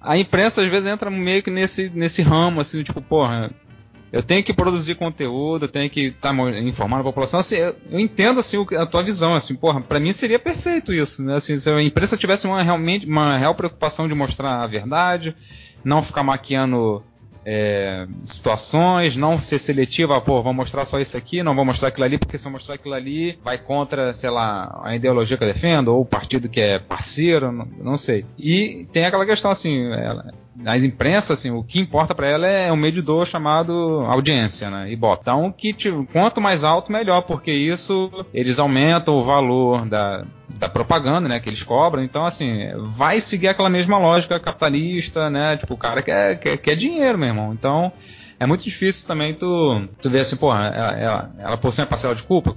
a 0.00 0.16
imprensa 0.16 0.62
às 0.62 0.68
vezes 0.68 0.88
entra 0.88 1.10
meio 1.10 1.42
que 1.42 1.50
nesse, 1.50 1.90
nesse 1.90 2.22
ramo, 2.22 2.60
assim, 2.60 2.82
tipo, 2.82 3.00
porra, 3.00 3.50
eu 4.12 4.22
tenho 4.22 4.42
que 4.42 4.54
produzir 4.54 4.94
conteúdo, 4.94 5.64
eu 5.64 5.68
tenho 5.68 5.90
que 5.90 6.06
estar 6.06 6.34
tá 6.34 6.60
informando 6.60 7.00
a 7.00 7.04
população. 7.04 7.40
Assim, 7.40 7.56
eu, 7.56 7.76
eu, 7.90 8.00
entendo 8.00 8.40
assim 8.40 8.56
a 8.78 8.86
tua 8.86 9.02
visão, 9.02 9.34
assim, 9.34 9.54
porra, 9.54 9.80
para 9.80 10.00
mim 10.00 10.12
seria 10.12 10.38
perfeito 10.38 10.92
isso, 10.92 11.22
né? 11.22 11.34
Assim, 11.34 11.58
se 11.58 11.70
a 11.70 11.82
imprensa 11.82 12.16
tivesse 12.16 12.46
uma 12.46 12.62
realmente 12.62 13.06
uma 13.06 13.36
real 13.36 13.54
preocupação 13.54 14.08
de 14.08 14.14
mostrar 14.14 14.62
a 14.62 14.66
verdade, 14.66 15.36
não 15.84 16.00
ficar 16.00 16.22
maquiando 16.22 17.02
é, 17.44 18.06
situações, 18.22 19.16
não 19.16 19.38
ser 19.38 19.58
seletiva, 19.58 20.20
pô, 20.20 20.42
vou 20.42 20.52
mostrar 20.52 20.84
só 20.84 21.00
isso 21.00 21.16
aqui, 21.16 21.42
não 21.42 21.54
vou 21.54 21.64
mostrar 21.64 21.88
aquilo 21.88 22.04
ali, 22.04 22.18
porque 22.18 22.38
se 22.38 22.46
eu 22.46 22.52
mostrar 22.52 22.74
aquilo 22.74 22.94
ali, 22.94 23.38
vai 23.42 23.58
contra, 23.58 24.12
sei 24.12 24.30
lá, 24.30 24.80
a 24.84 24.94
ideologia 24.94 25.36
que 25.36 25.44
eu 25.44 25.48
defendo, 25.48 25.88
ou 25.88 26.02
o 26.02 26.06
partido 26.06 26.48
que 26.48 26.60
é 26.60 26.78
parceiro, 26.78 27.50
não, 27.52 27.68
não 27.80 27.96
sei. 27.96 28.24
E 28.38 28.86
tem 28.92 29.06
aquela 29.06 29.26
questão 29.26 29.50
assim, 29.50 29.90
ela, 29.92 30.32
as 30.64 30.82
imprensas, 30.82 31.38
assim, 31.38 31.50
o 31.50 31.62
que 31.62 31.80
importa 31.80 32.14
para 32.14 32.26
ela 32.26 32.46
é 32.46 32.72
um 32.72 32.76
medidor 32.76 33.26
chamado 33.26 33.72
audiência, 34.06 34.70
né? 34.70 34.90
Ibope. 34.90 35.22
Então, 35.22 35.52
que 35.52 35.72
tipo, 35.72 36.06
quanto 36.12 36.40
mais 36.40 36.64
alto, 36.64 36.90
melhor, 36.90 37.22
porque 37.22 37.52
isso 37.52 38.10
eles 38.34 38.58
aumentam 38.58 39.14
o 39.16 39.22
valor 39.22 39.86
da, 39.86 40.24
da 40.48 40.68
propaganda, 40.68 41.28
né, 41.28 41.40
que 41.40 41.48
eles 41.48 41.62
cobram. 41.62 42.02
Então, 42.02 42.24
assim, 42.24 42.68
vai 42.92 43.20
seguir 43.20 43.48
aquela 43.48 43.68
mesma 43.68 43.98
lógica 43.98 44.40
capitalista, 44.40 45.28
né? 45.28 45.56
Tipo, 45.56 45.74
o 45.74 45.78
cara 45.78 46.02
quer, 46.02 46.38
quer, 46.38 46.56
quer 46.56 46.74
dinheiro, 46.76 47.18
meu 47.18 47.28
irmão. 47.28 47.52
Então, 47.52 47.92
é 48.40 48.46
muito 48.46 48.64
difícil 48.64 49.06
também 49.06 49.34
tu, 49.34 49.88
tu 50.00 50.08
ver 50.08 50.20
assim, 50.20 50.36
pô, 50.36 50.52
ela, 50.54 50.98
ela, 50.98 51.34
ela 51.38 51.56
possui 51.56 51.82
uma 51.82 51.88
parcela 51.88 52.14
de 52.14 52.22
culpa? 52.22 52.54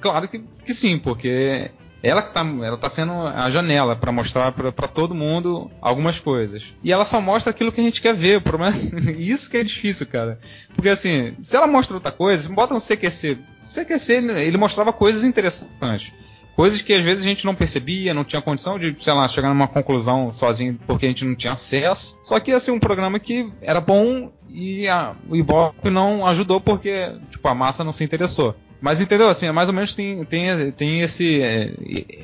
Claro 0.00 0.28
que, 0.28 0.38
que 0.64 0.74
sim, 0.74 0.98
porque 0.98 1.70
ela 2.02 2.22
que 2.22 2.32
tá, 2.32 2.40
ela 2.62 2.76
tá 2.76 2.88
sendo 2.88 3.12
a 3.12 3.48
janela 3.48 3.96
para 3.96 4.12
mostrar 4.12 4.52
para 4.52 4.88
todo 4.88 5.14
mundo 5.14 5.70
algumas 5.80 6.20
coisas. 6.20 6.74
E 6.82 6.92
ela 6.92 7.04
só 7.04 7.20
mostra 7.20 7.50
aquilo 7.50 7.72
que 7.72 7.80
a 7.80 7.84
gente 7.84 8.02
quer 8.02 8.14
ver. 8.14 8.38
O 8.38 8.42
problema 8.42 8.74
é 8.74 9.12
isso 9.18 9.50
que 9.50 9.56
é 9.56 9.64
difícil, 9.64 10.06
cara. 10.06 10.38
Porque 10.74 10.88
assim, 10.88 11.34
se 11.40 11.56
ela 11.56 11.66
mostra 11.66 11.96
outra 11.96 12.12
coisa, 12.12 12.48
bota 12.48 12.74
no 12.74 12.80
CQC. 12.80 13.38
CQC 13.62 14.12
ele 14.12 14.58
mostrava 14.58 14.92
coisas 14.92 15.24
interessantes. 15.24 16.12
Coisas 16.56 16.80
que 16.80 16.94
às 16.94 17.02
vezes 17.02 17.22
a 17.22 17.28
gente 17.28 17.44
não 17.44 17.54
percebia, 17.54 18.14
não 18.14 18.24
tinha 18.24 18.40
condição 18.40 18.78
de, 18.78 18.96
sei 18.98 19.12
lá, 19.12 19.28
chegar 19.28 19.50
numa 19.50 19.68
conclusão 19.68 20.32
sozinho 20.32 20.80
porque 20.86 21.04
a 21.04 21.08
gente 21.10 21.26
não 21.26 21.36
tinha 21.36 21.52
acesso. 21.52 22.18
Só 22.22 22.40
que 22.40 22.58
ser 22.58 22.70
um 22.70 22.80
programa 22.80 23.20
que 23.20 23.52
era 23.60 23.78
bom 23.78 24.32
e 24.48 24.88
a, 24.88 25.14
o 25.28 25.36
Ibope 25.36 25.90
não 25.90 26.26
ajudou 26.26 26.58
porque, 26.58 27.12
tipo, 27.30 27.46
a 27.46 27.54
massa 27.54 27.84
não 27.84 27.92
se 27.92 28.02
interessou. 28.02 28.56
Mas 28.80 29.02
entendeu? 29.02 29.28
Assim, 29.28 29.46
é 29.46 29.52
mais 29.52 29.68
ou 29.68 29.74
menos 29.74 29.92
tem, 29.92 30.24
tem, 30.24 30.70
tem 30.72 31.00
esse, 31.02 31.42
é, 31.42 31.74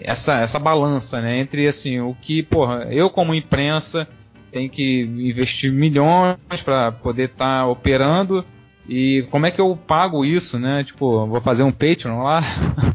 essa, 0.02 0.38
essa 0.38 0.58
balança, 0.58 1.20
né? 1.20 1.38
Entre 1.38 1.66
assim, 1.66 2.00
o 2.00 2.16
que, 2.18 2.42
porra, 2.42 2.88
eu 2.90 3.10
como 3.10 3.34
imprensa 3.34 4.08
tenho 4.50 4.70
que 4.70 5.02
investir 5.02 5.72
milhões 5.72 6.38
para 6.64 6.92
poder 6.92 7.30
estar 7.30 7.60
tá 7.60 7.66
operando 7.66 8.44
e 8.88 9.26
como 9.30 9.46
é 9.46 9.50
que 9.50 9.60
eu 9.60 9.76
pago 9.76 10.24
isso, 10.24 10.58
né? 10.58 10.82
Tipo, 10.82 11.26
vou 11.26 11.40
fazer 11.40 11.62
um 11.62 11.70
Patreon 11.70 12.22
lá, 12.22 12.42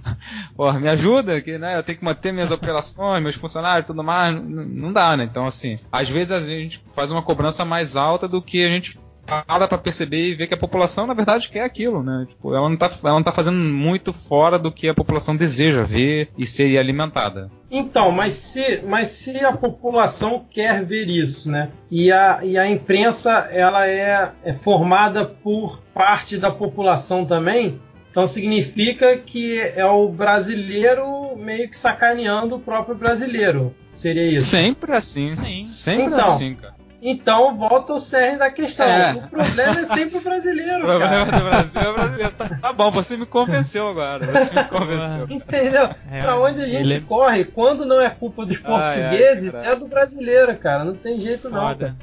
porra, 0.56 0.80
me 0.80 0.90
ajuda, 0.90 1.42
que 1.42 1.58
né? 1.58 1.78
Eu 1.78 1.84
tenho 1.84 1.98
que 1.98 2.06
manter 2.06 2.34
minhas 2.34 2.52
operações, 2.52 3.24
meus 3.24 3.36
funcionários, 3.36 3.88
tudo 3.88 4.04
mais, 4.04 4.36
não 4.36 4.92
dá, 4.92 5.16
né? 5.16 5.24
Então 5.24 5.46
assim, 5.46 5.80
às 5.92 6.10
vezes 6.10 6.32
a 6.32 6.40
gente 6.42 6.84
faz 6.92 7.12
uma 7.12 7.22
cobrança 7.22 7.64
mais 7.64 7.96
alta 7.96 8.28
do 8.28 8.42
que 8.42 8.66
a 8.66 8.70
gente 8.70 9.00
para 9.28 9.68
para 9.68 9.78
perceber 9.78 10.30
e 10.30 10.36
ver 10.36 10.48
que 10.48 10.54
a 10.54 10.58
população 10.58 11.06
na 11.06 11.14
verdade 11.14 11.50
quer 11.50 11.64
aquilo, 11.64 12.02
né? 12.02 12.26
Tipo, 12.30 12.56
ela 12.56 12.70
não 12.70 12.78
tá, 12.78 12.90
ela 13.04 13.14
não 13.14 13.24
tá 13.24 13.32
fazendo 13.32 13.58
muito 13.58 14.14
fora 14.14 14.58
do 14.58 14.72
que 14.72 14.88
a 14.88 14.94
população 14.94 15.36
deseja 15.36 15.84
ver 15.84 16.30
e 16.38 16.46
ser 16.46 16.78
alimentada. 16.78 17.52
Então, 17.70 18.12
mas 18.12 18.34
se, 18.34 18.82
mas 18.88 19.10
se 19.10 19.44
a 19.44 19.52
população 19.52 20.46
quer 20.50 20.86
ver 20.86 21.08
isso, 21.08 21.52
né? 21.52 21.70
E 21.92 22.12
a, 22.12 22.40
e 22.42 22.58
a 22.58 22.68
imprensa 22.68 23.50
ela 23.52 23.86
é, 23.86 24.32
é 24.44 24.54
formada 24.54 25.26
por 25.26 25.82
parte 25.94 26.38
da 26.38 26.50
população 26.50 27.26
também, 27.26 27.80
então 28.10 28.26
significa 28.26 29.18
que 29.18 29.60
é 29.60 29.86
o 29.86 30.08
brasileiro 30.08 31.36
meio 31.36 31.70
que 31.70 31.76
sacaneando 31.76 32.56
o 32.56 32.60
próprio 32.60 32.96
brasileiro. 32.96 33.76
Seria 33.94 34.28
isso? 34.28 34.48
Sempre 34.48 34.94
assim. 34.94 35.36
Sim. 35.36 35.66
Sempre 35.66 36.06
então, 36.06 36.20
assim, 36.20 36.56
cara. 36.56 36.77
Então 37.10 37.56
volta 37.58 37.94
o 37.94 38.00
cerne 38.00 38.38
da 38.38 38.52
questão. 38.52 38.86
É. 38.86 39.14
O 39.14 39.28
problema 39.30 39.80
é 39.80 39.86
sempre 39.86 40.18
o 40.18 40.22
brasileiro, 40.22 40.80
O 40.84 40.88
problema 40.88 41.26
cara. 41.26 41.38
do 41.40 41.46
Brasil 41.46 41.82
é 41.82 41.94
brasileiro. 41.94 42.32
Tá, 42.32 42.50
tá 42.62 42.74
bom, 42.74 42.92
você 42.92 43.16
me 43.16 43.26
convenceu 43.26 43.88
agora. 43.88 44.28
Você 44.28 44.54
me 44.56 44.64
convenceu. 44.66 45.28
Entendeu? 45.32 45.90
É, 46.12 46.22
pra 46.22 46.40
onde 46.40 46.62
a 46.62 46.66
gente 46.66 46.76
ele 46.76 46.94
é- 46.96 47.00
corre, 47.00 47.46
quando 47.46 47.86
não 47.86 48.02
é 48.02 48.10
culpa 48.10 48.46
dos 48.46 48.58
Ai, 48.64 48.72
ai, 48.74 49.00
portugueses, 49.10 49.52
cara. 49.52 49.68
é 49.68 49.76
do 49.76 49.88
brasileiro, 49.88 50.58
cara. 50.58 50.84
Não 50.84 50.96
tem 50.96 51.22
jeito 51.22 51.50
não, 51.50 51.62
Foda. 51.68 51.86
cara. 51.86 51.98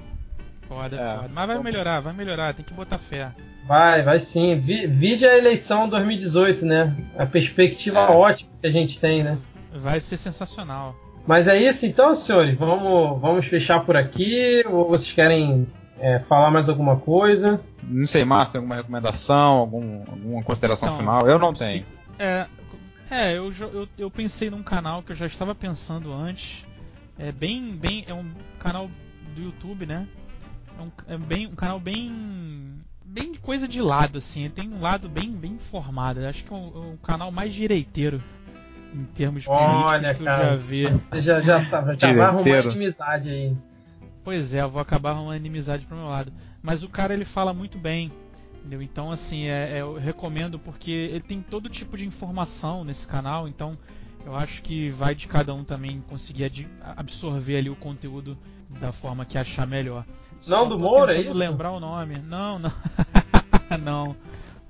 Foda, 0.68 0.96
É. 0.96 1.16
foda. 1.16 1.30
Mas 1.34 1.46
vai 1.48 1.58
melhorar, 1.62 2.00
vai 2.00 2.12
melhorar, 2.14 2.54
tem 2.54 2.64
que 2.64 2.72
botar 2.72 2.96
fé. 2.98 3.28
Vai, 3.66 4.02
vai 4.02 4.18
sim. 4.18 4.58
Vi- 4.58 4.86
Vide 4.86 5.26
a 5.26 5.36
eleição 5.36 5.88
2018, 5.88 6.64
né? 6.64 6.94
A 7.18 7.26
perspectiva 7.26 8.00
É. 8.00 8.10
ótima 8.10 8.50
que 8.60 8.66
a 8.66 8.70
gente 8.72 8.98
tem, 9.00 9.22
né? 9.22 9.36
Vai 9.72 10.00
ser 10.00 10.16
sensacional. 10.16 10.94
Mas 11.26 11.48
é 11.48 11.56
isso 11.56 11.86
então, 11.86 12.14
senhores. 12.14 12.56
Vamos, 12.58 13.20
vamos 13.20 13.46
fechar 13.46 13.84
por 13.84 13.96
aqui. 13.96 14.62
Ou 14.68 14.88
vocês 14.88 15.12
querem 15.12 15.66
é, 15.98 16.18
falar 16.20 16.50
mais 16.50 16.68
alguma 16.68 16.96
coisa? 16.96 17.60
Não 17.82 18.06
sei, 18.06 18.24
Márcio, 18.24 18.52
tem 18.52 18.58
alguma 18.60 18.76
recomendação, 18.76 19.52
algum- 19.58 20.00
alguma 20.00 20.42
consideração 20.42 20.88
Então, 20.88 20.98
final? 20.98 21.28
Eu 21.28 21.38
não 21.38 21.54
se- 21.54 21.64
tenho. 21.64 21.86
É, 22.18 22.46
é 23.10 23.32
eu, 23.38 23.50
eu, 23.72 23.88
eu 23.96 24.10
pensei 24.10 24.50
num 24.50 24.62
canal 24.62 25.02
que 25.02 25.12
eu 25.12 25.16
já 25.16 25.26
estava 25.26 25.54
pensando 25.54 26.12
antes. 26.12 26.64
É 27.18 27.30
bem, 27.32 27.62
bem, 27.76 28.04
é 28.08 28.12
um 28.12 28.30
canal 28.58 28.90
do 29.34 29.40
YouTube, 29.42 29.86
né? 29.86 30.06
É 30.78 30.82
um, 30.82 30.90
é 31.14 31.16
bem, 31.16 31.46
um 31.46 31.54
canal 31.54 31.78
bem, 31.80 32.12
bem 33.04 33.32
de 33.32 33.38
coisa 33.38 33.66
de 33.68 33.80
lado, 33.80 34.18
assim. 34.18 34.50
Tem 34.50 34.68
um 34.68 34.80
lado 34.80 35.08
bem, 35.08 35.30
bem 35.30 35.52
informado. 35.52 36.26
Acho 36.26 36.44
que 36.44 36.52
é 36.52 36.56
um, 36.56 36.66
é 36.74 36.78
um 36.92 36.96
canal 36.96 37.30
mais 37.30 37.54
direiteiro 37.54 38.20
em 38.94 39.04
termos 39.06 39.44
Olha, 39.48 40.14
políticos 40.14 40.16
que 40.16 40.22
eu 40.22 40.26
cara, 40.26 40.44
já 40.48 40.54
vi. 40.54 40.84
você 40.86 41.20
já, 41.20 41.40
já, 41.40 41.64
tá, 41.64 41.94
já 41.94 42.12
vai 42.12 42.20
arrumar 42.20 42.42
Direiteiro. 42.42 42.70
inimizade 42.70 43.28
aí. 43.28 43.56
Pois 44.22 44.54
é, 44.54 44.62
eu 44.62 44.70
vou 44.70 44.80
acabar 44.80 45.10
arrumando 45.10 45.36
inimizade 45.36 45.84
pro 45.84 45.96
meu 45.96 46.06
lado. 46.06 46.32
Mas 46.62 46.82
o 46.82 46.88
cara 46.88 47.12
ele 47.12 47.24
fala 47.24 47.52
muito 47.52 47.76
bem. 47.78 48.10
Entendeu? 48.60 48.80
Então, 48.80 49.12
assim, 49.12 49.46
é, 49.48 49.72
é- 49.76 49.80
eu 49.82 49.94
recomendo 49.98 50.58
porque 50.58 50.90
ele 50.90 51.20
tem 51.20 51.42
todo 51.42 51.68
tipo 51.68 51.96
de 51.98 52.06
informação 52.06 52.82
nesse 52.84 53.06
canal. 53.06 53.46
Então, 53.46 53.76
eu 54.24 54.34
acho 54.34 54.62
que 54.62 54.88
vai 54.88 55.14
de 55.14 55.26
cada 55.28 55.52
um 55.52 55.62
também 55.62 56.02
conseguir 56.08 56.44
ad- 56.44 56.68
absorver 56.96 57.58
ali 57.58 57.68
o 57.68 57.76
conteúdo 57.76 58.38
da 58.80 58.90
forma 58.92 59.26
que 59.26 59.36
achar 59.36 59.66
melhor. 59.66 60.06
Nando 60.46 60.78
tô 60.78 60.84
Moura, 60.84 61.14
é 61.14 61.20
isso? 61.20 61.38
lembrar 61.38 61.72
o 61.72 61.80
nome. 61.80 62.16
Não, 62.26 62.58
não. 62.58 62.72
não. 63.82 64.16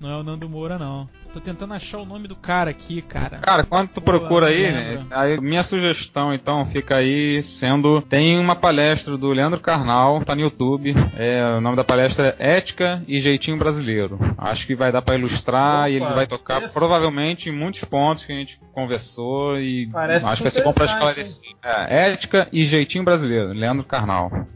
Não 0.01 0.11
é 0.11 0.17
o 0.17 0.23
Nando 0.23 0.49
Moura, 0.49 0.79
não. 0.79 1.09
Tô 1.33 1.41
tentando 1.41 1.73
achar 1.75 1.99
o 1.99 2.05
nome 2.05 2.29
do 2.29 2.37
cara 2.37 2.71
aqui, 2.71 3.01
cara. 3.03 3.39
Cara, 3.39 3.65
quando 3.65 3.89
tu 3.89 4.01
Pô, 4.01 4.13
procura 4.13 4.47
aí, 4.49 4.71
né, 4.71 5.07
aí, 5.11 5.41
minha 5.41 5.63
sugestão 5.63 6.33
então 6.33 6.65
fica 6.67 6.97
aí 6.97 7.43
sendo 7.43 8.01
tem 8.03 8.39
uma 8.39 8.55
palestra 8.55 9.17
do 9.17 9.29
Leandro 9.31 9.59
Carnal, 9.61 10.23
tá 10.25 10.35
no 10.35 10.43
YouTube. 10.43 10.95
É, 11.17 11.43
o 11.57 11.61
nome 11.61 11.77
da 11.77 11.83
palestra 11.85 12.37
é 12.39 12.57
Ética 12.57 13.03
e 13.09 13.19
Jeitinho 13.19 13.57
Brasileiro. 13.57 14.19
Acho 14.39 14.67
que 14.67 14.75
vai 14.77 14.93
dar 14.93 15.03
pra 15.03 15.17
ilustrar 15.17 15.81
Opa, 15.81 15.89
e 15.91 15.95
ele 15.97 16.07
vai 16.07 16.27
tocar 16.27 16.63
esse- 16.63 16.75
provavelmente 16.75 17.49
em 17.49 17.53
muitos 17.53 17.83
pontos 17.85 18.25
que 18.25 18.33
a 18.33 18.37
gente 18.37 18.61
conversou 18.73 19.59
e 19.59 19.89
Parece 19.89 20.27
acho 20.27 20.37
que 20.37 20.43
vai 20.45 20.51
ser 20.51 20.63
bom 20.65 20.73
pra 20.73 20.85
esclarecer. 20.85 21.51
É, 21.63 22.11
Ética 22.11 22.47
e 22.53 22.65
Jeitinho 22.65 23.05
Brasileiro, 23.05 23.53
Leandro 23.53 23.85
Carnal. 23.85 24.47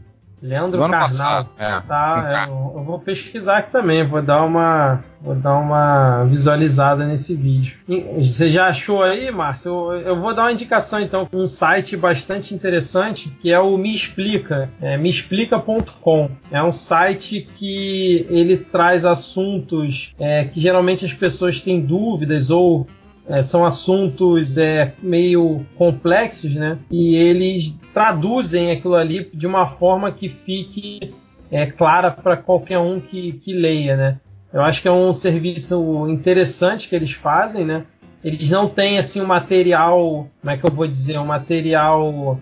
Leandro 0.41 0.79
Carnal. 0.79 0.99
passado, 1.01 1.49
é. 1.57 1.79
Tá, 1.81 2.45
eu, 2.47 2.73
eu 2.75 2.83
vou 2.83 2.99
pesquisar 2.99 3.57
aqui 3.57 3.71
também, 3.71 4.07
vou 4.07 4.21
dar 4.21 4.43
uma, 4.43 5.03
vou 5.21 5.35
dar 5.35 5.57
uma 5.57 6.23
visualizada 6.25 7.05
nesse 7.05 7.35
vídeo. 7.35 7.77
Você 8.17 8.49
já 8.49 8.67
achou 8.67 9.03
aí, 9.03 9.29
Márcio? 9.31 9.71
Eu, 9.91 10.01
eu 10.01 10.19
vou 10.19 10.33
dar 10.33 10.43
uma 10.43 10.51
indicação 10.51 10.99
então, 10.99 11.27
um 11.33 11.47
site 11.47 11.97
bastante 11.97 12.53
interessante 12.53 13.29
que 13.39 13.51
é 13.51 13.59
o 13.59 13.77
Me 13.77 13.93
Explica, 13.93 14.69
é 14.81 14.97
meexplica.com. 14.97 16.31
É 16.51 16.63
um 16.63 16.71
site 16.71 17.47
que 17.55 18.25
ele 18.29 18.57
traz 18.57 19.05
assuntos 19.05 20.13
é, 20.19 20.45
que 20.45 20.61
geralmente 20.61 21.05
as 21.05 21.13
pessoas 21.13 21.61
têm 21.61 21.81
dúvidas 21.81 22.49
ou 22.49 22.87
é, 23.29 23.43
são 23.43 23.63
assuntos 23.63 24.57
é, 24.57 24.93
meio 25.01 25.63
complexos, 25.77 26.55
né? 26.55 26.79
E 26.89 27.15
eles 27.15 27.77
traduzem 27.93 28.71
aquilo 28.71 28.95
ali 28.95 29.29
de 29.31 29.45
uma 29.45 29.67
forma 29.67 30.11
que 30.11 30.27
fique 30.27 31.13
é, 31.51 31.67
clara 31.67 32.09
para 32.09 32.35
qualquer 32.35 32.79
um 32.79 32.99
que, 32.99 33.33
que 33.33 33.53
leia, 33.53 33.95
né? 33.95 34.19
Eu 34.51 34.61
acho 34.61 34.81
que 34.81 34.87
é 34.87 34.91
um 34.91 35.13
serviço 35.13 36.07
interessante 36.09 36.89
que 36.89 36.95
eles 36.95 37.11
fazem, 37.11 37.63
né? 37.63 37.85
Eles 38.23 38.49
não 38.49 38.67
têm 38.67 38.97
assim 38.97 39.21
um 39.21 39.27
material, 39.27 40.27
como 40.41 40.51
é 40.51 40.57
que 40.57 40.65
eu 40.65 40.71
vou 40.71 40.87
dizer, 40.87 41.19
um 41.19 41.25
material 41.25 42.39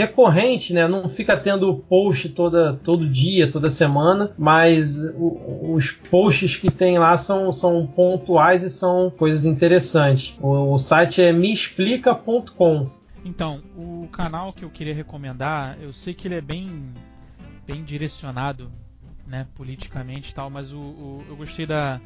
recorrente, 0.00 0.72
né? 0.72 0.86
Não 0.88 1.08
fica 1.08 1.36
tendo 1.36 1.74
post 1.88 2.28
toda, 2.30 2.74
todo 2.82 3.08
dia, 3.08 3.50
toda 3.50 3.70
semana, 3.70 4.32
mas 4.38 4.98
o- 5.16 5.72
os 5.74 5.90
posts 5.92 6.56
que 6.56 6.70
tem 6.70 6.98
lá 6.98 7.16
são, 7.16 7.52
são 7.52 7.86
pontuais 7.86 8.62
e 8.62 8.70
são 8.70 9.10
coisas 9.10 9.44
interessantes. 9.44 10.36
O, 10.40 10.72
o 10.74 10.78
site 10.78 11.20
é 11.22 11.32
meexplica.com. 11.32 12.90
Então, 13.24 13.60
o 13.76 14.08
canal 14.10 14.52
que 14.52 14.64
eu 14.64 14.70
queria 14.70 14.94
recomendar, 14.94 15.76
eu 15.80 15.92
sei 15.92 16.14
que 16.14 16.26
ele 16.26 16.36
é 16.36 16.40
bem, 16.40 16.68
bem 17.66 17.84
direcionado, 17.84 18.70
né, 19.26 19.46
politicamente 19.54 20.30
e 20.30 20.34
tal, 20.34 20.48
mas 20.50 20.72
o, 20.72 20.78
o- 20.78 21.24
eu 21.28 21.36
gostei 21.36 21.66
da, 21.66 22.00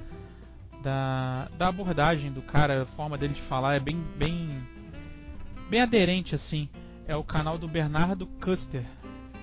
da, 0.83 1.49
da 1.57 1.69
abordagem 1.69 2.33
do 2.33 2.43
cara, 2.43 2.83
a 2.83 2.87
forma 2.87 3.17
dele 3.17 3.35
de 3.35 3.41
falar 3.43 3.75
é 3.77 3.81
bem, 3.81 4.03
bem, 4.19 4.51
bem 5.71 5.81
aderente 5.81 6.35
assim. 6.35 6.69
É 7.07 7.15
o 7.17 7.23
canal 7.23 7.59
do 7.59 7.69
Bernardo 7.69 8.27
Custer. 8.41 8.83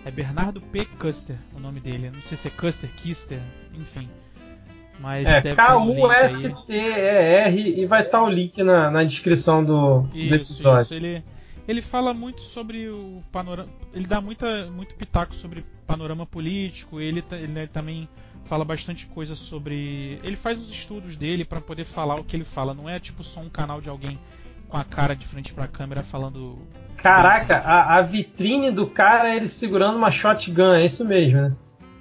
É 0.03 0.09
Bernardo 0.11 0.59
P. 0.61 0.85
Custer 0.99 1.35
o 1.55 1.59
nome 1.59 1.79
dele. 1.79 2.09
Não 2.09 2.21
sei 2.21 2.35
se 2.37 2.47
é 2.47 2.51
Custer, 2.51 2.89
Kister, 2.97 3.39
enfim. 3.73 4.09
Mas 4.99 5.27
É. 5.27 5.41
K-U-S-T-E-R 6.51 7.79
e 7.81 7.85
vai 7.85 8.01
estar 8.03 8.23
o 8.23 8.29
link 8.29 8.61
na, 8.63 8.89
na 8.91 9.03
descrição 9.03 9.63
do, 9.63 10.01
do 10.01 10.17
Isso, 10.17 10.33
episódio. 10.35 10.81
isso. 10.83 10.93
Ele, 10.93 11.23
ele 11.67 11.81
fala 11.81 12.13
muito 12.13 12.41
sobre 12.41 12.89
o 12.89 13.21
panorama. 13.31 13.69
Ele 13.93 14.05
dá 14.07 14.19
muita, 14.21 14.65
muito 14.71 14.95
pitaco 14.95 15.35
sobre 15.35 15.65
panorama 15.85 16.25
político. 16.25 16.99
Ele, 16.99 17.23
ele 17.31 17.67
também 17.67 18.07
fala 18.45 18.65
bastante 18.65 19.05
coisa 19.07 19.35
sobre. 19.35 20.19
Ele 20.23 20.35
faz 20.35 20.59
os 20.61 20.71
estudos 20.71 21.15
dele 21.15 21.45
para 21.45 21.61
poder 21.61 21.85
falar 21.85 22.15
o 22.19 22.23
que 22.23 22.35
ele 22.35 22.43
fala. 22.43 22.73
Não 22.73 22.89
é 22.89 22.99
tipo 22.99 23.23
só 23.23 23.39
um 23.39 23.49
canal 23.49 23.81
de 23.81 23.89
alguém 23.89 24.19
com 24.71 24.77
a 24.77 24.83
cara 24.85 25.13
de 25.15 25.27
frente 25.27 25.53
pra 25.53 25.67
câmera 25.67 26.01
falando. 26.01 26.57
Caraca, 26.97 27.57
a, 27.57 27.97
a 27.97 28.01
vitrine 28.01 28.71
do 28.71 28.87
cara 28.87 29.29
é 29.29 29.35
ele 29.35 29.47
segurando 29.47 29.97
uma 29.97 30.09
shotgun, 30.11 30.73
é 30.73 30.85
isso 30.85 31.03
mesmo, 31.05 31.41
né? 31.41 31.53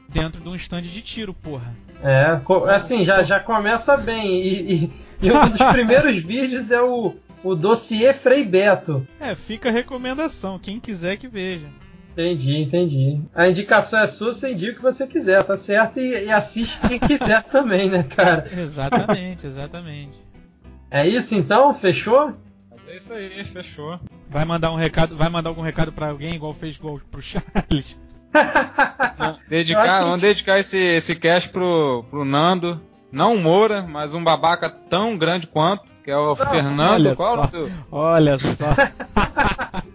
dentro 0.09 0.41
de 0.43 0.49
um 0.49 0.57
stand 0.57 0.83
de 0.83 1.03
tiro, 1.03 1.33
porra. 1.33 1.73
É, 2.03 2.41
co- 2.45 2.64
assim, 2.64 3.05
já, 3.05 3.23
já 3.23 3.39
começa 3.39 3.97
bem. 3.97 4.43
E, 4.43 4.73
e- 4.75 4.93
e 5.23 5.31
um 5.33 5.49
dos 5.49 5.59
primeiros 5.73 6.16
vídeos 6.16 6.71
é 6.73 6.81
o, 6.83 7.14
o 7.45 7.55
dossiê 7.55 8.12
Frei 8.12 8.43
Beto. 8.45 9.07
É, 9.21 9.35
fica 9.37 9.68
a 9.68 9.73
recomendação. 9.73 10.59
Quem 10.59 10.81
quiser 10.81 11.16
que 11.16 11.29
veja. 11.29 11.68
Entendi, 12.12 12.57
entendi. 12.57 13.21
A 13.33 13.49
indicação 13.49 14.01
é 14.01 14.07
sua, 14.09 14.33
você 14.33 14.53
indica 14.53 14.73
o 14.73 14.77
que 14.77 14.83
você 14.83 15.07
quiser, 15.07 15.45
tá 15.45 15.57
certo? 15.57 16.01
E, 16.01 16.25
e 16.25 16.31
assiste 16.31 16.77
quem 16.89 16.99
quiser 16.99 17.43
também, 17.51 17.89
né, 17.89 18.03
cara? 18.03 18.49
Exatamente, 18.53 19.47
exatamente. 19.47 20.18
É 20.91 21.07
isso 21.07 21.37
então? 21.37 21.73
Fechou? 21.75 22.33
É 22.91 22.97
isso 22.97 23.12
aí, 23.12 23.45
fechou. 23.45 23.99
Vai 24.28 24.45
mandar 24.45 24.70
um 24.72 24.76
recado, 24.76 25.16
vai 25.16 25.28
mandar 25.28 25.51
algum 25.51 25.62
recado 25.62 25.93
pra 25.93 26.09
alguém, 26.09 26.34
igual 26.34 26.53
fez 26.53 26.74
igual 26.76 27.01
pro 27.11 27.22
Charles. 27.22 27.99
Dedicar, 29.49 29.82
acho 29.82 29.99
que- 29.99 30.05
Vamos 30.05 30.20
dedicar 30.20 30.59
esse, 30.59 30.76
esse 30.78 31.14
cast 31.16 31.49
pro, 31.51 32.05
pro 32.11 32.24
Nando. 32.24 32.80
Não 33.12 33.34
o 33.34 33.41
Moura, 33.41 33.82
mas 33.82 34.14
um 34.14 34.22
babaca 34.22 34.70
tão 34.70 35.16
grande 35.18 35.47
quanto, 35.49 35.93
que 36.05 36.11
é 36.11 36.16
o 36.16 36.36
Fernando. 36.36 36.93
olha 37.07 37.16
Qual 37.16 37.34
só. 37.34 37.43
é 37.43 37.45
o 37.45 37.49
teu? 37.49 37.70
Olha 37.91 38.38
só. 38.38 38.66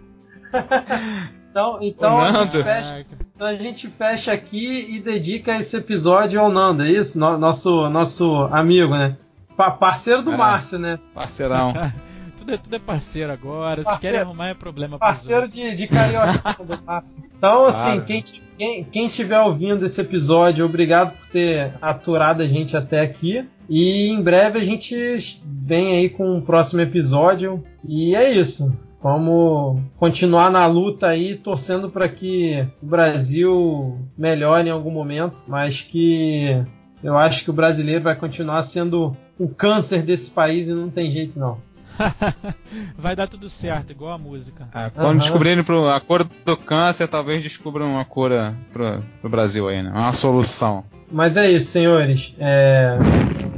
Então, 1.51 1.79
então, 1.81 2.17
a 2.19 2.31
gente 2.43 2.63
fecha, 2.63 3.05
então 3.33 3.47
a 3.47 3.55
gente 3.55 3.87
fecha 3.89 4.31
aqui 4.33 4.87
e 4.89 4.99
dedica 4.99 5.57
esse 5.57 5.77
episódio 5.77 6.39
ao 6.39 6.51
Nando, 6.51 6.83
é 6.83 6.91
isso? 6.91 7.17
No- 7.17 7.37
nosso, 7.37 7.89
nosso 7.89 8.35
amigo, 8.51 8.91
né? 8.93 9.15
Pa- 9.55 9.71
parceiro 9.71 10.21
do 10.21 10.33
É. 10.33 10.37
Márcio, 10.37 10.77
né? 10.77 10.99
Parceirão. 11.13 11.73
tudo, 12.45 12.53
é, 12.53 12.57
tudo 12.57 12.75
é 12.75 12.79
parceiro 12.79 13.31
agora. 13.31 13.81
Se 13.81 13.85
Parceiro. 13.85 14.01
querem 14.01 14.19
arrumar 14.19 14.47
é 14.49 14.53
problema 14.53 14.99
Parceiro 14.99 15.47
de, 15.47 15.75
de 15.75 15.87
carioca. 15.87 16.33
Então, 17.37 17.65
assim, 17.65 17.81
Claro. 17.81 18.05
quem, 18.05 18.23
quem, 18.57 18.83
quem 18.85 19.09
tiver 19.09 19.39
ouvindo 19.39 19.85
esse 19.85 19.99
episódio, 19.99 20.65
obrigado 20.65 21.15
por 21.17 21.27
ter 21.29 21.73
aturado 21.81 22.41
a 22.41 22.47
gente 22.47 22.77
até 22.77 23.01
aqui. 23.01 23.47
E 23.67 24.09
em 24.09 24.21
breve 24.21 24.59
a 24.59 24.63
gente 24.63 25.41
vem 25.43 25.97
aí 25.97 26.09
com 26.09 26.35
um 26.35 26.41
próximo 26.41 26.81
episódio. 26.81 27.63
E 27.83 28.15
é 28.15 28.31
isso. 28.31 28.75
Vamos 29.01 29.81
continuar 29.97 30.49
na 30.49 30.65
luta 30.65 31.07
aí, 31.07 31.37
torcendo 31.37 31.89
para 31.89 32.07
que 32.07 32.65
o 32.81 32.85
Brasil 32.85 33.99
melhore 34.17 34.67
em 34.67 34.71
algum 34.71 34.89
momento, 34.91 35.43
mas 35.47 35.81
que 35.81 36.63
eu 37.03 37.15
acho 37.15 37.43
que 37.43 37.51
o 37.51 37.53
brasileiro 37.53 38.03
vai 38.03 38.15
continuar 38.15 38.63
sendo 38.63 39.15
o 39.37 39.47
câncer 39.47 40.01
desse 40.01 40.31
país 40.31 40.67
e 40.67 40.73
não 40.73 40.89
tem 40.89 41.11
jeito 41.11 41.37
não. 41.39 41.59
Vai 42.97 43.15
dar 43.15 43.27
tudo 43.27 43.49
certo, 43.49 43.91
igual 43.91 44.13
a 44.13 44.17
música. 44.17 44.67
É, 44.73 44.89
quando 44.89 45.07
Aham. 45.07 45.17
descobrirem 45.17 45.63
pro- 45.63 45.87
a 45.89 45.99
cura 45.99 46.25
do 46.45 46.57
câncer, 46.57 47.07
talvez 47.07 47.41
descubram 47.43 47.91
uma 47.93 48.05
cura 48.05 48.55
pro, 48.73 49.03
pro 49.21 49.29
Brasil 49.29 49.67
aí, 49.67 49.81
né? 49.81 49.91
Uma 49.91 50.13
solução. 50.13 50.83
Mas 51.11 51.37
é 51.37 51.49
isso, 51.51 51.71
senhores. 51.71 52.33
É, 52.39 52.97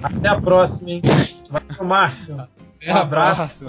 Até 0.04 0.28
a 0.28 0.40
próxima, 0.40 0.92
hein? 0.92 1.02
Valeu, 1.50 1.86
Márcio. 1.86 2.36
Um 2.88 2.94
abraço. 2.96 3.66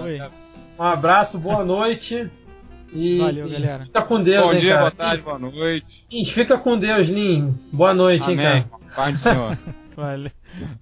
Um 0.78 0.82
abraço, 0.82 1.38
boa 1.38 1.64
noite. 1.64 2.30
E, 2.92 3.18
Valeu, 3.18 3.46
e 3.46 3.50
galera. 3.52 3.84
Fica 3.84 4.02
com 4.02 4.22
Deus, 4.22 4.46
Bom 4.46 4.52
hein, 4.54 4.58
dia, 4.60 4.70
cara. 4.70 4.80
boa 4.80 4.90
tarde, 4.90 5.22
boa 5.22 5.38
noite. 5.38 6.06
Lins, 6.10 6.30
fica 6.30 6.56
com 6.58 6.78
Deus, 6.78 7.06
Lin. 7.06 7.54
Boa 7.72 7.92
noite, 7.94 8.30
hein, 8.30 8.38
Amém. 8.40 8.62
cara. 8.62 8.82
Paz 8.96 9.12
do 9.12 9.18
Senhor. 9.18 9.58
Valeu. 9.94 10.30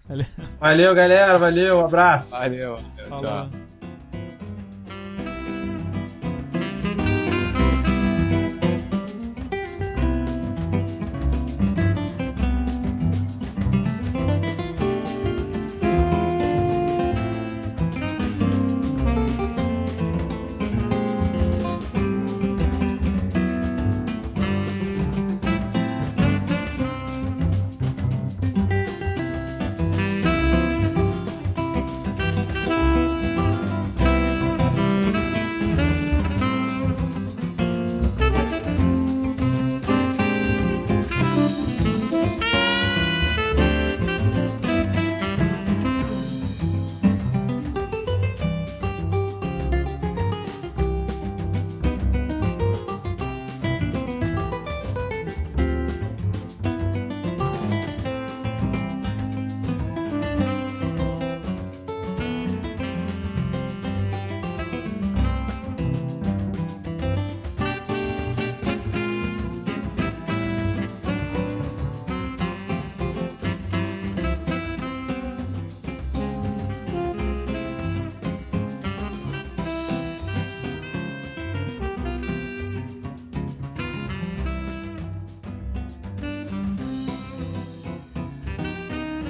Valeu. 0.08 0.26
Valeu, 0.60 0.94
galera. 0.94 1.38
Valeu, 1.38 1.80
abraço. 1.84 2.30
Valeu. 2.32 2.78
Falou. 3.08 3.22
Tchau. 3.22 3.65